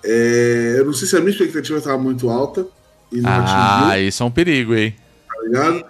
[0.04, 2.68] é, eu não sei se a minha expectativa estava muito alta
[3.12, 4.96] não atingiu Ah, isso é um perigo, hein?
[5.28, 5.86] tá ligado?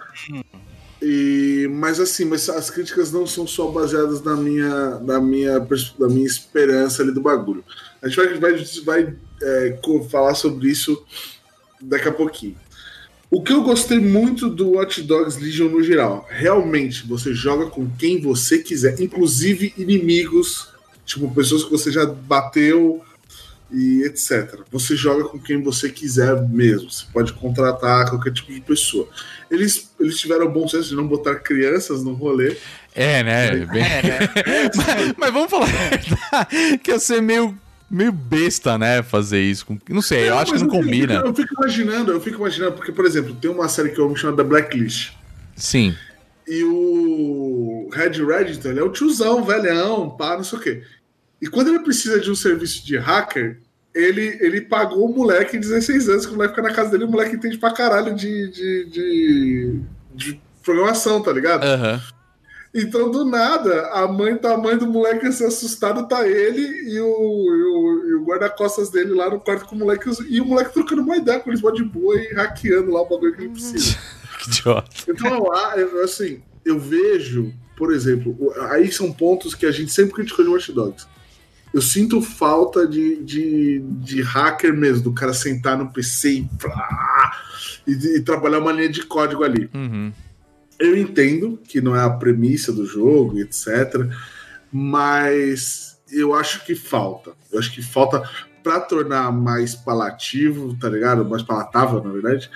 [1.02, 5.58] E, mas assim, mas as críticas não são só baseadas na minha, na minha,
[5.98, 7.64] na minha esperança ali do bagulho.
[8.02, 9.78] A gente vai, vai, é,
[10.08, 11.04] falar sobre isso
[11.80, 12.56] daqui a pouquinho.
[13.30, 17.88] O que eu gostei muito do Watch Dogs Legion no geral, realmente você joga com
[17.88, 20.68] quem você quiser, inclusive inimigos,
[21.06, 23.00] tipo pessoas que você já bateu
[23.72, 24.60] e etc.
[24.70, 26.90] Você joga com quem você quiser mesmo.
[26.90, 29.08] Você pode contratar qualquer tipo de pessoa.
[29.48, 32.56] Eles, eles tiveram o bom senso de não botar crianças no rolê.
[32.94, 33.50] É, né?
[33.66, 33.84] Bem-
[34.74, 35.68] mas, mas vamos falar
[36.82, 37.56] que ia ser meio,
[37.90, 39.02] meio besta, né?
[39.02, 39.66] Fazer isso.
[39.66, 39.78] Com...
[39.88, 41.14] Não sei, eu acho que não eu fico- combina.
[41.14, 44.16] Eu fico imaginando, eu fico imaginando, porque, por exemplo, tem uma série que eu amo
[44.16, 45.12] chamada Blacklist.
[45.56, 45.94] Sim.
[46.46, 50.82] E o Red Reddington, ele é o tiozão, velhão, pá, não sei o quê.
[51.40, 53.60] E quando ele precisa de um serviço de hacker,
[53.94, 57.04] ele, ele pagou o moleque de 16 anos, que o moleque fica na casa dele,
[57.04, 59.80] o moleque entende pra caralho de, de, de,
[60.14, 61.64] de programação, tá ligado?
[61.64, 62.00] Aham.
[62.72, 67.00] Então, do nada, a mãe tá a mãe do moleque assim, assustado, tá ele e
[67.00, 70.08] o, o, o guarda-costas dele lá no quarto com o moleque.
[70.28, 73.34] E o moleque trocando uma ideia com eles, de boa e hackeando lá o bagulho
[73.34, 73.98] que ele precisa.
[74.40, 74.88] Que idiota.
[75.06, 75.52] Então,
[76.02, 80.72] assim, eu vejo, por exemplo, aí são pontos que a gente sempre criticou de Watch
[80.72, 81.06] Dogs.
[81.74, 86.48] Eu sinto falta de, de, de hacker mesmo, do cara sentar no PC e,
[87.86, 89.68] e, e trabalhar uma linha de código ali.
[89.74, 90.10] Uhum.
[90.80, 94.08] Eu entendo que não é a premissa do jogo, etc.
[94.72, 97.32] Mas eu acho que falta.
[97.52, 98.22] Eu acho que falta
[98.62, 101.24] para tornar mais palativo, tá ligado?
[101.24, 102.50] Mais palatável, na verdade.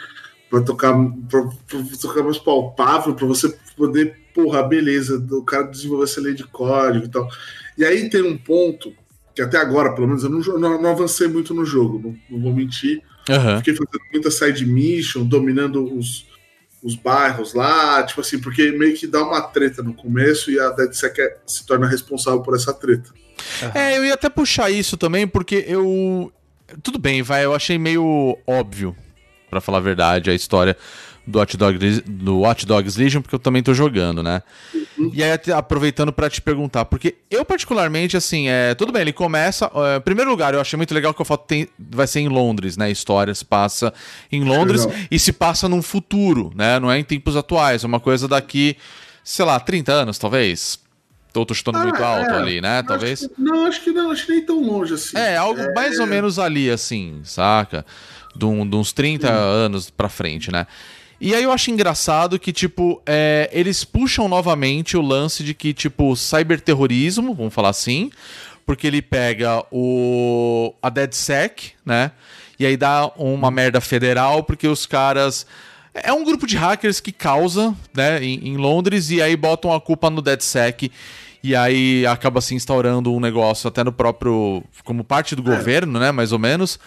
[0.51, 0.95] Pra tocar,
[1.29, 6.35] pra, pra tocar mais palpável, pra você poder, porra, beleza, o cara desenvolver essa lei
[6.35, 7.29] de código e tal.
[7.77, 8.93] E aí tem um ponto
[9.35, 12.41] que até agora, pelo menos, eu não, não- não avancei muito no jogo, não, não
[12.45, 13.03] vou mentir.
[13.29, 13.59] Aham.
[13.59, 16.27] Fiquei fazendo muita side mission, dominando os,
[16.85, 20.68] os bairros lá, tipo assim, porque meio que dá uma treta no começo e a
[20.68, 23.11] DeadSec é- se torna responsável por essa treta.
[23.74, 26.30] É, eu ia até puxar isso também, porque eu.
[26.82, 28.95] Tudo bem, vai, eu achei meio óbvio,
[29.49, 30.76] pra falar a verdade, a história
[31.27, 34.43] do Watch Dogs, do Watch Dogs Legion, porque eu também tô jogando, né?
[35.12, 38.75] E aí, aproveitando pra te perguntar, porque eu, particularmente, assim, é.
[38.75, 39.70] Tudo bem, ele começa.
[39.75, 42.29] é, em primeiro lugar, eu achei muito legal que a foto tem, vai ser em
[42.29, 42.91] Londres, né?
[42.91, 43.93] História se passa
[44.31, 45.01] em Londres Legal.
[45.11, 46.79] e se passa num futuro, né?
[46.79, 48.77] Não é em tempos atuais, é uma coisa daqui,
[49.22, 50.79] sei lá, 30 anos, talvez.
[51.35, 52.37] Ou tô chutando muito Ah, alto é.
[52.39, 52.79] ali, né?
[52.79, 53.20] Acho Talvez.
[53.27, 55.16] que- não, acho que não, acho que nem tão longe assim.
[55.18, 57.85] É, algo mais ou menos ali, assim, saca?
[58.37, 60.64] De, um- de uns 30 anos pra frente, né?
[61.20, 65.72] E aí eu acho engraçado que, tipo, é, eles puxam novamente o lance de que,
[65.72, 68.10] tipo, cyberterrorismo, vamos falar assim,
[68.66, 72.10] porque ele pega o a DeadSec, né?
[72.58, 75.46] E aí dá uma merda federal, porque os caras.
[75.92, 79.80] É um grupo de hackers que causa, né, em, em Londres, e aí botam a
[79.80, 80.90] culpa no DeadSec.
[81.40, 84.64] E aí acaba se instaurando um negócio até no próprio.
[84.82, 86.11] como parte do governo, né?
[86.11, 86.80] Mais ou menos.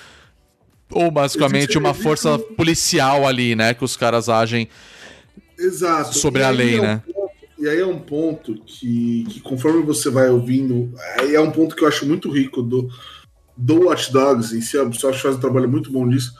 [0.90, 3.74] Ou basicamente Existe- uma existe força um- policial ali, né?
[3.74, 4.70] Que os caras agem
[5.58, 6.18] Exato.
[6.18, 7.02] sobre E a lei, é um né?
[7.06, 7.18] ponto-
[7.60, 11.76] e aí é um ponto que, que conforme você vai ouvindo, aí é um ponto
[11.76, 12.88] que eu acho muito rico do,
[13.56, 16.34] do Watch Dogs em si, a Ubisoft faz um trabalho muito bom nisso,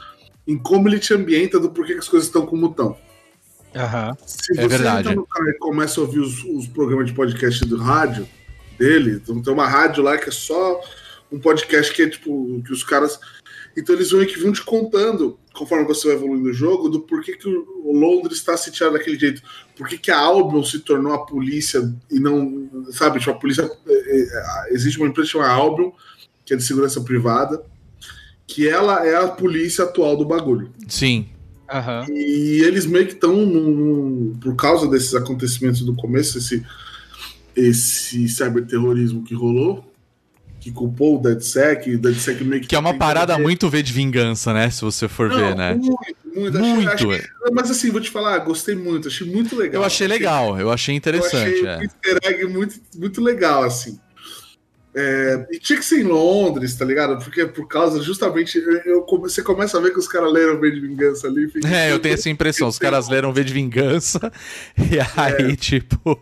[0.46, 2.96] em como ele te ambienta do porquê que as coisas estão como estão.
[3.74, 4.16] Aham.
[4.24, 5.00] Se É verdade.
[5.08, 8.26] entra no cara e começa a ouvir os, os programas de podcast do rádio
[8.78, 10.80] dele, então tem uma rádio lá que é só
[11.30, 13.18] um podcast que é tipo, que os caras.
[13.78, 17.36] Então eles vão que vão te contando, conforme você vai evoluindo o jogo, do porquê
[17.36, 19.40] que o Londres está sitiado daquele jeito.
[19.76, 21.80] Por que a Albion se tornou a polícia
[22.10, 22.68] e não.
[22.90, 23.70] Sabe, tipo, a polícia.
[23.86, 25.92] é, é, Existe uma empresa chamada Albion,
[26.44, 27.62] que é de segurança privada,
[28.48, 30.72] que ela é a polícia atual do bagulho.
[30.88, 31.28] Sim.
[31.70, 32.06] Aham.
[32.10, 36.66] E eles meio que estão, por causa desses acontecimentos do começo, esse,
[37.54, 39.87] esse cyberterrorismo que rolou,
[40.60, 42.68] que culpou o DeadSec, o DeadSec meio que...
[42.68, 44.68] Que é uma parada tentando- muito V de vingança, né?
[44.70, 45.74] Se você for ver, Não, né?
[45.74, 45.98] Muito,
[46.34, 46.58] muito.
[46.58, 46.88] Achei- Muito.
[46.92, 47.22] achei-
[47.52, 49.82] mas assim, vou te falar, gostei muito, achei muito legal.
[49.82, 51.36] Eu achei legal, eu achei Eu interessante.
[51.36, 51.76] achei é.
[51.78, 53.98] um easter egg muito, muito legal, assim.
[54.94, 57.22] É, e tinha que ser em Londres, tá ligado?
[57.22, 60.72] Porque por causa, justamente, eu, eu você começa a ver que os caras leram bem
[60.72, 61.48] de vingança ali.
[61.48, 62.66] fica- É, eu tenho essa impressão.
[62.66, 64.32] Os caras leram V de vingança
[64.76, 66.18] e aí, tipo.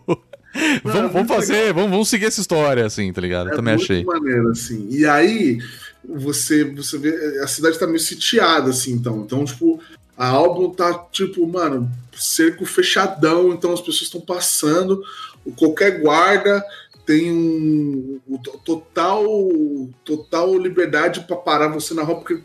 [0.83, 3.49] Vamos, vamos muito fazer, vamos, vamos seguir essa história, assim, tá ligado?
[3.49, 4.03] É também muito achei.
[4.03, 4.87] maneiro, assim.
[4.89, 5.59] E aí,
[6.03, 9.21] você, você vê, a cidade tá meio sitiada, assim, então.
[9.25, 9.79] Então, tipo,
[10.17, 15.03] a álbum tá, tipo, mano, cerco fechadão, então as pessoas estão passando,
[15.55, 16.63] qualquer guarda
[17.05, 19.25] tem um, to- total,
[20.03, 22.41] total liberdade pra parar você na rua, porque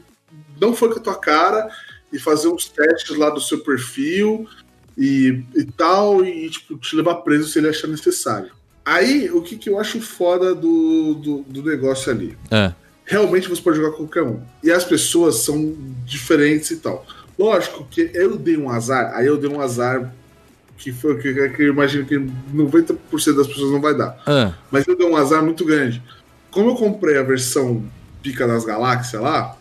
[0.60, 1.68] não foi com a tua cara,
[2.12, 4.46] e fazer uns testes lá do seu perfil
[4.96, 8.50] e, e tal, e, tipo, te levar preso se ele achar necessário.
[8.84, 12.36] Aí, o que, que eu acho foda do, do, do negócio ali?
[12.50, 12.72] É.
[13.04, 14.40] Realmente você pode jogar qualquer um.
[14.62, 15.74] E as pessoas são
[16.04, 17.06] diferentes e tal.
[17.38, 20.12] Lógico que eu dei um azar, aí eu dei um azar
[20.76, 22.96] que foi que, que eu imagino que 90%
[23.36, 24.20] das pessoas não vai dar.
[24.26, 26.02] Ah, Mas eu dei um azar muito grande.
[26.50, 27.84] Como eu comprei a versão
[28.20, 29.56] Pica das Galáxias lá,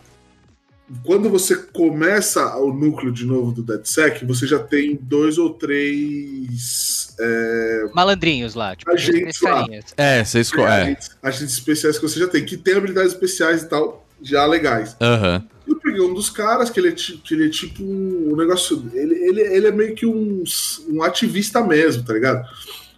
[1.04, 7.14] quando você começa o núcleo de novo do DeadSec, você já tem dois ou três
[7.18, 9.66] é, Malandrinhos lá, tipo, Agentes lá.
[9.96, 10.64] é, você escolhe.
[10.64, 10.82] É.
[10.82, 14.96] agentes, agentes especiais que você já tem, que tem habilidades especiais e tal, já legais.
[15.00, 15.44] Aham.
[15.66, 18.90] Eu peguei um dos caras que ele é, que ele é tipo um negócio.
[18.92, 20.42] Ele, ele, ele é meio que um,
[20.88, 22.44] um ativista mesmo, tá ligado?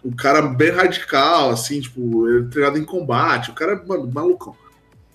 [0.02, 3.50] Um cara bem radical, assim, tipo, ele é treinado em combate.
[3.50, 4.56] O cara é, mano, malucão.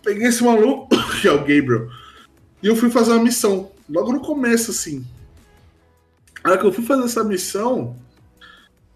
[0.04, 0.90] Peguei esse maluco,
[1.22, 1.90] que é o Gabriel,
[2.62, 3.72] e eu fui fazer uma missão.
[3.90, 5.06] Logo no começo, assim.
[6.44, 7.96] Na hora que eu fui fazer essa missão,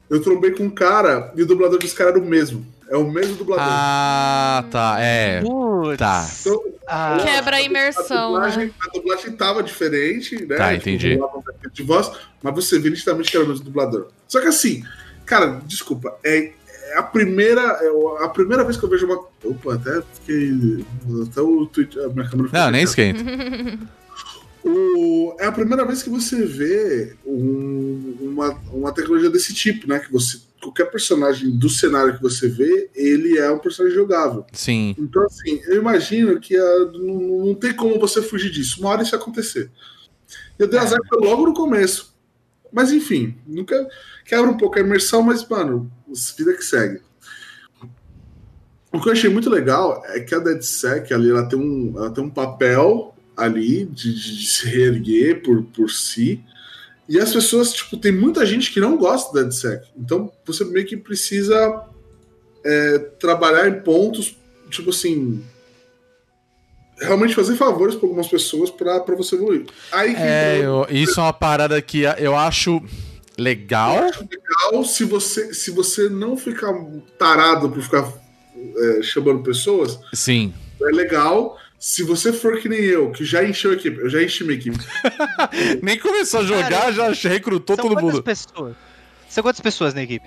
[0.09, 2.65] eu trombei com um cara e o dublador desse cara era o mesmo.
[2.89, 3.65] É o mesmo dublador.
[3.67, 4.97] Ah, tá.
[4.99, 5.41] É.
[5.41, 5.97] Putz.
[5.97, 6.27] Tá.
[6.41, 8.39] Então, Ah, Quebra a a imersão, né?
[8.47, 10.55] dublagem, a dublagem tava diferente, né?
[10.57, 11.13] Tá, Tipo, entendi.
[11.13, 12.11] efeito de voz,
[12.41, 14.09] mas você vê nitidamente que era o mesmo dublador.
[14.27, 14.83] Só que assim,
[15.25, 16.51] cara, desculpa, é,
[16.91, 19.23] é a primeira é a primeira vez que eu vejo uma.
[19.43, 20.85] Opa, até fiquei.
[21.29, 21.99] Até o tweet.
[21.99, 23.23] A minha câmera Não, nem esquenta.
[24.65, 29.99] O- é a primeira vez que você vê um- uma, uma tecnologia desse tipo, né?
[29.99, 30.37] Que você.
[30.61, 34.45] Qualquer personagem do cenário que você vê, ele é um personagem jogável.
[34.53, 34.95] Sim.
[34.97, 38.79] Então, assim, eu imagino que ah, não, não tem como você fugir disso.
[38.79, 39.69] Uma hora isso acontecer.
[40.57, 42.12] Eu dei azar que foi logo no começo.
[42.73, 43.87] Mas, enfim, nunca
[44.25, 45.91] quebra um pouco a imersão, mas, mano,
[46.35, 46.99] vida que segue.
[48.91, 52.11] O que eu achei muito legal é que a DeadSec ali, ela tem um, ela
[52.11, 56.43] tem um papel ali de, de- de se reerguer por, por si.
[57.09, 59.87] E as pessoas, tipo, tem muita gente que não gosta da DeadSec.
[59.97, 61.83] Então, você meio que precisa
[62.63, 64.37] é, trabalhar em pontos,
[64.69, 65.43] tipo assim,
[67.03, 69.65] realmente fazer favores para algumas pessoas para você evoluir.
[69.91, 72.81] Aí que É, eu- isso é uma parada que eu acho
[73.37, 73.95] legal.
[74.05, 76.73] legal se você, se você não ficar
[77.17, 78.11] tarado por ficar
[78.77, 80.53] é, chamando pessoas, Sim.
[80.81, 81.57] é legal.
[81.79, 84.55] Se você for que nem eu, que já encheu a equipe, eu já enchi minha
[84.57, 84.77] equipe.
[85.83, 88.23] Nem começou a jogar, já recrutou São todo quantas mundo.
[88.23, 88.75] pessoas?
[89.27, 90.25] São quantas pessoas na equipe?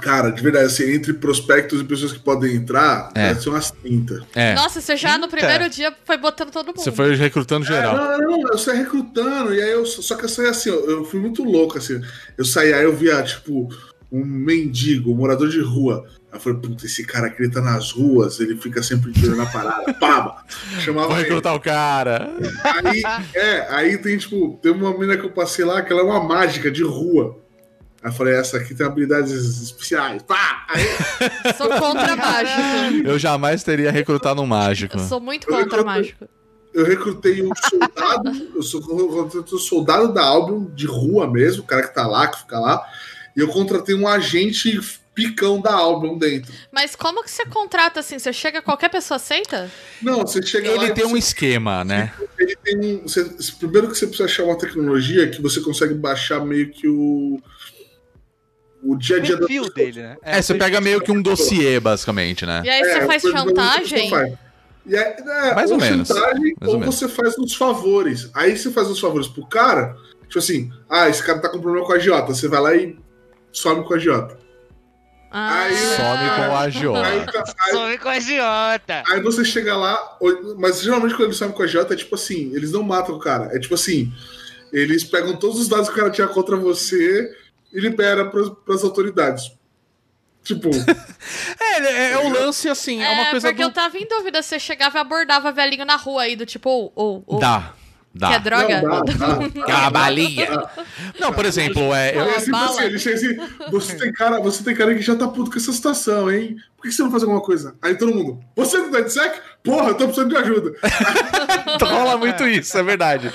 [0.00, 3.28] Cara, de verdade, assim, entre prospectos e pessoas que podem entrar, É.
[3.28, 4.20] deve ser umas 30.
[4.34, 4.54] É.
[4.54, 6.80] Nossa, você já no primeiro dia foi botando todo mundo.
[6.80, 7.96] Você foi recrutando geral.
[8.14, 9.86] É, não, não, eu saí recrutando, e aí eu.
[9.86, 12.00] Só que eu saí assim, eu, eu fui muito louco, assim.
[12.36, 13.68] Eu saí, aí eu via, tipo,
[14.12, 16.04] um mendigo, um morador de rua.
[16.30, 19.40] Aí eu falei, puta, esse cara aqui ele tá nas ruas, ele fica sempre tirando
[19.42, 19.94] a parada.
[19.94, 20.44] Paba!
[20.80, 21.24] Chamava Vou ele.
[21.28, 22.30] recrutar o cara.
[22.84, 23.02] Aí,
[23.34, 26.22] é, aí tem, tipo, tem uma menina que eu passei lá que ela é uma
[26.22, 27.38] mágica de rua.
[28.04, 29.32] Aí eu falei, essa aqui tem habilidades
[29.62, 30.22] especiais.
[30.24, 30.66] Pá!
[30.68, 30.84] Aí
[31.56, 33.08] Sou contra mágico.
[33.08, 34.98] Eu jamais teria recrutado um mágico.
[34.98, 36.28] Eu sou muito Eu contra recruto- mágico.
[36.74, 41.62] eu recrutei um soldado, eu sou eu recrutei um soldado da Albion de rua mesmo,
[41.62, 42.84] o cara que tá lá, que fica lá.
[43.34, 44.78] E eu contratei um agente
[45.14, 46.52] picão da Album dentro.
[46.72, 48.18] Mas como que você contrata assim?
[48.18, 49.70] Você chega, qualquer pessoa aceita?
[50.02, 52.12] Não, você chega lá Ele e tem um você- esquema, né?
[52.38, 53.02] ele tem um.
[53.02, 53.24] você-
[53.58, 57.40] primeiro que você precisa achar uma tecnologia que você consegue baixar meio que o.
[58.84, 59.74] O dia a dia da perfil pessoa.
[59.74, 60.16] dele, né?
[60.22, 62.62] É, você pega meio que um dossiê, basicamente, né?
[62.64, 64.10] E aí É, você faz por exemplo, chantagem?
[64.10, 64.34] faz.
[64.86, 66.08] E é, é, Mais ou menos.
[66.08, 66.94] chantagem, Mais ou ou menos.
[66.94, 68.30] você faz uns favores.
[68.34, 69.96] Aí você faz uns favores pro cara,
[70.28, 72.34] tipo assim, ah, esse cara tá com problema com a agiota.
[72.34, 72.98] Você vai lá e
[73.52, 74.36] some com a agiota.
[75.36, 75.62] Ah.
[75.62, 77.06] Aí- Some com a agiota.
[77.08, 77.26] aí-
[77.72, 79.02] Some com a agiota.
[79.08, 80.18] aí você chega lá,
[80.58, 83.18] mas geralmente quando eles somem com a agiota é tipo assim, eles não matam o
[83.18, 83.46] cara.
[83.56, 84.12] É tipo assim,
[84.72, 87.28] eles pegam todos os dados que o cara tinha contra você
[87.74, 89.52] e libera pras, pras autoridades.
[90.44, 90.70] Tipo,
[91.60, 93.68] É, é, é o lance, assim, é, uma coisa porque do...
[93.68, 96.68] eu tava em dúvida se você chegava e abordava velhinho na rua aí, do tipo,
[96.68, 97.72] ou, ou, ou Dá,
[98.14, 98.28] dá.
[98.28, 98.82] quer droga?
[98.82, 99.38] não, dá, dá.
[99.86, 100.48] Ah, balinha.
[101.18, 102.52] Não, por exemplo, é, eu- É assim,
[102.82, 103.36] ele chega assim,
[103.70, 106.56] você tem, cara, você tem cara que já tá puto com essa situação, hein?
[106.76, 107.74] Por que você não faz alguma coisa?
[107.80, 109.40] Aí todo mundo, você não tá de sec?
[109.64, 110.74] Porra, eu tô precisando de ajuda.
[111.82, 113.30] rola muito isso, é verdade.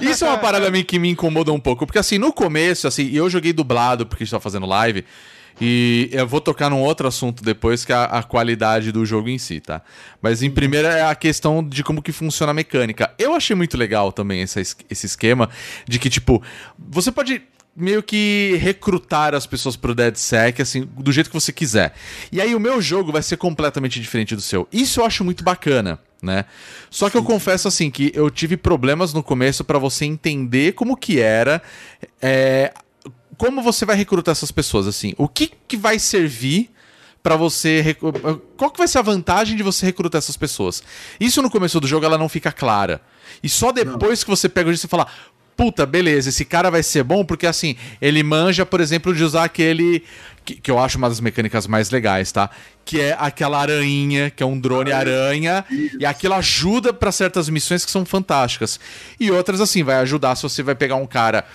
[0.00, 3.28] Isso é uma parada que me incomoda um pouco, porque assim, no começo, assim, eu
[3.28, 5.04] joguei dublado porque a gente fazendo live,
[5.60, 9.38] e eu vou tocar num outro assunto depois, que é a, qualidade do jogo em
[9.38, 9.82] si, tá?
[10.20, 13.12] Mas em primeira é a questão de como que funciona a mecânica.
[13.18, 15.48] Eu achei muito legal também esse esquema
[15.86, 16.42] de que, tipo,
[16.78, 17.42] você pode
[17.76, 21.94] meio que recrutar as pessoas pro DeadSec, assim, do jeito que você quiser.
[22.30, 24.68] E aí o meu jogo vai ser completamente diferente do seu.
[24.72, 26.44] Isso eu acho muito bacana, né?
[26.90, 30.96] Só que eu confesso, assim, que eu tive problemas no começo pra você entender como
[30.96, 31.60] que era...
[32.22, 32.72] é,
[33.36, 35.12] como você vai recrutar essas pessoas, assim?
[35.18, 36.70] O que, que vai servir
[37.24, 37.96] pra você.
[38.56, 40.82] Qual que vai ser a vantagem de você recrutar essas pessoas?
[41.18, 43.00] Isso no começo do jogo ela não fica clara.
[43.42, 45.06] E só depois que você pega o jogo e fala.
[45.56, 49.44] Puta, beleza, esse cara vai ser bom porque assim, ele manja, por exemplo, de usar
[49.44, 50.02] aquele.
[50.44, 52.50] Que, que eu acho uma das mecânicas mais legais, tá?
[52.84, 55.64] Que é aquela aranha, que é um drone aranha,
[55.98, 58.78] e aquilo ajuda pra certas missões que são fantásticas.
[59.18, 61.46] E outras, assim, vai ajudar se você vai pegar um cara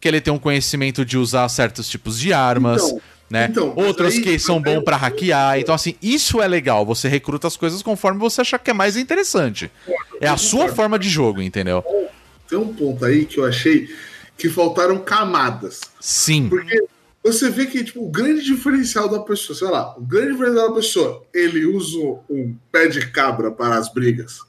[0.00, 3.48] que ele tem um conhecimento de usar certos tipos de armas, Então, né?
[3.50, 5.58] então, Outros aí- que são bons pra hackear.
[5.58, 6.86] Então, assim, isso é legal.
[6.86, 9.70] Você recruta as coisas conforme você achar que é mais interessante.
[10.22, 11.84] É a sua forma de jogo, entendeu?
[12.48, 13.88] Tem um ponto aí que eu achei
[14.36, 15.80] que faltaram camadas.
[16.00, 16.48] Sim.
[16.48, 16.84] Porque
[17.22, 20.74] você vê que tipo, o grande diferencial da pessoa, sei lá, o grande diferencial da
[20.74, 21.98] pessoa, ele usa
[22.30, 24.40] um pé de cabra para as brigas.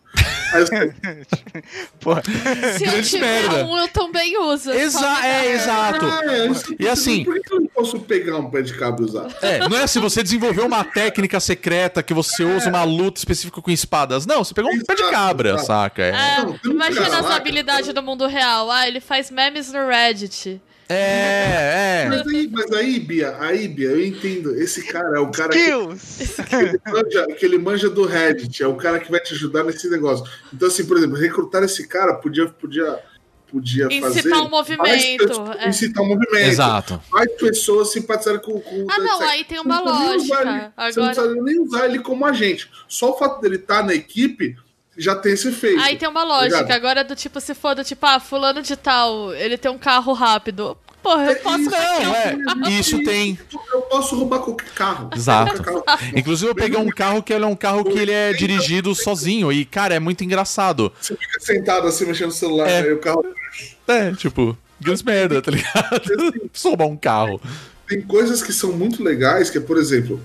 [0.51, 0.93] Você,
[2.77, 3.19] Se eu tiver
[3.49, 3.65] merda.
[3.65, 4.71] um, eu também uso.
[4.71, 6.05] Exa é, exato.
[6.05, 9.05] "Ah, isso- E assim- Por que eu não posso pegar um pé de cabra e
[9.05, 9.27] usar?
[9.41, 13.61] É, não é assim, você desenvolveu uma técnica secreta que você usa uma luta específica
[13.61, 14.25] com espadas.
[14.25, 15.65] Não, você pegou um pé de Exato, cabra, exato.
[15.67, 16.01] saca?
[16.03, 18.69] É, É, Não, imagina as habilidades do mundo real.
[18.71, 20.61] Ah, ele faz memes no Reddit.
[20.89, 22.03] É.
[22.05, 22.09] é.
[22.09, 24.55] Mas aí, mas aí, Bia, aí, Bia, eu entendo.
[24.59, 28.67] Esse cara é o cara que, que ele manja, que ele manja do Reddit, é
[28.67, 30.25] o cara que vai te ajudar nesse negócio.
[30.53, 32.99] Então, assim, por exemplo, recrutar esse cara podia, podia,
[33.47, 34.19] podia fazer.
[34.19, 35.27] Incitar um mais movimento.
[35.27, 35.69] pessoas- é.
[35.69, 36.35] Incitar um movimento.
[36.37, 37.01] Exato.
[37.11, 40.41] Mais pessoas simpatizarem com, com o Ah, não, aí tem uma não lógica.
[40.41, 40.49] ele-
[40.91, 42.69] Você não Agora, precisa nem usar ele como agente.
[42.87, 44.55] Só o fato dele estar na equipe
[44.99, 45.79] já tem esse efeito.
[45.81, 46.57] aí tem uma lógica.
[46.57, 46.77] Obrigado.
[46.77, 50.13] Agora do tipo, se for do tipo, ah, fulano de tal, ele tem um carro
[50.13, 50.77] rápido.
[51.01, 51.69] Porra, eu posso isso.
[51.71, 52.71] Não, é.
[52.71, 53.39] Isso tem.
[53.73, 55.09] Eu posso roubar qualquer carro.
[55.15, 55.63] Exato.
[55.63, 56.11] Qualquer carro.
[56.15, 59.49] Inclusive, eu peguei um carro que ele é um carro que ele é dirigido sozinho.
[59.51, 60.91] E, cara, é muito engraçado.
[60.99, 62.81] Você fica sentado assim mexendo no celular, É.
[62.81, 63.23] aí o carro.
[63.87, 66.49] É, tipo, grandes merda, tá ligado?
[66.53, 67.41] Sobar um carro.
[67.87, 70.21] Tem coisas que são muito legais, que é, por exemplo,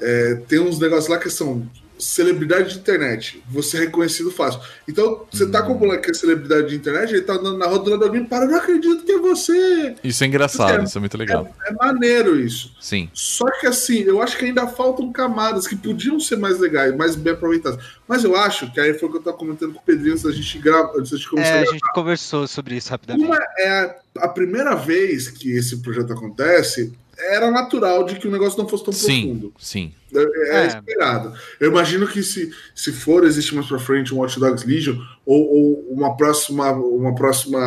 [0.00, 3.42] é, tem uns negócios lá que são celebridade de internet.
[3.48, 4.60] Você é reconhecido fácil.
[4.88, 7.66] Então, você tá com o moleque que é celebridade de internet, ele tá andando na
[7.66, 9.94] rua do lado de alguém, para, eu não acredito que é você.
[10.02, 11.48] Isso é engraçado, isso é muito legal.
[11.66, 12.74] É maneiro isso.
[12.80, 13.10] Sim.
[13.12, 17.16] Só que assim, eu acho que ainda faltam camadas que podiam ser mais legais, mais
[17.16, 17.82] bem aproveitadas.
[18.06, 20.24] Mas eu acho que aí foi o que eu tava comentando com o Pedrinho antes
[20.24, 23.26] da gente gravar, antes da gente começar É, a a gente conversou sobre isso rapidamente.
[23.26, 28.30] Uma é a, a primeira vez que esse projeto acontece, era natural de que o
[28.30, 29.52] negócio não fosse tão Sim, profundo.
[29.58, 29.92] sim.
[30.14, 30.18] É,
[30.58, 30.66] é É.
[30.66, 31.32] esperado.
[31.58, 35.42] Eu imagino que se, se for existir mais pra frente um Watch Dogs Legion ou,
[35.54, 37.58] ou uma próxima uma próxima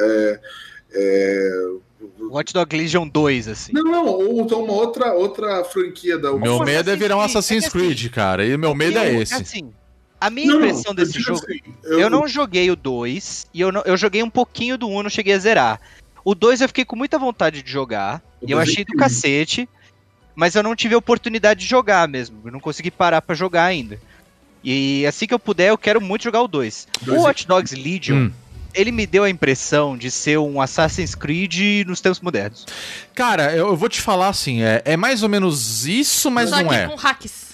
[0.00, 0.40] é,
[0.92, 1.50] é,
[2.30, 3.72] Watch Dog Legion 2, assim.
[3.72, 7.20] não, não, ou então uma outra outra franquia da Meu Assassin's medo é virar um
[7.20, 8.44] Creed, Assassin's é que assim, Creed, cara.
[8.46, 9.34] E meu medo é Eu- esse.
[9.34, 9.72] Assim,
[10.20, 11.38] a minha Não, impressão eu desse jogo.
[11.40, 15.02] assim, Eu não joguei o 2 e eu, não- eu joguei um pouquinho do 1,
[15.02, 15.80] não cheguei a zerar.
[16.24, 18.22] O 2 eu fiquei com muita vontade de jogar.
[18.40, 19.68] O E eu é achei do cacete.
[20.34, 22.40] Mas eu não tive a oportunidade de jogar mesmo.
[22.44, 24.00] Eu não consegui parar pra jogar ainda.
[24.64, 26.88] E assim que eu puder, eu quero muito jogar o 2.
[27.02, 28.32] O Dois é Watch Dogs Legion, Hum.
[28.72, 32.66] ele me deu a impressão de ser um Assassin's Creed nos tempos modernos.
[33.14, 36.62] Cara, eu, eu vou te falar assim, é, é mais ou menos isso, mas Só
[36.62, 36.88] não que é.
[36.88, 37.44] com hacks.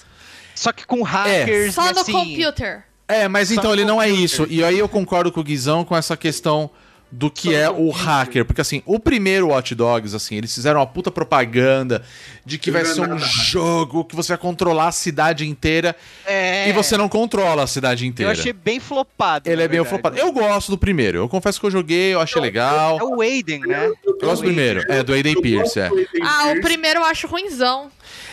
[0.55, 2.13] Só que com hackers Só e no assim...
[2.13, 2.85] computer.
[3.09, 4.47] É, mas Só então ele não é isso.
[4.49, 6.71] E aí eu concordo com o Guizão com essa questão
[7.11, 8.45] do que é o hacker.
[8.45, 12.03] Porque assim, o primeiro Watch Dogs, assim, eles fizeram uma puta propaganda
[12.45, 15.95] de que vai é ser um jogo que você vai controlar a cidade inteira
[16.27, 18.33] É, e você não controla a cidade Eu inteira.
[18.33, 19.49] achei bem flopado.
[19.49, 20.17] Ele é bem flopado.
[20.19, 21.19] Eu gosto do primeiro.
[21.19, 22.99] Eu confesso que eu joguei, eu achei legal.
[22.99, 23.91] É o Aiden, né?
[24.05, 24.85] Eu gosto do primeiro.
[24.89, 25.91] É, do Aiden Pierce, é.
[26.23, 27.91] Ah, o primeiro eu acho ruimzão.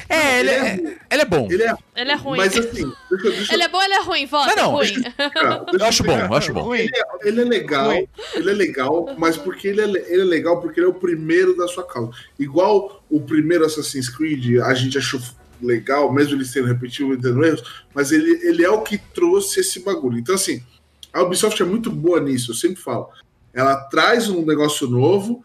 [0.10, 1.48] É, ele é, ele é bom.
[1.52, 2.38] Ele é, Ele é ruim.
[2.38, 4.56] Mas assim, deixa, deixa Ele é bom, ele é ruim, vota.
[4.56, 4.72] Não, não.
[4.72, 4.94] ruim.
[4.94, 5.14] deixa
[5.80, 6.62] Eu acho bom, eu acho bom.
[6.62, 6.80] Ruim.
[6.80, 8.08] Ele é, ele é legal, Ruim.
[8.36, 10.94] ele é legal, mas porque ele é, le- ele é legal porque ele é o
[10.94, 12.12] primeiro da sua causa.
[12.40, 15.20] Igual o primeiro Assassin's Creed, a gente achou
[15.62, 19.60] legal, mesmo ele sendo repetitivo e tendo erros, mas ele, ele é o que trouxe
[19.62, 20.20] esse bagulho.
[20.20, 20.64] Então, assim,
[21.12, 23.10] a Ubisoft é muito boa nisso, eu sempre falo.
[23.54, 25.44] Ela traz um negócio novo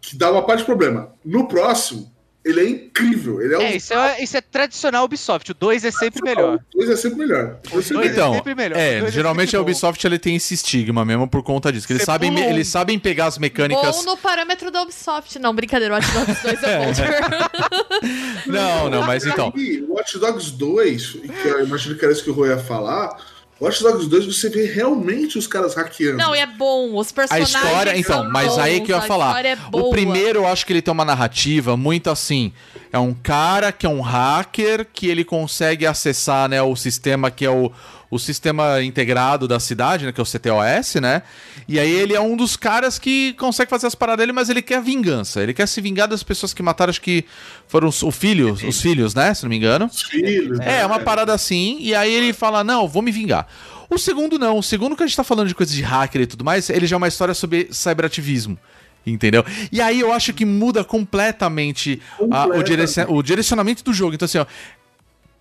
[0.00, 1.12] que dá uma parte de problema.
[1.24, 2.12] No próximo,
[2.48, 3.42] ele é incrível.
[3.42, 5.50] Ele é, É, um isso é, isso é tradicional Ubisoft.
[5.50, 6.56] O 2 é sempre melhor.
[6.56, 7.58] O dois é sempre melhor.
[7.66, 8.78] O dois é sempre melhor.
[8.78, 9.62] Então, é, é geralmente sempre a.
[9.62, 11.86] Ubisoft ele tem esse estigma mesmo por conta disso.
[11.86, 12.38] Que eles sabem, um.
[12.38, 13.96] eles sabem pegar as mecânicas.
[13.96, 15.38] Bom no parâmetro da Ubisoft.
[15.38, 16.78] Não, brincadeira, o Watch Dogs 2 é
[18.46, 18.52] bom.
[18.52, 19.52] Não, não, mas então.
[19.54, 23.14] E Watch Dogs 2, que eu imagino que era isso que o Rui ia falar.
[23.60, 26.16] Watch Dogs 2 você vê realmente os caras hackeando.
[26.16, 26.96] Não, e é bom.
[26.96, 27.54] Os A personagens.
[27.54, 29.26] história, então, são mas aí bons, que eu ia a falar.
[29.28, 29.84] história é boa.
[29.84, 32.52] O primeiro eu acho que ele tem uma narrativa muito assim.
[32.92, 37.44] É um cara que é um hacker que ele consegue acessar, né, o sistema que
[37.44, 37.72] é o,
[38.10, 41.22] o sistema integrado da cidade, né, que é o CTOS, né?
[41.68, 44.62] E aí ele é um dos caras que consegue fazer as paradas dele, mas ele
[44.62, 45.42] quer vingança.
[45.42, 47.24] Ele quer se vingar das pessoas que mataram, acho que
[47.66, 49.86] foram os, o filho, os filhos, né, se não me engano.
[49.86, 50.58] Os filhos.
[50.60, 53.46] É, uma parada assim, e aí ele fala, não, vou me vingar.
[53.90, 56.26] O segundo não, o segundo que a gente tá falando de coisa de hacker e
[56.26, 58.58] tudo mais, ele já é uma história sobre cyberativismo.
[59.06, 59.42] Entendeu?
[59.72, 62.66] E aí eu acho que muda completamente, a- o, Completamente.
[62.66, 64.14] direcion- o direcionamento do jogo.
[64.14, 64.46] Então, assim, ó.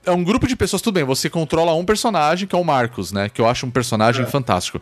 [0.08, 3.12] É um grupo de pessoas, tudo bem, você controla um personagem, que é o Marcos,
[3.12, 3.28] né?
[3.28, 4.82] Que eu acho um personagem fantástico.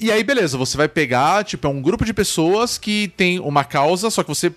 [0.00, 3.62] E aí, beleza, você vai pegar, tipo, é um grupo de pessoas que tem uma
[3.62, 4.52] causa, só que você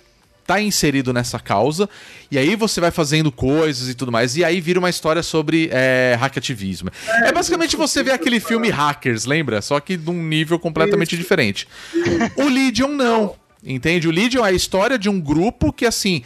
[0.47, 1.87] tá inserido nessa causa,
[2.31, 5.69] e aí você vai fazendo coisas e tudo mais, e aí vira uma história sobre
[5.71, 6.89] é, hackativismo.
[7.23, 9.61] É, basicamente você vê aquele filme Hackers, lembra?
[9.61, 11.67] Só que de um nível completamente diferente.
[12.35, 14.07] O Legion não, entende?
[14.07, 16.23] O Legion é a história de um grupo que, assim,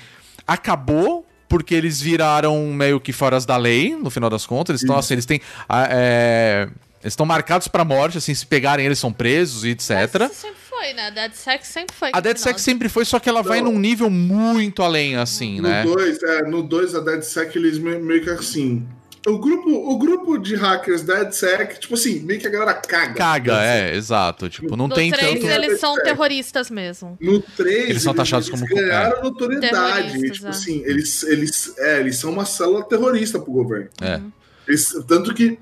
[0.47, 4.71] acabou porque eles viraram meio que foras da lei, no final das contas.
[4.71, 5.41] Eles estão assim, eles têm.
[5.67, 6.67] ah, é,
[7.03, 9.89] eles estão marcados pra morte, assim, se pegarem eles são presos e etc.
[10.31, 11.11] Isso sempre foi, né?
[11.11, 12.09] Dead Sex sempre foi.
[12.13, 15.83] A Dead Sex sempre foi, só que ela vai num nível muito além, assim, né?
[15.83, 18.87] No 2, é, no 2 a DeadSec eles me- meio que assim.
[19.27, 23.13] O grupo, o grupo de hackers DeadSec, tipo assim, meio que a galera caga.
[23.13, 24.49] Caga, é, exato.
[24.49, 25.45] Tipo, não No tem 3 tanto.
[25.45, 26.03] eles são É.
[26.03, 27.17] terroristas mesmo.
[27.21, 30.31] No 3, Eles são taxados como- ganharam notoriedade.
[30.31, 30.49] Tipo é.
[30.49, 33.89] assim, eles, eles, é, eles são uma célula terrorista pro governo.
[34.01, 34.19] É.
[34.67, 35.59] Eles- tanto que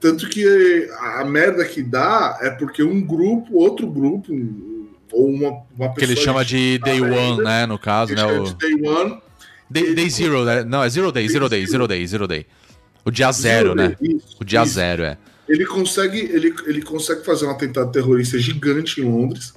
[0.00, 4.32] tanto que a, merda que dá é porque um grupo, outro grupo,
[5.12, 7.66] ou uma, uma Que ele chama de Day One, né?
[7.66, 8.20] No caso, né?
[8.22, 8.44] chama O...
[8.44, 9.20] de Day One.
[9.68, 10.64] Day, day Zero, né?
[10.64, 12.46] Não, é Zero Day, Zero Day, Zero Day, Zero Day.
[13.04, 13.96] O dia zero, né?
[14.00, 14.74] Isso, O dia isso.
[14.74, 15.16] zero, é.
[15.48, 19.52] Ele consegue, ele, ele consegue fazer um atentado terrorista gigante em Londres.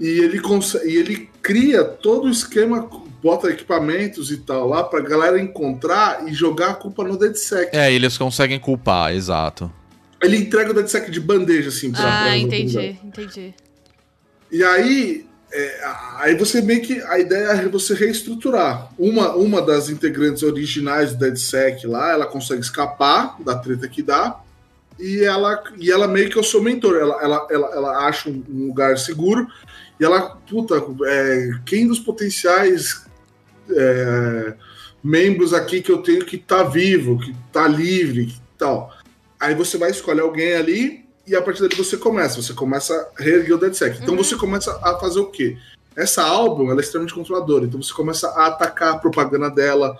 [0.00, 2.88] E ele, consegue, e ele cria todo o esquema,
[3.22, 7.76] bota equipamentos e tal lá pra galera encontrar e jogar a culpa no DeadSec.
[7.76, 9.70] É, eles conseguem culpar, exato.
[10.22, 13.54] Ele entrega o DeadSec de bandeja, assim, pra pra- Ah, entendi, entendi.
[14.50, 15.80] E aí, é,
[16.16, 17.00] aí você meio que.
[17.02, 18.90] A ideia é você reestruturar.
[18.98, 24.40] Uma, uma das integrantes originais do DeadSec lá, ela consegue escapar da treta que dá.
[24.98, 26.96] E ela, e ela meio que é o seu mentor.
[26.96, 29.46] Ela, ela, ela, ela acha um, lugar seguro.
[30.00, 33.04] E ela, puta, é, quem dos potenciais
[33.70, 34.54] é,
[35.04, 38.90] membros aqui que eu tenho que tá vivo, que tá livre, que tal.
[39.38, 42.40] Aí você vai escolher alguém ali e a partir dali você começa.
[42.40, 44.00] Você começa a reerguer o DeadSec.
[44.02, 45.56] Então você começa a fazer o quê?
[45.96, 47.64] Essa álbum ela é extremamente controladora.
[47.64, 49.96] Então você começa a atacar a propaganda dela,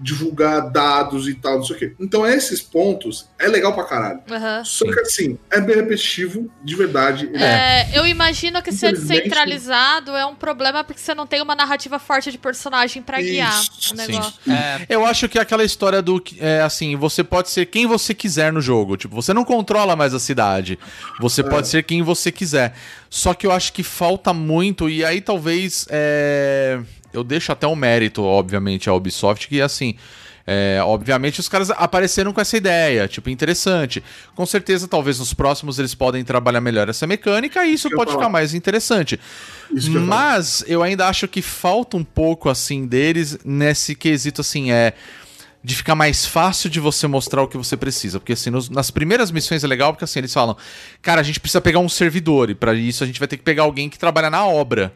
[0.00, 1.94] divulgar dados e tal, não sei o quê.
[1.98, 4.20] Então esses pontos é legal pra caralho.
[4.30, 4.64] Aham.
[4.64, 7.26] Só que assim, é bem repetitivo, de verdade.
[7.32, 11.54] Ele É, eu imagino que ser descentralizado é um problema porque você não tem uma
[11.54, 13.60] narrativa forte de personagem pra guiar
[13.92, 14.34] o negócio.
[14.88, 18.14] Eu acho que é aquela história do que, é, assim, você pode ser quem você
[18.14, 18.96] quiser no jogo.
[18.96, 20.78] Tipo, você não controla mais a cidade.
[21.20, 22.74] Você pode ser quem você quiser.
[23.08, 25.86] Só que eu acho que falta muito, e aí talvez.
[25.88, 26.80] é,
[27.14, 29.94] Eu deixo até um mérito, obviamente, à Ubisoft, que assim.
[30.46, 34.04] É, obviamente os caras apareceram com essa ideia, tipo, interessante.
[34.34, 38.10] Com certeza, talvez nos próximos eles podem trabalhar melhor essa mecânica e isso eu pode
[38.12, 39.18] ficar mais interessante.
[39.72, 44.70] Isso eu Mas eu ainda acho que falta um pouco, assim, deles nesse quesito, assim,
[44.70, 44.92] é.
[45.62, 48.20] De ficar mais fácil de você mostrar o que você precisa.
[48.20, 50.54] Porque, assim, nos- nas primeiras missões é legal, porque, assim, eles falam:
[51.00, 53.42] Cara, a gente precisa pegar um servidor, e pra isso a gente vai ter que
[53.42, 54.92] pegar alguém que trabalha na obra.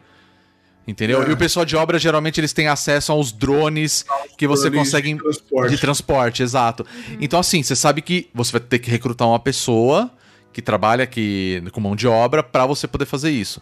[0.89, 1.21] Entendeu?
[1.21, 1.29] É.
[1.29, 4.03] E o pessoal de obra, geralmente, eles têm acesso aos drones
[4.35, 5.13] que você drones consegue.
[5.13, 5.69] de transporte.
[5.69, 6.83] De transporte, exato.
[7.21, 10.09] Então, assim, você sabe que você vai ter que recrutar uma pessoa
[10.51, 13.61] que trabalha aqui com mão de obra pra você poder fazer isso.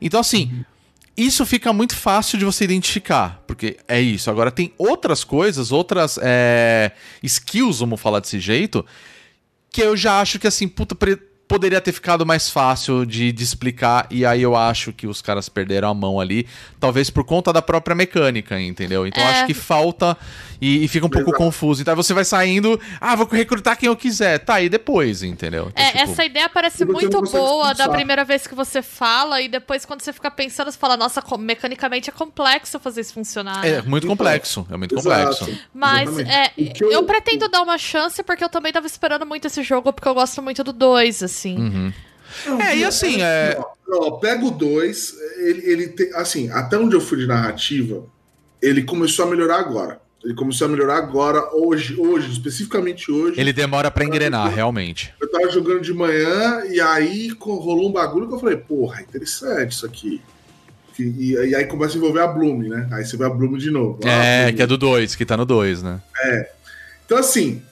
[0.00, 0.64] Então, assim,
[1.16, 4.28] isso fica muito fácil de você identificar, porque é isso.
[4.28, 6.90] Agora, tem outras coisas, outras é,
[7.22, 8.84] skills, vamos falar desse jeito,
[9.70, 11.22] que eu já acho que, assim, puta, pre-
[11.54, 15.48] poderia ter ficado mais fácil de, de explicar, e aí eu acho que os caras
[15.48, 16.48] perderam a mão ali,
[16.80, 19.06] talvez por conta da própria mecânica, entendeu?
[19.06, 19.32] Então, eu É.
[19.34, 20.16] acho que falta
[20.60, 21.44] e, e fica um pouco Exato.
[21.44, 21.80] confuso.
[21.82, 25.68] Então, aí você vai saindo, ah, vou recrutar quem eu quiser, tá, e depois, entendeu?
[25.72, 29.48] Então, É, tipo, essa ideia parece muito boa da primeira vez que você fala, e
[29.48, 33.64] depois quando você fica pensando, você fala, nossa, mecanicamente é complexo fazer isso funcionar.
[33.64, 33.82] É né?
[33.86, 35.38] muito Então, complexo, é muito Exato.
[35.38, 35.58] complexo.
[35.72, 37.04] Mas é, que eu...
[37.04, 40.42] pretendo dar uma chance porque eu também tava esperando muito esse jogo, porque eu gosto
[40.42, 41.43] muito do 2, assim.
[41.52, 41.92] Uhum.
[42.60, 43.58] É, e assim, é.
[43.88, 46.12] Ó, pega o 2, ele, ele tem.
[46.14, 48.04] Assim, até onde eu fui de narrativa,
[48.60, 50.00] ele começou a melhorar agora.
[50.24, 53.38] Ele começou a melhorar agora, hoje, hoje, especificamente hoje.
[53.38, 55.12] Ele demora pra engrenar, realmente.
[55.20, 59.72] Eu tava jogando de manhã e aí rolou um bagulho que eu falei, porra, interessante
[59.72, 60.22] isso aqui.
[60.98, 62.88] E, e aí começa a envolver a Bloom, né?
[62.92, 64.00] Aí você vê a Bloom de novo.
[64.04, 66.00] Ah, É, que é do 2, que tá no 2, né?
[67.04, 67.62] Então, assim,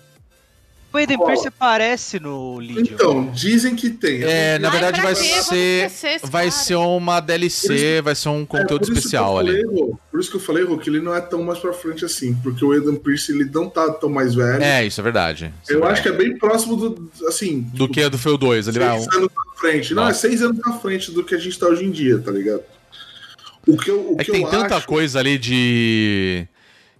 [0.92, 1.24] O Aiden Ó.
[1.24, 2.82] Pierce aparece no Legion.
[2.82, 4.22] então, dizem que tem.
[4.22, 5.90] É, na verdade pra vai ser
[6.24, 9.56] vai ser uma DLC, vai ser um É, conteúdo por isso que eu especial falei,
[9.62, 9.92] ali.
[10.10, 12.34] Por isso que eu falei, Rô, que ele não é tão mais pra frente assim,
[12.42, 14.62] porque o Eden Pierce ele não tá tão mais velho.
[14.62, 15.52] É, isso é verdade.
[15.62, 15.92] Isso é eu verdade.
[15.94, 18.98] acho que é bem próximo do, assim, do que é do Feu 2, ele vai
[19.00, 19.94] seis anos à frente.
[19.94, 22.30] Não, é seis anos à frente do que a gente tá hoje em dia, tá
[22.30, 22.62] ligado?
[23.66, 26.46] O que eu, o É que que tem eu tanta acho, coisa ali de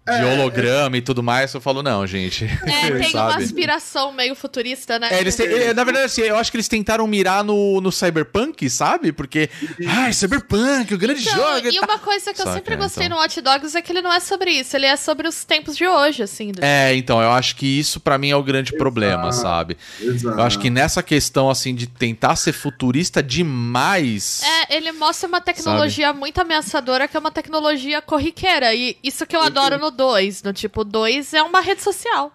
[0.05, 2.45] de É, holograma e tudo mais, eu falo não, gente.
[2.45, 3.45] É, tem uma sabe?
[3.45, 5.09] aspiração meio futurista, né?
[5.13, 7.93] É, eles têm- é, na verdade, assim, eu acho que eles tentaram mirar no, no
[7.93, 9.13] Cyberpunk, sabe?
[9.13, 9.49] Porque,
[9.87, 11.69] ai, Cyberpunk, o grande Então, jogo.
[11.69, 11.85] e tal.
[11.89, 13.17] uma coisa que eu Saca, sempre gostei então.
[13.17, 15.77] no Watch Dogs é que ele não é sobre isso, ele é sobre os tempos
[15.77, 16.51] de hoje, assim.
[16.51, 19.43] do- É, então, eu acho que isso pra mim é o grande problema, Exato.
[19.43, 19.77] sabe?
[20.01, 20.37] Exato.
[20.37, 24.43] Eu acho que nessa questão, assim, de tentar ser futurista demais.
[24.43, 28.75] É, ele mostra uma tecnologia muito ameaçadora, que é uma tecnologia corriqueira.
[28.75, 30.43] E isso que eu adoro no 2.
[30.43, 32.27] No tipo, o 2 é uma rede social.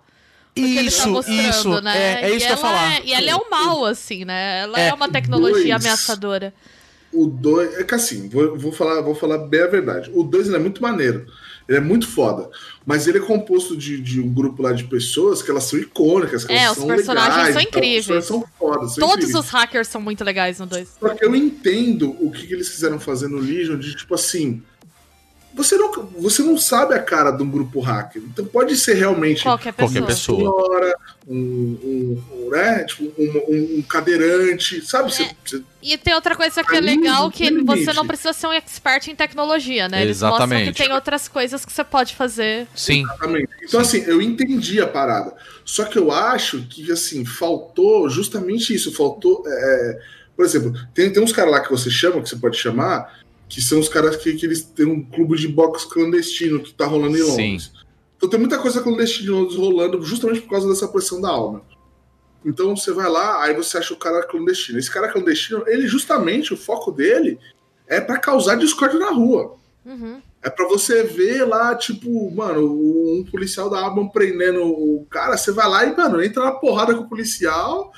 [0.51, 1.81] o que ele tá Isso, mostrando, isso.
[1.81, 2.21] né?
[2.23, 2.93] É, é isso e que eu ia ela falar.
[2.95, 4.61] é- e ela é o mal, assim, né?
[4.61, 5.85] Ela é, É, uma tecnologia dois.
[5.85, 6.53] ameaçadora.
[7.13, 7.77] O 2.
[7.79, 10.09] É que assim, vou, vou, falar, vou falar bem a verdade.
[10.13, 11.25] O 2 é muito maneiro.
[11.69, 12.49] Ele é muito foda.
[12.85, 16.43] Mas ele é composto de, de um grupo lá de pessoas que elas são icônicas.
[16.45, 17.63] Que É, elas os são personagens legais, são e.
[17.63, 18.05] Os incríveis.
[18.07, 18.93] personagens São fodas.
[18.95, 19.45] São Todos incríveis.
[19.45, 20.89] os hackers são muito legais no 2.
[20.99, 24.63] Só que eu entendo o que, que eles quiseram fazer no Legion de tipo assim.
[25.57, 28.21] Você não, você não sabe a cara de um grupo hacker.
[28.25, 29.89] Então pode ser realmente Qualquer pessoa.
[29.91, 30.38] Qualquer pessoa.
[30.39, 30.95] senhora,
[31.27, 32.84] um, um, um, né?
[32.85, 35.11] tipo, um, um- um cadeirante, sabe?
[35.13, 38.53] Você- você- E tem outra coisa que é legal, que você não precisa ser um
[38.53, 40.01] expert em tecnologia, né?
[40.03, 40.65] Eles Exatamente.
[40.67, 42.67] mostram que tem outras coisas que você pode fazer.
[42.75, 43.03] Sim.
[43.03, 43.49] Exatamente.
[43.63, 45.34] Então, assim, eu entendi a parada.
[45.65, 48.93] Só que eu acho que, assim, faltou justamente isso.
[48.93, 49.43] Faltou.
[49.47, 49.99] é,
[50.35, 53.19] por exemplo, tem, tem uns caras lá que você chama, que você pode chamar,
[53.49, 56.86] que são os caras que, que eles têm um clube de boxe clandestino que tá
[56.86, 57.30] rolando em Sim.
[57.52, 57.72] Londres.
[58.18, 61.61] Então tem muita coisa clandestina em Londres rolando justamente por causa dessa pressão da alma.
[62.45, 64.80] Então você vai lá, aí você acha o cara clandestino.
[64.80, 67.38] Esse cara clandestino, ele justamente, o foco dele
[67.88, 69.56] é pra causar discórdia na rua.
[69.86, 70.22] Uhum.
[70.41, 75.52] É pra você ver lá, tipo, mano, um policial da Abram prendendo o cara, você
[75.52, 77.91] vai lá e, mano, entra na porrada com o policial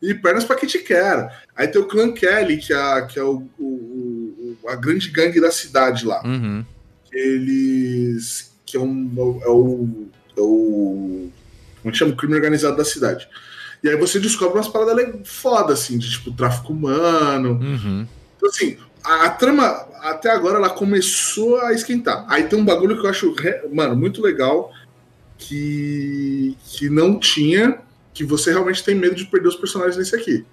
[0.00, 1.44] e pernas pra quem te quer.
[1.54, 3.99] Aí tem o Clan Kelly, que é, que é o, o- o-
[4.68, 6.22] a grande gangue da cidade lá.
[6.24, 6.64] Uhum.
[7.12, 8.52] Eles.
[8.66, 9.88] que é, um, é o.
[10.36, 11.30] É o.
[11.82, 12.12] Como é que chama?
[12.12, 13.28] O crime organizado da cidade.
[13.82, 18.06] E aí você descobre umas paradas foda, assim, de tipo tráfico humano, Uhum.
[18.36, 19.64] então, assim, a, a trama,
[20.02, 22.26] até agora, ela começou a esquentar.
[22.28, 24.70] Aí tem um bagulho que eu acho, re- mano, muito legal,
[25.38, 27.78] que, que não tinha,
[28.12, 30.44] que você realmente tem medo de perder os personagens nesse aqui.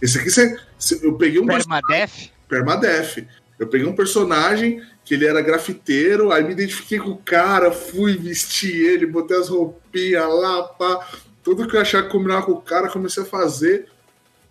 [0.00, 2.30] Esse aqui, você, você- eu peguei um personagem Permadeath?
[2.48, 3.26] permadef.
[3.60, 8.16] Eu peguei um personagem que ele era grafiteiro, aí me identifiquei com o cara, fui
[8.16, 11.06] vestir ele, botei as roupinhas lá, pá.
[11.44, 13.86] Tudo que eu achava que combinava com o cara, comecei a fazer.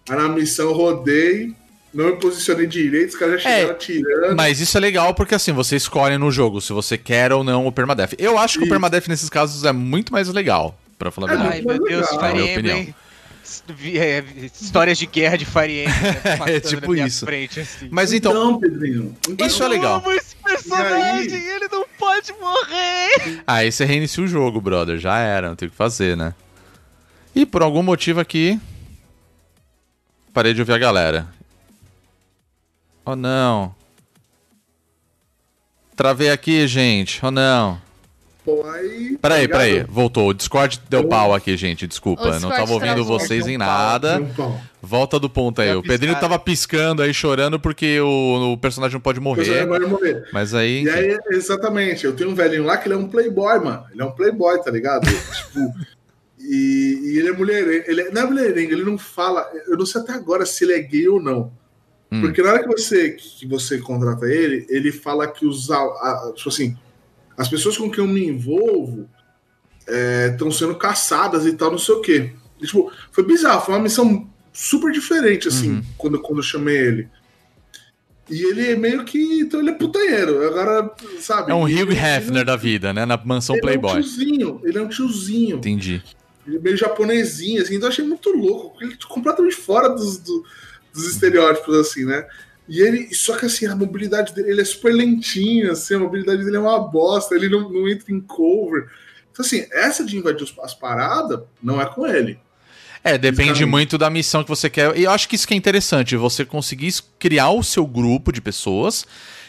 [0.08, 1.54] Aí na missão rodei,
[1.94, 4.36] não me posicionei direito, os caras já chegaram É, atirando.
[4.36, 7.66] Mas isso é legal porque assim, você escolhe no jogo se você quer ou não
[7.66, 8.14] o permadeath.
[8.20, 11.38] Eu acho que o permadeath nesses casos é muito mais legal, pra falar a É,
[11.38, 11.56] verdade.
[11.58, 12.44] Ai, meu Deus, na minha.
[12.46, 12.96] S- vi-
[13.98, 14.24] é,
[14.60, 15.88] histórias de guerra de Fire Emblem.
[15.88, 17.26] né, passando tipo na minha isso.
[17.26, 17.88] Frente, assim.
[17.92, 19.16] Mas então, Pedrinho.
[19.28, 20.04] então- isso é legal.
[20.12, 21.48] esse personagem, aí?
[21.48, 23.44] ele não pode morrer.
[23.48, 24.98] Aí você reinicia o jogo, brother.
[24.98, 26.34] Já era, não tem o que fazer, né?
[27.36, 28.60] E por algum motivo aqui.
[30.34, 31.28] Parei de ouvir a galera.
[33.06, 33.74] Oh não.
[35.96, 37.20] Travei aqui, gente.
[37.26, 37.82] Oh não.
[38.50, 39.18] Pô, aí.
[39.22, 39.74] Peraí, tá peraí.
[39.74, 39.92] ligado?
[39.92, 40.30] Voltou.
[40.30, 41.86] O Discord deu pau aqui, gente.
[41.86, 42.40] Desculpa.
[42.40, 44.22] Não tava ouvindo vocês em nada.
[44.82, 45.76] Volta do ponto aí.
[45.76, 49.66] O Pedrinho tava piscando aí, chorando porque o, o personagem não pode morrer.
[49.66, 50.24] morrer.
[50.34, 50.84] Mas aí.
[50.84, 53.84] E aí, exatamente, eu tenho um velhinho lá que ele é um playboy, mano.
[53.92, 55.06] Ele é um playboy, tá ligado?
[55.08, 55.74] tipo,
[56.40, 57.84] e, e ele é mulherengo.
[57.88, 59.48] Ele é- não é mulherengo, ele não fala.
[59.68, 61.52] Eu não sei até agora se ele é gay ou não.
[62.12, 62.22] Hum.
[62.22, 65.70] Porque na hora que você, que você contrata ele, ele fala que os.
[65.70, 66.76] a- a- tipo assim,
[67.40, 69.10] as pessoas com quem eu me envolvo
[70.32, 72.34] estão sendo caçadas e tal, não sei o quê.
[72.62, 75.84] E, tipo, foi bizarro, foi uma missão super diferente, assim, Uhum.
[75.98, 77.10] quando, quando eu chamei ele.
[78.30, 79.40] E ele é meio que.
[79.40, 80.46] Então ele é putanheiro.
[80.46, 81.52] Agora, sabe?
[81.52, 83.04] É um ele- Hugh ele- Hefner da vida, né?
[83.04, 84.04] Na mansão ele É um Playboy.
[84.04, 85.58] tiozinho, ele é um tiozinho.
[85.58, 86.04] Entendi.
[86.46, 88.78] Ele é meio japonesinho, assim, então eu achei muito louco.
[88.84, 90.44] Ele é completamente fora dos, do-
[90.94, 92.28] dos estereótipos, assim, né?
[92.70, 96.44] E ele, só que assim, a mobilidade dele, ele é super lentinho, assim, a mobilidade
[96.46, 98.88] dele é uma bosta, ele não, não entra em cover.
[99.32, 102.38] Então, assim, essa de invadir os- as paradas não é com ele.
[103.04, 104.96] É, depende muito da missão que você quer.
[104.98, 108.42] E eu acho que isso que é interessante, você conseguir criar o seu grupo de
[108.42, 109.06] pessoas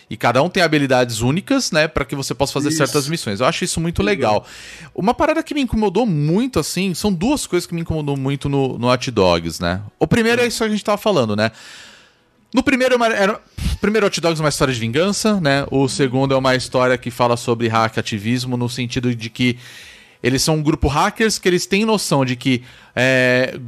[0.09, 2.79] e cada um tem habilidades únicas, né, Pra que você possa fazer Isso.
[2.79, 3.41] certas missões.
[3.41, 4.47] Eu acho isso muito legal.
[4.95, 8.79] Uma parada que me incomodou muito, assim, são duas coisas que me incomodou muito no,
[8.79, 9.83] no Hot Dogs, né?
[9.99, 11.51] O primeiro é isso que a gente tava falando, né?
[12.53, 13.41] No primeiro, uma- era,
[13.81, 15.67] primeiro Hot Dogs é uma história de vingança, né?
[15.71, 19.57] O segundo é uma história que fala sobre hack ativismo, no sentido de que
[20.23, 22.63] eles são um grupo hackers que eles têm noção de que
[22.95, 23.59] é,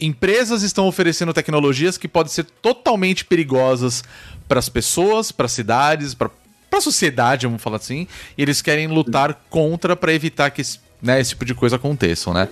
[0.00, 4.02] empresas estão oferecendo tecnologias que podem ser totalmente perigosas
[4.48, 6.30] para as pessoas, para as cidades, para
[6.72, 11.20] a sociedade, vamos falar assim, e eles querem lutar contra para evitar que esse, né,
[11.20, 12.48] esse tipo de coisa aconteçam, né?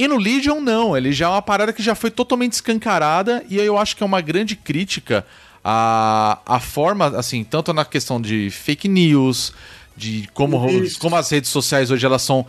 [0.00, 0.96] E no Legion, não.
[0.96, 3.44] Ele já é uma parada que já foi totalmente escancarada.
[3.50, 5.26] E aí eu acho que é uma grande crítica
[5.62, 9.52] à, à forma, assim, tanto na questão de fake news,
[9.96, 10.98] de como, Isso.
[10.98, 12.46] como as redes sociais hoje elas são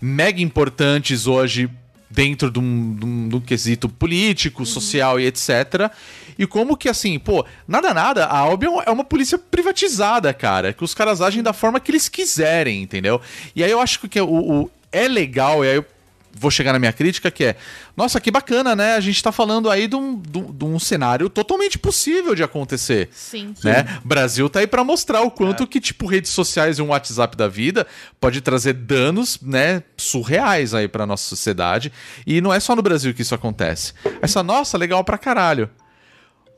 [0.00, 1.70] mega importantes hoje
[2.10, 5.90] dentro de um, de um- de um quesito político, social e etc.
[6.38, 10.74] E como que, assim, pô, nada, nada, a Albion é uma polícia privatizada, cara.
[10.74, 13.18] Que os caras agem da forma que eles quiserem, entendeu?
[13.56, 15.86] E aí eu acho que o, o- é legal, e aí eu
[16.34, 17.56] vou chegar na minha crítica, que é,
[17.96, 18.94] nossa, que bacana, né?
[18.94, 22.42] A gente tá falando aí de um, de um- de um cenário totalmente possível de
[22.42, 23.54] acontecer Sim.
[23.62, 23.98] né?
[24.04, 27.48] Brasil tá aí pra mostrar o quanto que, tipo, redes sociais e um WhatsApp da
[27.48, 27.86] vida
[28.20, 31.92] pode trazer danos, né, surreais aí pra nossa sociedade.
[32.26, 33.92] E não é só no Brasil que isso acontece.
[34.20, 35.70] Essa, nossa, legal pra caralho.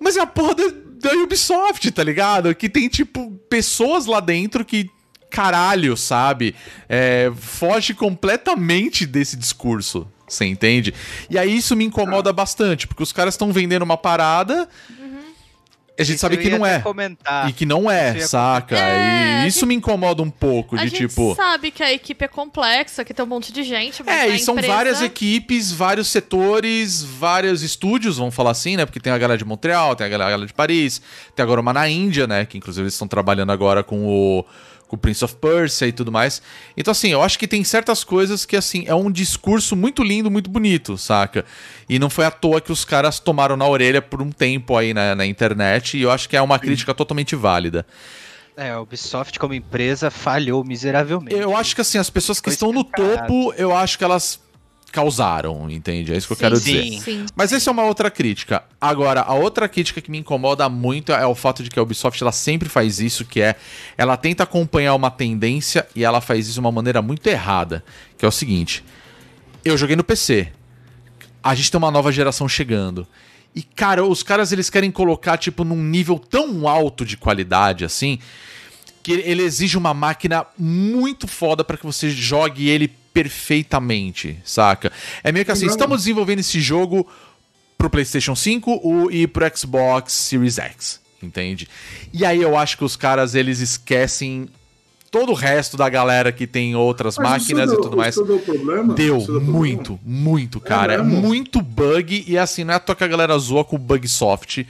[0.01, 0.64] Mas é a porra da,
[1.10, 2.55] da Ubisoft, tá ligado?
[2.55, 4.90] Que tem, tipo, pessoas lá dentro que.
[5.35, 6.55] Caralho, sabe?
[6.89, 10.06] É, foge completamente desse discurso.
[10.28, 10.94] Você entende?
[11.28, 14.69] E aí isso me incomoda bastante, porque os caras estão vendendo uma parada.
[15.97, 16.81] A gente Isso sabe que não é.
[16.81, 17.48] Comentar.
[17.48, 18.77] E que não é, Isso saca?
[18.77, 21.36] É, e isso gente- me incomoda um pouco, A de gente tipo.
[21.36, 24.02] sabe que a equipe é complexa, que tem um monte de gente.
[24.02, 28.85] mas É, e são empresa- várias equipes, vários setores, vários estúdios, vamos falar assim, né?
[28.85, 31.01] Porque tem a galera de Montreal, tem a galera de Paris,
[31.36, 32.44] tem agora uma na Índia, né?
[32.44, 34.44] Que inclusive eles estão trabalhando agora com o,
[34.95, 36.41] com o Prince of Persia e tudo mais.
[36.77, 40.31] Então, assim, eu acho que tem certas coisas que, assim, é um discurso muito lindo,
[40.31, 41.45] muito bonito, saca?
[41.89, 44.95] E não foi à toa que os caras tomaram na orelha por um tempo aí
[44.95, 47.85] na, na internet, e eu acho que é uma crítica totalmente válida.
[48.57, 51.35] É, a Ubisoft como empresa falhou miseravelmente.
[51.35, 54.41] Eu acho que assim, as pessoas que Foi estão no topo, eu acho que elas
[54.95, 56.12] causaram, entende?
[56.12, 56.62] É isso que eu Sim, quero sim.
[56.91, 57.01] dizer.
[57.03, 57.27] Sim.
[57.35, 58.62] Mas essa é uma outra crítica.
[58.81, 62.23] Agora, a outra crítica que me incomoda muito é o fato de que a Ubisoft
[62.23, 63.57] ela sempre faz isso, que é
[63.99, 67.85] ela tenta acompanhar uma tendência e ela faz isso de uma maneira muito errada,
[68.16, 68.85] que é o seguinte:
[69.65, 70.49] eu joguei no PC.
[71.43, 73.07] A gente tem uma nova geração chegando.
[73.55, 78.19] E cara, os caras eles querem colocar tipo num nível tão alto de qualidade assim,
[79.03, 84.91] que ele- ele exige uma máquina muito foda pra que você jogue ele perfeitamente, saca?
[85.23, 87.07] É meio que assim, estamos desenvolvendo esse jogo
[87.78, 91.69] pro PlayStation 5 o- e pro Xbox Series X, entende?
[92.12, 94.49] E aí eu acho que os caras eles esquecem
[95.11, 98.16] todo o resto da galera que tem outras Mas máquinas deu- e tudo mais.
[98.16, 98.95] Deu problema?
[98.95, 100.95] Deu muito, muito, cara.
[100.95, 102.24] É muito bug.
[102.27, 104.65] E assim, não é à toa que a galera zoa com o bug soft.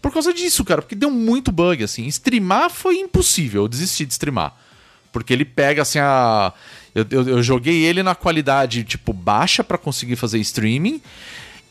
[0.00, 2.06] por causa disso, cara, porque deu muito bug, assim.
[2.06, 4.54] Streamar foi impossível, eu desisti de streamar.
[5.10, 6.52] Porque ele pega, assim, a.
[6.94, 11.00] Eu, eu, eu joguei ele na qualidade, tipo, baixa pra conseguir fazer streaming.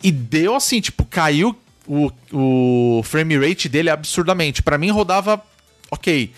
[0.04, 1.56] E deu assim, tipo, caiu
[1.88, 4.62] o, o frame rate dele absurdamente.
[4.62, 5.42] Pra mim rodava
[5.90, 6.32] ok.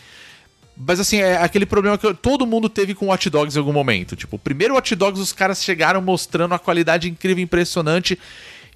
[0.77, 4.15] Mas assim, é aquele problema que todo mundo teve com Watch Dogs em algum momento.
[4.15, 8.18] Tipo, o primeiro Watch Dogs os caras chegaram mostrando a qualidade incrível, impressionante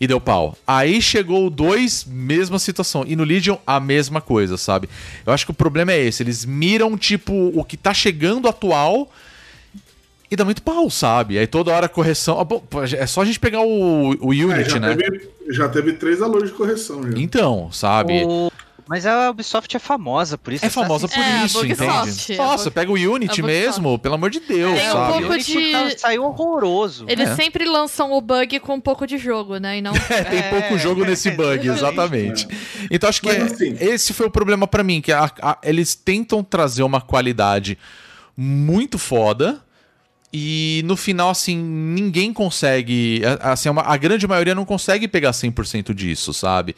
[0.02, 0.58] e deu pau.
[0.68, 3.06] Aí chegou o 2, mesma situação.
[3.08, 4.90] E no Legion, a mesma coisa, sabe?
[5.26, 6.22] Eu acho que o problema é esse.
[6.22, 9.10] Eles miram, tipo, o que tá chegando atual
[10.34, 11.38] e dá muito pau, sabe?
[11.38, 12.40] Aí toda hora correção.
[12.40, 12.64] Ah, bom,
[12.98, 14.96] é só a gente pegar o, o É, Unity, já, né?
[14.96, 17.04] teve, já teve três alôs de correção.
[17.04, 17.18] Já.
[17.20, 18.24] Então, sabe?
[18.26, 18.52] O-
[18.88, 20.66] Mas a Ubisoft é famosa por isso.
[20.66, 22.36] É famosa por É, isso, entende?
[22.36, 25.14] Nossa, pega o Unity mesmo, pelo amor de Deus, Tem um sabe?
[25.14, 27.06] pouco Unity de- tá- saiu horroroso.
[27.08, 27.36] Eles É.
[27.36, 29.78] sempre lançam o bug com um pouco de jogo, né?
[29.78, 29.94] E não.
[30.10, 32.46] É, tem pouco jogo nesse bug, exatamente.
[32.92, 35.58] Então acho que Mas, é- assim- esse foi o problema pra mim, que a- a-
[35.64, 37.78] eles tentam trazer uma qualidade
[38.36, 39.62] muito foda
[40.34, 45.32] e no final assim ninguém consegue, a- assim uma- a grande maioria não consegue pegar
[45.32, 46.76] 100% disso, sabe?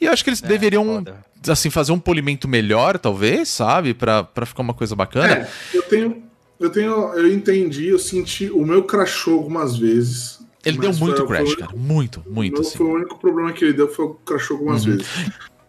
[0.00, 1.24] E eu acho que eles deveriam foda.
[1.48, 5.32] assim fazer um polimento melhor, talvez, sabe, Pra pra ficar uma coisa bacana.
[5.34, 6.22] É, eu tenho.
[6.60, 6.90] Eu tenho.
[7.14, 8.50] Eu entendi, eu senti.
[8.50, 10.38] O meu crashou algumas vezes.
[10.64, 12.70] Ele deu muito foi- crash, foi- cara, muito, o muito meu assim.
[12.72, 12.76] Uhum.
[12.78, 15.06] Foi o único problema que ele deu, foi o crashou algumas vezes.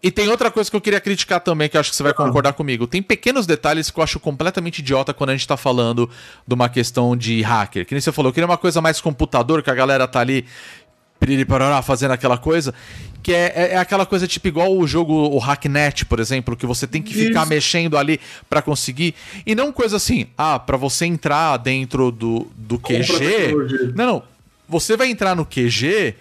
[0.01, 2.13] E tem outra coisa que eu queria criticar também, que eu acho que você vai
[2.13, 2.87] concordar comigo.
[2.87, 6.09] Tem pequenos detalhes que eu acho completamente idiota quando a gente tá falando
[6.47, 7.85] de uma questão de hacker.
[7.85, 10.45] Que nem você falou, eu queria uma coisa mais computador, que a galera tá ali
[11.19, 12.73] piririparará, fazendo aquela coisa.
[13.21, 16.65] Que é, é- é aquela coisa tipo igual o jogo, o Hacknet, por exemplo, que
[16.65, 17.49] você tem que ficar Isso.
[17.49, 19.13] mexendo ali pra conseguir.
[19.45, 23.51] E não coisa assim, ah, pra você entrar dentro do, do QG.
[23.93, 24.23] Não, não.
[24.69, 26.15] Você vai entrar no QG,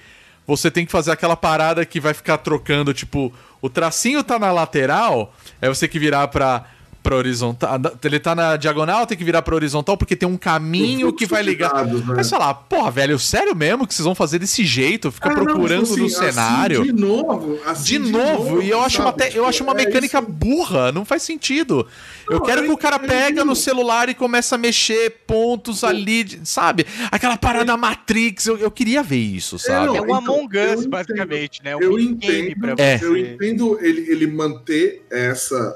[0.47, 4.53] você tem que fazer aquela parada que vai ficar trocando, tipo, o tracinho tá na
[4.53, 6.67] lateral, é você que virar pra,
[7.09, 7.81] pra horizontal.
[8.05, 11.43] Ele tá na diagonal, tem que virar pra horizontal, porque tem um caminho que vai
[11.43, 11.73] de ligar.
[11.73, 12.15] dados, né?
[12.17, 15.11] Mas sei lá, porra, velho, sério mesmo que vocês vão fazer desse jeito?
[15.11, 16.83] Ficar Ah, não, procurando assim, no assim, cenário.
[16.85, 17.59] de novo.
[17.65, 20.29] assim, De novo, e eu acho, uma, te- eu acho uma é mecânica isso.
[20.31, 21.87] burra, não faz sentido.
[22.29, 23.09] eu Não, quero eu que o cara entendo.
[23.09, 26.85] pega no celular e comece a mexer pontos ali, de- sabe?
[27.11, 29.87] Aquela parada Matrix, eu, eu queria ver isso, sabe?
[29.87, 30.89] não, É um então, Among eu Us, entendo.
[30.91, 31.75] basicamente, né?
[31.75, 32.99] Um Eu entendo, pra É.
[32.99, 33.07] você.
[33.07, 35.75] eu entendo ele, ele manter essa,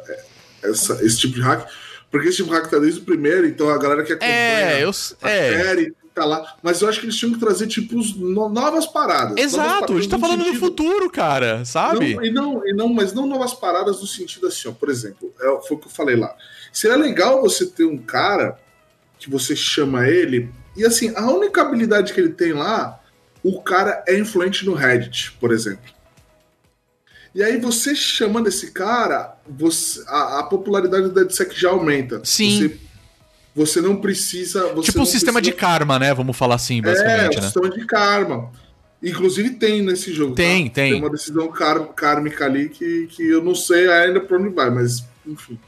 [0.62, 1.66] essa, esse tipo de hack,
[2.10, 4.84] porque esse tipo de hack tá desde o primeiro, então a galera que acompanha É,
[4.84, 4.90] eu.
[5.22, 5.62] a É.
[5.64, 6.56] série tá lá.
[6.62, 9.30] Mas eu acho que eles tinham que trazer, tipo, no- novas paradas.
[9.30, 12.14] novas Exato, a paradas gente tá falando do sentido- futuro, cara, sabe?
[12.14, 15.32] Não, e não, e não, mas não novas paradas no sentido assim, ó, por exemplo,
[15.40, 16.34] é, foi o que eu falei lá.
[16.70, 18.58] Seria legal você ter um cara
[19.18, 22.98] que você chama ele, e assim, a única habilidade que ele tem lá,
[23.42, 25.84] o cara é influente no Reddit, por exemplo.
[27.34, 32.20] E aí você chamando esse cara, você, a, a popularidade do DeadSec já aumenta.
[32.24, 32.58] Sim.
[32.58, 32.78] Você,
[33.54, 34.72] você não precisa.
[34.74, 36.12] Você tipo um sistema de precisa- karma, né?
[36.12, 37.42] Vamos falar assim, é, basicamente, o né?
[37.42, 38.50] sistema de karma.
[39.02, 40.34] Inclusive tem nesse jogo.
[40.34, 40.74] Tem, tá?
[40.74, 40.92] tem.
[40.92, 41.50] Tem uma decisão
[41.94, 45.58] kármica ali que, que eu não sei ainda pra onde vai, mas enfim.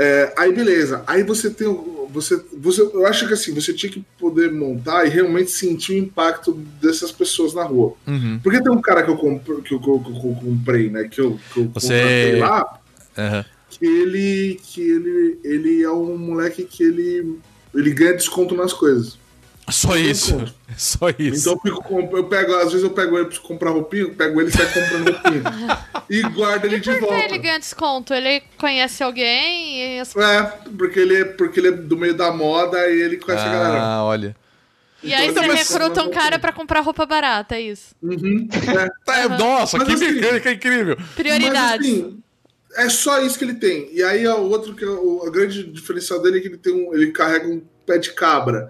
[0.00, 1.02] É, aí beleza.
[1.06, 1.66] Aí você tem.
[2.10, 5.98] Você, você, eu acho que assim, você tinha que poder montar e realmente sentir o
[5.98, 7.92] impacto dessas pessoas na rua.
[8.06, 8.40] Uhum.
[8.42, 11.04] Porque tem um cara que eu, compro, que eu, que eu- que eu comprei, né?
[11.08, 12.78] Que eu, que eu Você- lá,
[13.18, 13.44] Aham.
[13.68, 14.60] que ele.
[14.62, 17.38] que ele, ele é um moleque que ele.
[17.74, 19.18] ele ganha desconto nas coisas.
[19.70, 20.36] Só isso.
[20.76, 21.50] Só isso.
[21.50, 24.40] Então eu, fico, eu pego, às vezes eu pego ele pra comprar roupinha, eu pego
[24.40, 25.42] ele e sai comprando roupinha.
[26.08, 27.24] e guardo ele de Por que volta.
[27.24, 28.14] ele ganha desconto?
[28.14, 30.42] Ele conhece alguém e, as- É,
[30.76, 33.80] porque ele, é, porque ele é do meio da moda e ele conhece a galera.
[33.82, 34.36] ah, olha.
[35.02, 37.94] e aí Então, você mas- recruta um cara pra comprar roupa barata, é isso.
[38.02, 38.88] Uhum, é.
[39.04, 40.96] Tá, Nossa, Mas que assim- mecânica incrível.
[41.16, 41.88] Prioridades.
[41.88, 42.22] Mas, assim,
[42.76, 43.88] é só isso que ele tem.
[43.92, 46.72] E aí o outro que é o a grande diferencial dele é que ele tem
[46.72, 48.68] um, ele carrega um pé de cabra.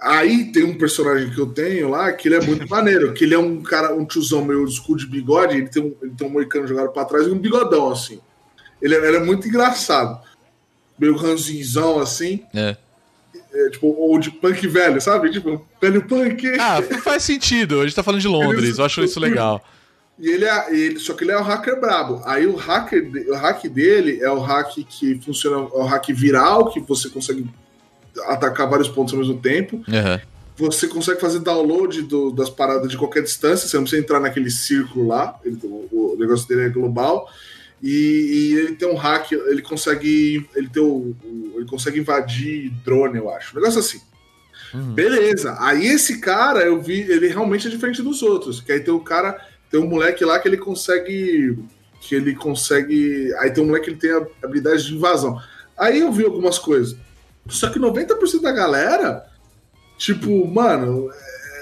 [0.00, 3.34] Aí tem um personagem que eu tenho lá que ele é muito maneiro, que ele
[3.34, 6.30] é um cara, um tiozão meio school de bigode, ele tem um, ele tem um
[6.30, 8.18] moicano jogado pra trás e um bigodão assim.
[8.80, 10.20] Ele é, ele é muito engraçado.
[10.98, 12.76] Meio ranzinzão assim, É.
[13.52, 15.30] é, tipo old punk velho, sabe?
[15.30, 16.46] Tipo, velho punk.
[16.58, 17.80] Ah, faz sentido.
[17.80, 19.62] A gente tá falando de Londres, eu acho isso legal.
[20.18, 22.20] E ele é, ele, só que ele é o hacker brabo.
[22.26, 26.08] Aí o hacker, de- o hack dele é o hack que funciona, é o hack
[26.12, 27.46] viral, que você consegue
[28.26, 29.82] atacar vários pontos ao mesmo tempo.
[29.88, 30.20] Aham.
[30.56, 34.50] Você consegue fazer download do- das paradas de qualquer distância, você não precisa entrar naquele
[34.50, 35.38] círculo lá.
[35.44, 37.28] Ele- o, o negócio dele é global.
[37.82, 40.46] E, e ele tem um hack, ele consegue.
[40.54, 43.56] Ele tem o, o- ele consegue invadir drone, eu acho.
[43.56, 44.00] Um negócio assim.
[44.74, 44.92] Uhum.
[44.92, 45.56] Beleza.
[45.60, 48.60] Aí esse cara, eu vi, ele realmente é diferente dos outros.
[48.60, 51.58] Que aí tem o cara tem um moleque lá que ele consegue.
[52.02, 53.32] Que ele consegue.
[53.38, 55.40] Aí tem um moleque que ele tem a habilidade de invasão.
[55.78, 56.96] Aí eu vi algumas coisas.
[57.50, 59.26] Só que 90% da galera,
[59.98, 61.10] tipo, mano,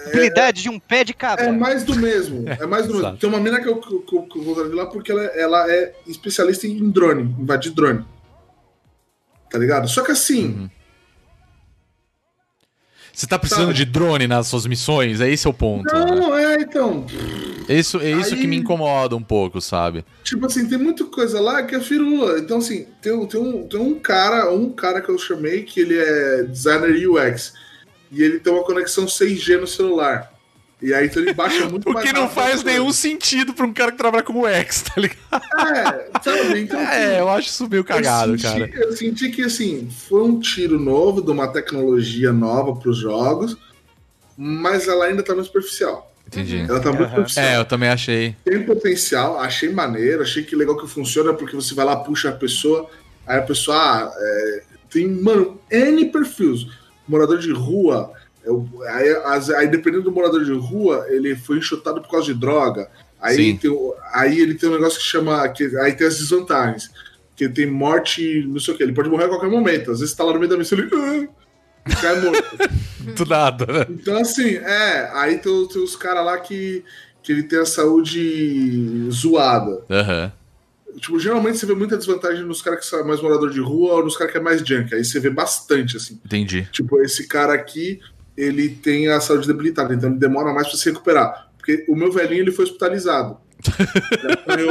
[0.06, 1.46] Habilidade de um pé de cabra.
[1.46, 2.44] é mais do mesmo.
[2.48, 3.16] É mais do mesmo.
[3.18, 5.70] Tem uma mina que eu, que que eu, que eu vou lá porque ela, ela
[5.70, 8.04] é especialista em drone, invadir drone.
[9.50, 9.88] Tá ligado?
[9.88, 10.70] Só que assim, Uhum.
[13.18, 13.78] Você tá precisando Sabe?
[13.78, 15.20] de drone nas suas missões?
[15.20, 15.92] É esse é o ponto.
[15.92, 16.04] né?
[16.04, 17.04] não, é, então.
[17.68, 20.04] Isso, é isso Aí- que me incomoda um pouco, sabe?
[20.22, 22.38] Tipo assim, tem muita coisa lá que é firula.
[22.38, 25.98] Então, assim, tem, tem, um, tem um cara, um cara que eu chamei que ele
[25.98, 27.54] é designer UX.
[28.12, 30.32] E ele tem uma conexão 6G no celular.
[30.80, 33.72] E aí então ele baixa muito O mais que não faz nenhum sentido pra um
[33.72, 35.18] cara que trabalha como X, tá ligado?
[35.76, 36.60] É, sabe?
[36.60, 38.70] Então, assim, É, eu acho isso meio cagado, eu senti, cara.
[38.74, 43.56] Eu senti que, assim, foi um tiro novo de uma tecnologia nova pros jogos,
[44.36, 46.12] mas ela ainda tá no superficial.
[46.28, 46.58] Entendi.
[46.68, 47.44] Ela tá muito superficial.
[47.44, 48.36] É, eu também achei.
[48.44, 52.32] Tem potencial, achei maneiro, achei que legal que funciona, porque você vai lá, puxa a
[52.32, 52.88] pessoa,
[53.26, 56.66] aí a pessoa, ah, é, tem, mano, N perfis.
[57.08, 58.12] Morador de rua,
[58.48, 62.88] eu- aí, aí dependendo do morador de rua, ele foi enxotado por causa de droga.
[63.20, 63.70] Aí, tem,
[64.12, 65.48] aí ele tem um negócio que chama.
[65.48, 66.90] Que, aí tem as desvantagens.
[67.36, 69.90] Que tem morte, não sei o que, ele pode morrer a qualquer momento.
[69.92, 70.88] Às vezes tá lá no meio da missão, ele.
[70.92, 71.28] "Ah",
[71.88, 72.58] e cai morto.
[73.16, 73.86] Do nada, né?
[73.90, 75.10] Então, assim, é.
[75.14, 76.84] Aí tem, os- tem os caras lá que,
[77.22, 79.82] que ele tem a saúde zoada.
[79.90, 80.32] Aham.
[81.00, 84.04] Tipo, geralmente você vê muita desvantagem nos caras que são mais morador de rua ou
[84.04, 84.92] nos caras que é mais junk.
[84.94, 86.18] Aí você vê bastante, assim.
[86.24, 86.66] Entendi.
[86.72, 88.00] Tipo, esse cara aqui,
[88.38, 91.48] ele tem a saúde debilitada, então ele demora mais pra se recuperar.
[91.56, 93.36] Porque o meu velhinho, ele foi hospitalizado.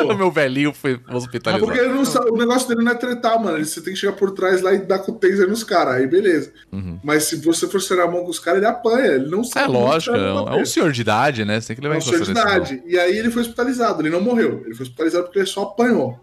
[0.10, 1.66] O meu velhinho foi Ah, hospitalizado.
[1.66, 2.04] porque não
[2.34, 3.64] o negócio dele não é tretar, mano.
[3.64, 5.96] Você tem que chegar por trás lá e dar com o taser nos caras.
[5.96, 6.52] Aí beleza.
[6.72, 7.00] Uhum.
[7.04, 9.08] Mas se você for ser a mão com os caras, ele apanha.
[9.14, 9.72] Ele não É sabe.
[9.74, 11.60] lógico, não é um, é um senhor de idade, né?
[11.60, 12.82] Você tem que levar É um senhor de idade.
[12.86, 14.02] E aí ele foi hospitalizado.
[14.02, 14.64] Ele não morreu.
[14.66, 16.20] Ele foi hospitalizado porque ele só apanhou.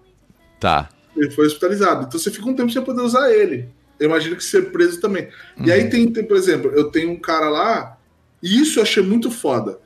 [0.58, 0.88] Tá.
[1.16, 2.06] Ele foi hospitalizado.
[2.08, 3.68] Então você fica um tempo sem poder usar ele.
[3.98, 5.28] Eu imagino que ser preso também.
[5.58, 5.72] E Uhum.
[5.72, 7.96] aí tem, tem, por exemplo, eu tenho um cara lá,
[8.42, 9.78] e isso eu achei muito foda,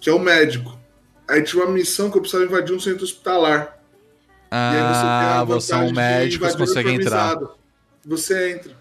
[0.00, 0.78] que é o médico.
[1.28, 3.78] Aí tinha uma missão que eu precisava invadir um centro hospitalar.
[4.52, 7.36] e aí você Ah, você é um médico, você consegue entrar.
[8.04, 8.72] Você entra.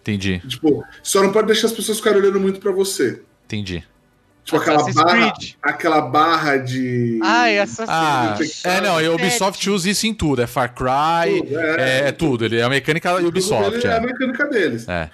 [0.00, 3.22] Entendi, Tipo, só não pode deixar as pessoas ficarem olhando muito pra você.
[3.44, 3.84] entendi.
[4.46, 5.52] Tipo, aquela barra, Creed.
[5.60, 7.18] aquela barra de.
[7.20, 10.40] Ai, Assassin's Ah, é, não, e a Ubisoft usa isso em tudo.
[10.40, 12.44] É Far Cry, Tudo, é, é tudo.
[12.44, 13.70] Ele é a mecânica da Ubisoft.
[13.72, 14.00] dele É a É.
[14.00, 14.88] mecânica deles.
[14.88, 15.10] É.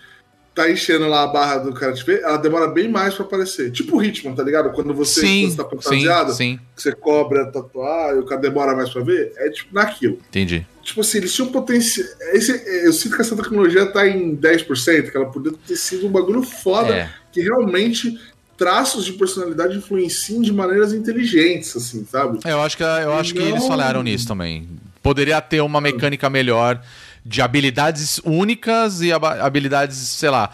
[0.54, 3.70] Tá enchendo lá a barra do cara te ver, ela demora bem mais pra aparecer.
[3.72, 4.70] Tipo o Hitman, tá ligado?
[4.72, 6.60] Quando você, Sim, quando você tá sim, fantasiado, sim.
[6.76, 10.18] que você cobra tatuar e o cara demora mais pra ver, é tipo naquilo.
[10.28, 10.66] Entendi.
[10.82, 12.06] Tipo assim, eles tinham potencial.
[12.84, 16.42] Eu sinto que essa tecnologia tá em 10%, que ela poderia ter sido um bagulho
[16.42, 17.08] foda, É.
[17.32, 18.20] que realmente
[18.62, 22.38] traços de personalidade influenciem de maneiras inteligentes, assim, sabe?
[22.44, 23.48] É, Eu acho que, eu acho que Não.
[23.48, 24.68] eles falharam nisso também.
[25.02, 26.80] Poderia ter uma mecânica melhor
[27.26, 30.52] de habilidades únicas e habilidades, sei lá.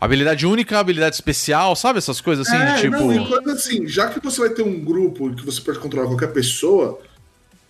[0.00, 1.98] Habilidade única, habilidade especial, sabe?
[1.98, 2.96] Essas coisas assim, é, de tipo.
[2.96, 6.06] não, e coisa assim, já que você vai ter um grupo que você pode controlar
[6.06, 7.00] qualquer pessoa,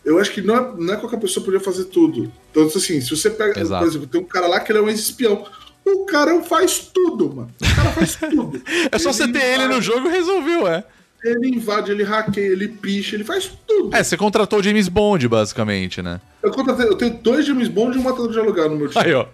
[0.04, 2.30] eu acho que não é, não é qualquer pessoa poder fazer tudo.
[2.50, 3.82] Então, assim, se você pega, Exato.
[3.82, 5.46] por exemplo, tem um cara lá que ele é um ex-espião.
[5.92, 7.50] O cara faz tudo, mano.
[7.60, 8.62] O cara faz tudo.
[8.92, 10.84] É só você ter ele no jogo e resolveu, é.
[11.24, 13.94] Ele invade, ele hackeia, ele picha, ele faz tudo.
[13.96, 16.20] É, você contratou o James Bond, basicamente, né?
[16.42, 19.04] Eu, contratei- eu tenho dois James Bond e um matador de aluguel no meu time.
[19.04, 19.26] Aí, ó.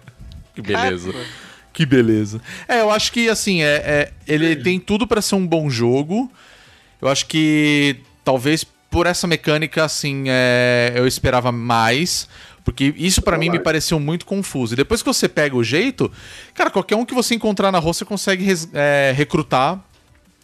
[0.55, 1.13] Que beleza.
[1.73, 2.41] Que beleza.
[2.67, 6.31] É, eu acho que, assim, é, é- ele tem tudo pra ser um bom jogo.
[7.01, 12.27] Eu acho que talvez por essa mecânica, assim, é, eu esperava mais.
[12.65, 14.73] Porque isso pra mim me pareceu muito confuso.
[14.73, 16.11] E depois que você pega o jeito,
[16.53, 19.79] cara, qualquer um que você encontrar na rua, você consegue res- é, recrutar.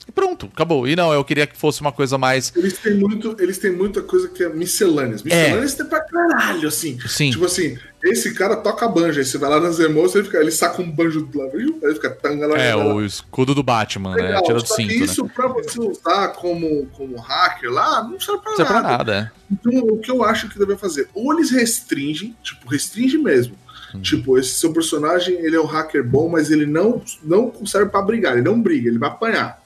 [0.08, 0.88] E pronto, acabou.
[0.88, 2.52] E não, eu queria que fosse uma coisa mais.
[2.56, 5.24] Eles têm, muito, eles têm muita coisa que é miscelâneas.
[5.24, 6.98] Miscelâneas tem pra caralho, assim.
[7.08, 7.32] Sim.
[7.32, 10.52] Tipo assim, esse cara toca banjo, aí você vai lá nas emoções, ele, fica, ele
[10.52, 12.58] saca um banjo do lado, aí ele fica tanga lá.
[12.58, 14.24] É, o escudo do Batman, né?
[14.24, 14.96] Legal, Tira do que cinto, né?
[14.96, 18.88] isso pra você usar como, como hacker lá, não serve pra Não serve nada.
[18.88, 19.32] pra nada, é.
[19.52, 21.10] Então, o que eu acho que deve fazer?
[21.14, 23.56] Ou eles restringem, tipo, restringe mesmo.
[23.94, 24.02] Uhum.
[24.02, 28.02] Tipo, esse seu personagem, ele é um hacker bom, mas ele não, não serve pra
[28.02, 29.61] brigar, ele não briga, ele vai apanhar.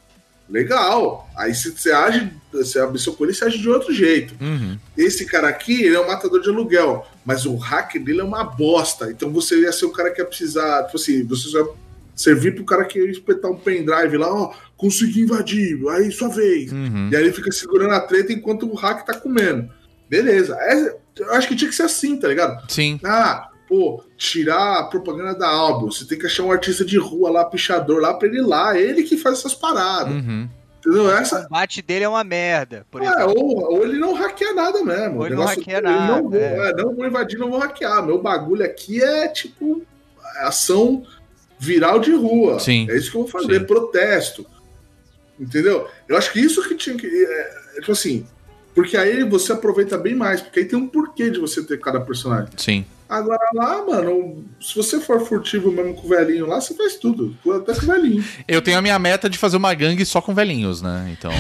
[0.50, 1.30] Legal.
[1.36, 4.36] Aí se você age, você abre seu com ele, você age de outro jeito.
[4.40, 4.78] Uhum.
[4.98, 8.44] Esse cara aqui, ele é um matador de aluguel, mas o hacker dele é uma
[8.44, 9.10] bosta.
[9.10, 11.74] Então você ia ser o cara que ia precisar, tipo assim, você vai
[12.16, 16.72] servir pro cara que ia espetar um pendrive lá, ó, consegui invadir, aí sua vez.
[16.72, 17.10] Uhum.
[17.12, 19.70] E aí ele fica segurando a treta enquanto o hack tá comendo.
[20.10, 20.56] Beleza.
[20.60, 22.70] É- eu acho que tinha que ser assim, tá ligado?
[22.72, 23.00] Sim.
[23.04, 25.92] Ah, pô, tirar a propaganda da álbum.
[25.92, 28.78] Você tem que achar um artista de rua lá, pichador lá, pra ele ir lá.
[28.78, 30.14] Ele que faz essas paradas.
[30.14, 30.50] Uhum.
[30.80, 31.06] Entendeu?
[31.06, 34.84] O Essa, combate dele é uma merda, por é, ou, ou ele não hackeia nada
[34.84, 35.16] mesmo.
[35.16, 36.70] Ou O ele não hackeia dele, nada, Não vou, é.
[36.70, 38.06] é, não vou invadir, não vou hackear.
[38.06, 39.82] Meu bagulho aqui é tipo
[40.42, 41.04] ação
[41.58, 42.60] viral de rua.
[42.60, 42.86] Sim.
[42.90, 43.66] É isso que eu vou fazer, Sim.
[43.66, 44.46] protesto.
[45.40, 45.88] Entendeu?
[46.08, 47.08] Eu acho que isso que tinha que.
[47.08, 48.26] É, é, tipo assim.
[48.76, 52.00] Porque aí você aproveita bem mais, porque aí tem um porquê de você ter cada
[52.02, 52.50] personagem.
[52.58, 52.86] Sim.
[53.08, 57.36] Agora lá, mano, se você for furtivo mesmo com o velhinho lá, você faz tudo.
[57.56, 58.24] Até com o velhinho.
[58.48, 61.16] Eu tenho a minha meta de fazer uma gangue só com velhinhos, né?
[61.18, 61.32] Então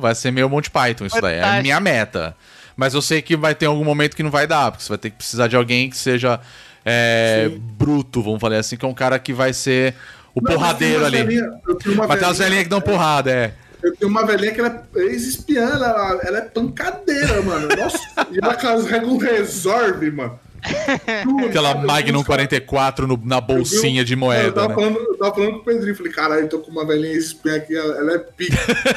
[0.00, 1.36] vai ser meio Monty Python isso daí.
[1.36, 2.36] É a minha meta.
[2.76, 4.98] Mas eu sei que vai ter algum momento que não vai dar, porque você vai
[4.98, 6.40] ter que precisar de alguém que seja
[6.84, 9.94] é, bruto, vamos falar assim, que é um cara que vai ser
[10.34, 11.28] o Não, porradeiro mas tem ali.
[11.36, 13.54] velhinha- Vai ter umas velhinha- velhinhas que dão porrada, é.
[13.82, 17.68] Eu tenho uma velhinha que ela é ex-espiã, ela, ela é pancadeira, mano.
[17.76, 17.98] Nossa,
[18.30, 20.38] e ela carrega um resolve, mano.
[21.48, 21.74] Aquela?
[21.74, 24.74] Magnum Eu vi- 44 no- na eu bolsinha de Eu moeda, tava, né?
[24.76, 27.56] falando, eu tava falando com o Pedrinho, falei, caralho, eu tô com uma velhinha ex-espiã
[27.56, 28.56] aqui, ela, ela é pica.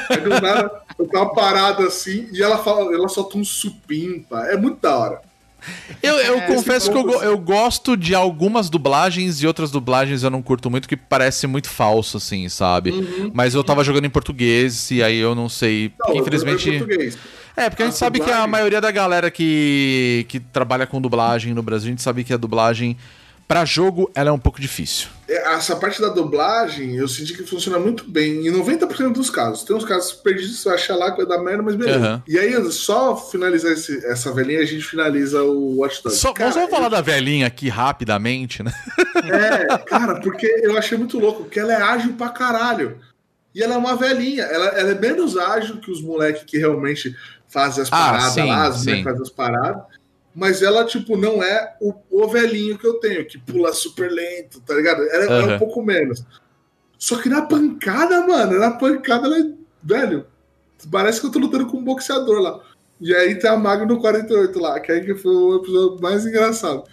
[0.09, 4.41] Aí do nada, eu tava parado assim, e ela fala, ela solta um supimpa.
[4.47, 5.21] É muito da hora.
[6.03, 10.29] Eu, eu É, confesso que eu, eu gosto de algumas dublagens e outras dublagens eu
[10.29, 12.91] não curto muito, que parece muito falso, assim, sabe?
[13.33, 15.87] Mas eu tava jogando em português e aí eu não sei.
[16.05, 16.13] Uhum.
[16.15, 16.65] Não, infelizmente.
[16.65, 17.17] tô em português.
[17.57, 20.85] É, porque a gente A sabe que a dublagem- maioria da galera que, que trabalha
[20.85, 22.97] com dublagem no Brasil, a gente sabe que a dublagem
[23.47, 25.07] pra jogo ela é um pouco difícil.
[25.27, 29.63] É, Essa parte da dublagem, eu senti que funciona muito bem em 90% dos casos.
[29.63, 31.97] Tem uns casos perdidos, você vai achar lá que vai dar merda, mas beleza.
[31.97, 32.23] Aham.
[32.27, 36.19] E aí, só finalizar esse- essa velhinha, a gente finaliza o Watch Dogs.
[36.19, 38.71] Só, Cara, vamos falar da velhinha aqui rapidamente, né?
[39.23, 42.99] É, cara, porque eu achei muito louco, porque ela é ágil pra caralho.
[43.53, 44.43] E ela é uma velhinha.
[44.43, 47.15] Ela, ela é menos ágil que os moleques que realmente
[47.47, 48.85] fazem as Ah, paradas sim, lá, as sim.
[48.85, 49.83] moleques fazem as paradas.
[50.35, 54.59] Mas ela, tipo, não é o, o velhinho que eu tenho, que pula super lento,
[54.59, 55.01] tá ligado?
[55.03, 56.25] Ela, ela é um pouco menos.
[56.99, 59.51] Só que na pancada, mano, na pancada ela é.
[59.81, 60.25] Velho,
[60.91, 62.59] parece que eu tô lutando com um boxeador lá.
[62.99, 66.83] E aí tem a Magno 48 lá, que aí que foi o episódio mais engraçado.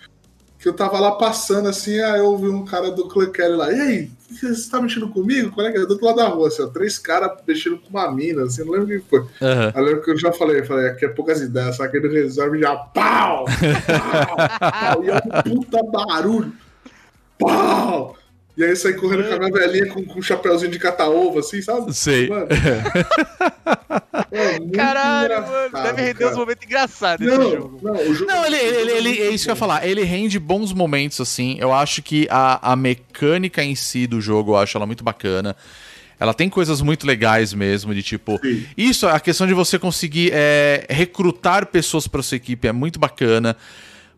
[0.62, 3.72] Que eu tava lá passando assim, aí eu ouvi um cara do Clan Kelly lá.
[3.72, 5.50] E aí, você tá mexendo comigo?
[5.50, 5.80] Qual é que é?
[5.80, 6.68] Do outro lado da rua, assim, ó.
[6.68, 9.26] Três caras mexendo com uma mina, assim, não lembro quem foi.
[9.74, 12.08] Eu lembro que eu já falei, eu falei, aqui é poucas ideias, só que ele
[12.08, 13.44] resolve já pau!
[13.86, 14.70] Pau!
[14.70, 16.52] pau, e é um puta barulho.
[17.38, 18.16] Pau!
[18.56, 21.62] E aí saí correndo com a minha velhinha com, com um chapéuzinho de cata-ovo, assim,
[21.62, 21.92] sabe?
[21.94, 22.28] Sei.
[22.28, 22.46] Mano.
[24.30, 25.66] É Caralho, mano.
[25.68, 26.30] engraçado, Deve render cara.
[26.32, 27.80] uns momentos engraçados esse Não, jogo.
[27.82, 28.30] não, o jogo.
[28.30, 29.86] Não, ele, ele, ele- é isso que eu ia falar.
[29.86, 31.56] Ele rende bons momentos, assim.
[31.58, 35.54] Eu acho que a, a mecânica em si do jogo, eu acho ela muito bacana.
[36.18, 38.38] Ela tem coisas muito legais mesmo, de tipo.
[38.42, 38.64] Sim.
[38.76, 43.56] Isso, a questão de você conseguir é, recrutar pessoas para sua equipe é muito bacana.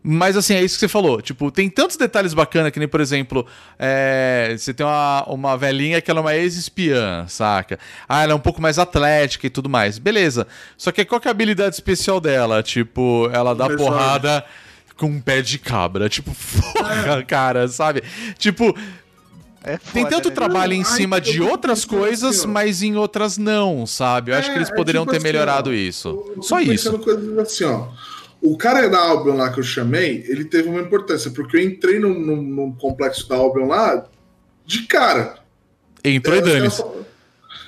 [0.07, 1.19] Mas assim, é isso que você falou.
[1.19, 3.43] Tipo, tem tantos detalhes bacanas que nem, por exemplo,
[3.79, 7.79] é, você tem uma, uma velhinha que ela é uma ex-espiã, saca?
[8.07, 9.97] Ah, ela é um pouco mais atlética e tudo mais.
[9.97, 10.45] Beleza.
[10.77, 12.61] Só que qual que é a habilidade especial dela?
[12.61, 13.89] Tipo, ela dá Pessoal.
[13.93, 14.45] porrada
[14.95, 16.07] com um pé de cabra.
[16.07, 16.31] Tipo,
[16.77, 18.03] porra, cara, sabe?
[18.37, 18.77] Tipo,
[19.63, 20.35] É tem foda, tanto né?
[20.35, 24.31] trabalho em cima de outras coisas, assim, mas em outras não, sabe?
[24.31, 26.35] Eu acho É, que eles é poderiam tipo ter assim, melhorado ó, isso.
[26.41, 26.99] Só isso.
[26.99, 27.87] coisas assim, ó.
[28.45, 31.99] O cara da Albion lá que eu chamei, ele teve uma importância, porque eu entrei
[31.99, 34.05] num, num- num complexo da Albion lá
[34.65, 35.39] de cara.
[36.03, 36.77] Entrou e caras dane-se.
[36.77, 37.05] falam,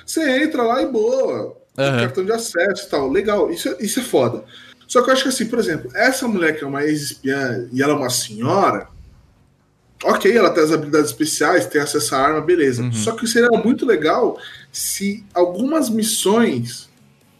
[0.06, 1.56] Você entra lá e boa.
[1.76, 2.00] Aham.
[2.00, 3.10] Cartão de acesso e tal.
[3.10, 4.44] Legal, isso, é- isso é foda.
[4.86, 7.82] Só que eu acho que assim, por exemplo, essa mulher que é uma ex-espiã e
[7.82, 8.88] ela é uma senhora.
[10.04, 12.82] Ok, ela tem as habilidades especiais, tem acesso à arma, beleza.
[12.82, 12.92] Uhum.
[12.92, 14.38] Só que seria muito legal
[14.72, 16.87] se algumas missões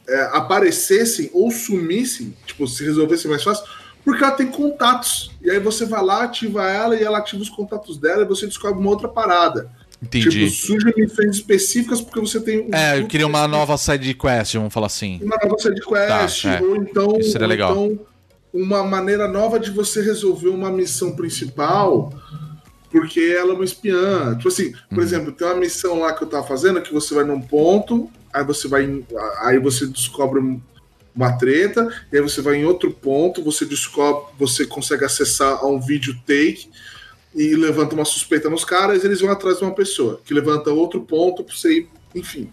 [0.09, 3.65] é, aparecessem ou sumissem, tipo, se resolvessem mais fácil,
[4.05, 5.31] porque ela tem contatos.
[5.43, 8.47] E aí você vai lá, ativa ela e ela ativa os contatos dela e você
[8.47, 9.71] descobre uma outra parada.
[10.03, 10.31] Entendi.
[10.31, 12.75] Tipo, surgem missões específicas porque você tem um.
[12.75, 15.21] É, eu queria uma nova side quest, vamos falar assim.
[15.23, 16.63] Uma nova side quest, Tá, é.
[16.63, 17.19] ou então.
[17.19, 17.73] Isso seria legal.
[17.73, 17.99] então
[18.53, 22.13] uma maneira nova de você resolver uma missão principal.
[22.91, 24.35] Porque ela é uma espiã.
[24.37, 25.05] Tipo assim, por Uhum.
[25.05, 28.43] exemplo, tem uma missão lá que eu tava fazendo que você vai num ponto, aí
[28.45, 28.85] você vai.
[28.85, 29.07] em-
[29.43, 30.61] Aí você descobre um-
[31.15, 35.67] uma treta, e aí você vai em outro ponto, você descobre, você consegue acessar a
[35.67, 36.71] um vídeo take
[37.35, 41.01] e levanta uma suspeita nos caras, eles vão atrás de uma pessoa, que levanta outro
[41.03, 42.51] ponto pra você ir, enfim,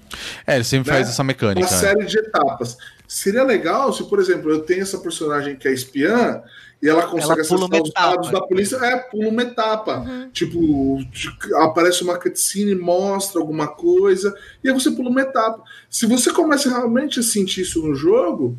[0.48, 0.98] É, ele sempre Né?
[0.98, 1.66] faz essa mecânica.
[1.66, 1.80] uma né?
[1.80, 2.76] série de etapas.
[3.07, 6.41] Seria legal se, por exemplo, eu tenho essa personagem que é espiã
[6.82, 8.76] e ela consegue Ela acessar os dados da polícia.
[8.78, 10.06] É, pula uma etapa.
[10.34, 15.64] Tipo, de- aparece uma cutscene, mostra alguma coisa, e aí você pula uma etapa.
[15.90, 18.58] Se você começa realmente a sentir isso no jogo,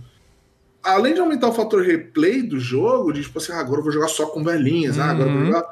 [0.82, 3.92] além de aumentar o fator replay do jogo, de tipo assim, ah, agora eu vou
[3.92, 5.46] jogar só com velhinhas, ah, agora eu vou Uhum.
[5.46, 5.66] jogar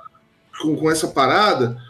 [0.62, 1.80] com, com essa parada.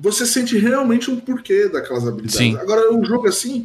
[0.00, 2.36] você sente realmente um porquê daquelas habilidades.
[2.36, 2.56] Sim.
[2.58, 3.64] Agora, um jogo assim.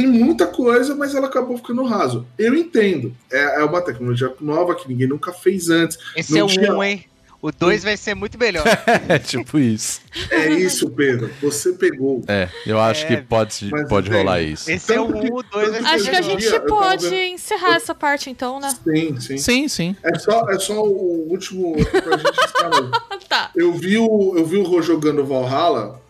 [0.00, 2.26] Tem muita coisa, mas ela acabou ficando raso.
[2.38, 3.14] Eu entendo.
[3.30, 5.98] É, é uma tecnologia nova que ninguém nunca fez antes.
[6.16, 7.04] Esse Não é o tinha- 1, hein?
[7.42, 8.64] O 2 vai ser muito melhor.
[9.08, 10.00] É tipo isso.
[10.30, 11.30] É isso, Pedro.
[11.42, 12.22] Você pegou.
[12.28, 14.70] É, eu acho É, que pode, pode rolar isso.
[14.70, 16.60] Esse é o Tanto que- 1, o 2 vai ser Acho que a gente Eu
[16.66, 18.70] pode vendo- encerrar essa parte então, né?
[18.84, 19.38] Sim, sim.
[19.38, 19.96] Sim, sim.
[20.02, 22.70] É só, é só o último pra gente estar.
[23.30, 23.50] Tá.
[23.54, 26.02] Eu vi o, eu vi o Rô jogando Valhalla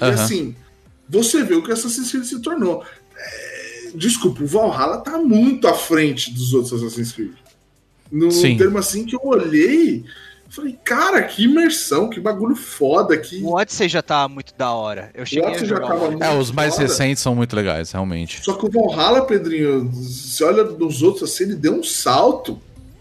[0.00, 0.14] e Aham.
[0.14, 0.56] assim,
[1.06, 2.82] você vê o que Assassin's Creed se tornou.
[3.22, 7.32] É, desculpa, o Valhalla tá muito à frente dos outros Assassin's Creed.
[8.10, 8.56] No Sim.
[8.56, 10.04] termo assim que eu olhei,
[10.50, 15.10] falei, cara, que imersão, que bagulho foda, que O Odyssey já tá muito da hora.
[15.14, 16.86] Eu o cheguei a Odyssey já tava o muito É, os mais foda.
[16.86, 18.42] recentes são muito legais, realmente.
[18.44, 22.60] Só que o Valhalla, Pedrinho, você olha nos outros assim, ele deu um salto,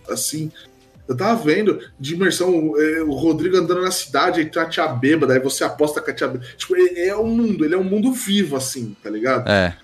[0.10, 0.50] assim.
[1.10, 4.88] Eu tava vendo de imersão, é, o Rodrigo andando na cidade, aí tem a tia
[4.88, 6.50] bêbada, aí você aposta com a tia bêbada.
[6.56, 9.50] Tipo, é, é um mundo, ele é um mundo vivo, assim, tá ligado?
[9.50, 9.76] É.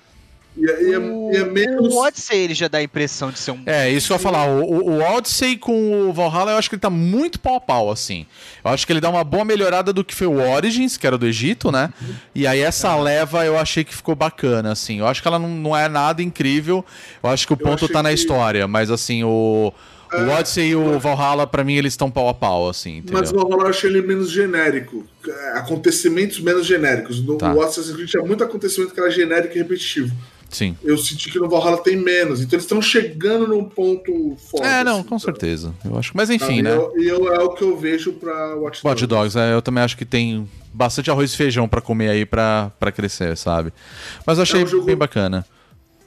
[0.59, 1.93] E, é- e é, O, e é menos.
[1.93, 3.61] o Odyssey ele já dá a impressão de ser um.
[3.65, 4.45] É, isso que eu ia falar.
[4.47, 7.61] O, o- o Odyssey com o Valhalla, eu acho que ele tá muito pau a
[7.61, 8.25] pau, assim.
[8.65, 11.17] Eu acho que ele dá uma boa melhorada do que foi o Origins, que era
[11.17, 11.93] do Egito, né?
[12.33, 14.99] E aí essa leva eu achei que ficou bacana, assim.
[14.99, 16.83] Eu acho que ela não, não é nada incrível.
[17.23, 19.71] Eu acho que o ponto tá na que- história, mas assim, o.
[20.09, 23.19] O É, Odyssey e o Valhalla, pra mim, eles estão pau a pau, assim, entendeu?
[23.19, 25.05] Mas o Valhalla eu achei ele menos genérico.
[25.27, 27.21] É, Acontecimentos menos genéricos.
[27.21, 27.53] No Tá.
[27.53, 30.15] o Assassin's Creed tinha muito acontecimento que era genérico e repetitivo.
[30.49, 30.77] Sim.
[30.83, 32.39] Eu senti que no Valhalla tem menos.
[32.41, 34.65] Então eles estão chegando num ponto foda.
[34.65, 35.25] É, não, assim, com tá?
[35.25, 35.73] certeza.
[35.83, 36.11] Eu acho.
[36.15, 36.73] Mas enfim, né?
[36.75, 38.85] eu- E eu, é o que eu vejo pra Watch Dogs.
[38.85, 42.25] Watch Dogs, é, eu também acho que tem bastante arroz e feijão pra comer aí
[42.25, 43.73] pra, pra crescer, sabe?
[44.25, 45.45] Mas eu achei É um jogo- bem bacana.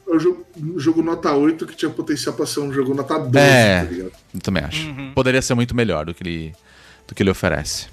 [0.08, 3.18] É um jogo, um jogo nota 8 que tinha potencial pra ser um jogo nota
[3.18, 3.84] 12, É.
[3.84, 4.12] tá ligado?
[4.34, 4.94] Eu também acho.
[5.14, 6.52] Poderia ser muito melhor do que ele,
[7.06, 7.86] do que ele oferece.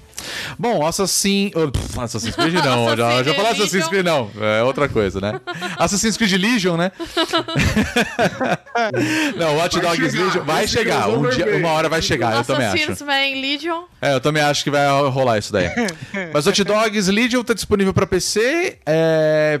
[0.58, 1.50] Bom, Assassin...
[1.50, 3.88] pff, Assassin's Creed não, já, já falei Assassin's.
[3.88, 5.40] Creed não, é outra coisa, né?
[5.78, 6.92] Assassin's Creed Legion, né?
[9.36, 12.44] não, Watch Vai Dogs chegar, Legion vai chegar, um dia, uma hora vai chegar, eu
[12.44, 12.76] também acho.
[12.76, 13.82] Assassin's Man Legion.
[14.00, 15.68] É, eu também acho que vai rolar isso daí.
[16.32, 19.60] Mas Hot Dogs Legion tá disponível pra PC, é,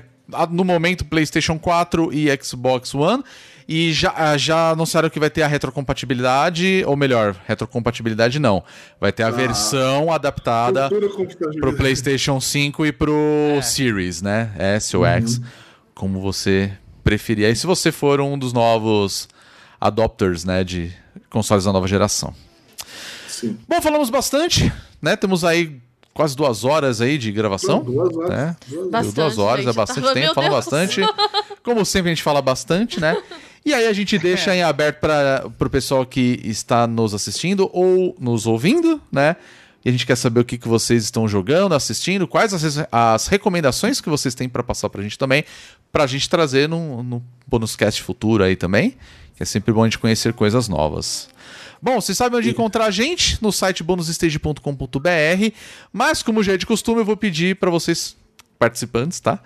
[0.50, 3.22] no momento PlayStation 4 e Xbox One.
[3.70, 8.64] E já, ah, já anunciaram que vai ter a retrocompatibilidade, ou melhor, retrocompatibilidade não.
[8.98, 10.88] Vai ter a versão adaptada
[11.60, 13.10] pro PlayStation 5 e pro
[13.62, 14.52] Series, né?
[14.58, 15.38] S ou X,
[15.94, 16.72] como você
[17.04, 17.44] preferir.
[17.46, 19.28] Aí se você for um dos novos
[19.78, 20.90] adopters, né, de
[21.28, 22.34] consoles da nova geração.
[23.28, 23.58] Sim.
[23.68, 25.14] Bom, falamos bastante, né?
[25.14, 25.78] Temos aí
[26.14, 27.82] quase duas horas aí de gravação.
[27.84, 28.30] Duas horas.
[28.30, 28.56] né?
[28.66, 28.90] Duas horas.
[28.90, 29.74] Bastante, duas horas, gente.
[29.74, 31.00] é bastante Tava- tempo, falamos bastante.
[31.62, 33.14] Como sempre a gente fala bastante, né?
[33.64, 38.16] E aí a gente deixa em aberto para o pessoal que está nos assistindo ou
[38.18, 39.36] nos ouvindo, né?
[39.84, 43.26] E a gente quer saber o que, que vocês estão jogando, assistindo, quais as, as
[43.28, 45.44] recomendações que vocês têm para passar pra gente também,
[45.92, 48.96] pra gente trazer no, no bonus cast futuro aí também,
[49.36, 51.28] que é sempre bom a gente conhecer coisas novas.
[51.80, 53.40] Bom, vocês sabem onde encontrar a gente?
[53.40, 55.54] No site bonusstage.com.br,
[55.92, 58.16] mas como já é de costume, eu vou pedir para vocês
[58.58, 59.40] participantes, tá?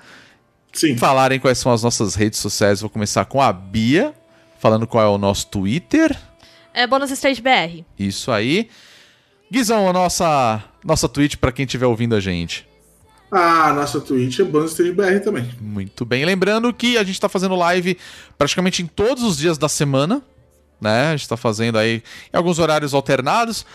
[0.73, 0.97] Sim.
[0.97, 2.81] falarem quais são as nossas redes sociais.
[2.81, 4.15] Vou começar com a Bia,
[4.59, 6.17] falando qual é o nosso Twitter.
[6.75, 7.85] É Bonus Stage BR.
[7.99, 8.69] Isso aí.
[9.51, 12.67] Guizão, a nossa, nossa Twitch para quem estiver ouvindo a gente.
[13.31, 15.51] Ah, nossa Twitch é Bonus Stage BR também.
[15.61, 16.25] Muito bem.
[16.25, 17.99] Lembrando que a gente tá fazendo live
[18.39, 20.23] praticamente em todos os dias da semana,
[20.81, 21.09] né?
[21.13, 23.67] A gente tá fazendo aí em alguns horários alternados.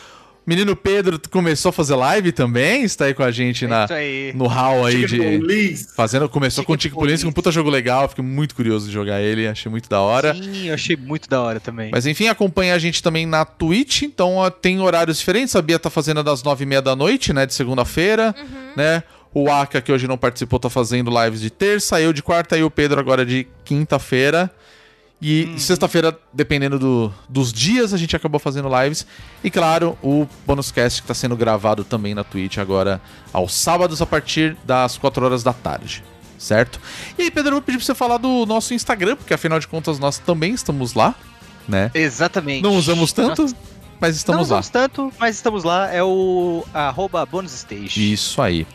[0.47, 4.33] Menino Pedro começou a fazer live também, está aí com a gente na, É aí.
[4.33, 5.37] no hall aí Chicken de.
[5.39, 5.87] Police.
[5.93, 7.35] Fazendo, começou com o Tico Police, um Police.
[7.35, 10.33] puta jogo legal, fiquei muito curioso de jogar ele, achei muito da hora.
[10.33, 11.89] Sim, eu achei muito da hora também.
[11.91, 15.53] Mas enfim, acompanha a gente também na Twitch, então ó, tem horários diferentes.
[15.53, 17.45] A Bia tá fazendo das nove e meia da noite, né?
[17.45, 18.33] De segunda-feira,
[18.73, 19.03] né?
[19.33, 22.63] O Aka, que hoje não participou, tá fazendo lives de terça, eu de quarta e
[22.63, 24.49] o Pedro agora de quinta-feira.
[25.21, 29.05] E sexta-feira, dependendo do- dos dias, a gente acabou fazendo lives.
[29.43, 33.01] E claro, o Bonus Cast que tá sendo gravado também na Twitch agora
[33.33, 36.03] aos sábados a partir das 4 horas da tarde.
[36.37, 36.79] Certo?
[37.17, 39.67] E aí, Pedro, eu vou pedir pra você falar do nosso Instagram, porque afinal de
[39.67, 41.15] contas nós também estamos lá,
[41.67, 41.89] né?
[41.95, 42.61] Exatamente.
[42.61, 43.41] Não usamos tanto,
[43.99, 44.59] mas não estamos lá.
[44.59, 45.91] usamos tanto, mas estamos lá.
[45.91, 48.13] É o arroba bonus stage.
[48.13, 48.67] Isso aí.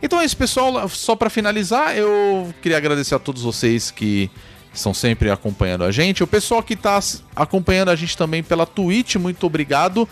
[0.00, 0.88] Então é isso, pessoal.
[0.88, 4.30] Só pra finalizar, eu queria agradecer a todos vocês que
[4.72, 6.22] estão sempre acompanhando a gente.
[6.22, 10.08] O pessoal que tá s- acompanhando a gente também pela Twitch, muito obrigado.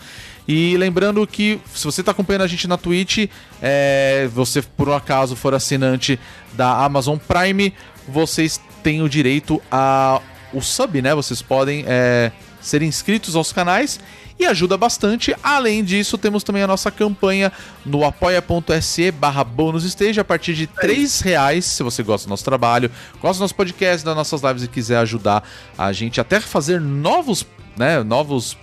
[0.47, 3.29] E lembrando que se você está acompanhando a gente na Twitch,
[3.61, 6.19] é, você por um acaso for assinante
[6.53, 7.73] da Amazon Prime,
[8.07, 10.21] vocês têm o direito a
[10.51, 11.13] o sub, né?
[11.13, 13.99] Vocês podem é, serem inscritos aos canais
[14.39, 15.35] e ajuda bastante.
[15.43, 17.51] Além disso, temos também a nossa campanha
[17.85, 22.45] no apoia.se barra bônus stage a partir de 3 reais, se você gosta do nosso
[22.45, 22.89] trabalho,
[23.21, 25.43] gosta do nosso podcast, das nossas lives e quiser ajudar
[25.77, 27.45] a gente até fazer novos,
[27.77, 28.57] né, novos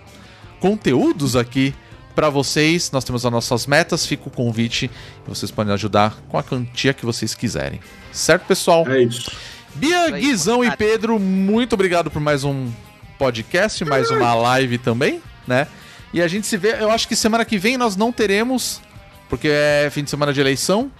[0.58, 1.74] conteúdos aqui
[2.14, 2.90] para vocês.
[2.90, 4.90] Nós temos as nossas metas, fica o convite
[5.26, 7.78] e vocês podem ajudar com a quantia que vocês quiserem.
[8.10, 8.88] Certo, pessoal?
[8.88, 9.30] É isso.
[9.74, 10.74] Bia, Guizão e.
[10.74, 12.72] Pedro, muito obrigado por mais um
[13.18, 15.66] podcast, mais uma live também, né?
[16.12, 18.80] E a gente se vê, eu acho que semana que vem nós não teremos,
[19.28, 20.90] porque é fim de semana de eleição.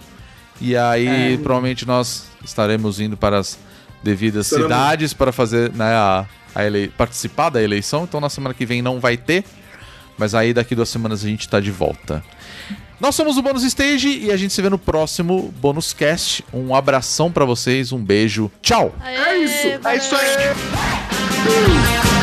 [0.59, 3.57] E aí provavelmente nós estaremos indo para as
[4.03, 4.71] devidas Estaremos.
[4.71, 6.25] cidades para fazer, né, a,
[6.55, 8.03] a ele- participar da eleição.
[8.03, 9.43] Então na semana que vem não vai ter,
[10.17, 12.23] mas aí daqui duas semanas a gente tá de volta.
[12.99, 16.43] Nós somos o Bônus Stage e a gente se vê no próximo Bônus Cast.
[16.51, 18.95] Um abração pra vocês, um beijo, tchau!
[19.05, 19.67] É isso.
[19.87, 22.16] É isso aí.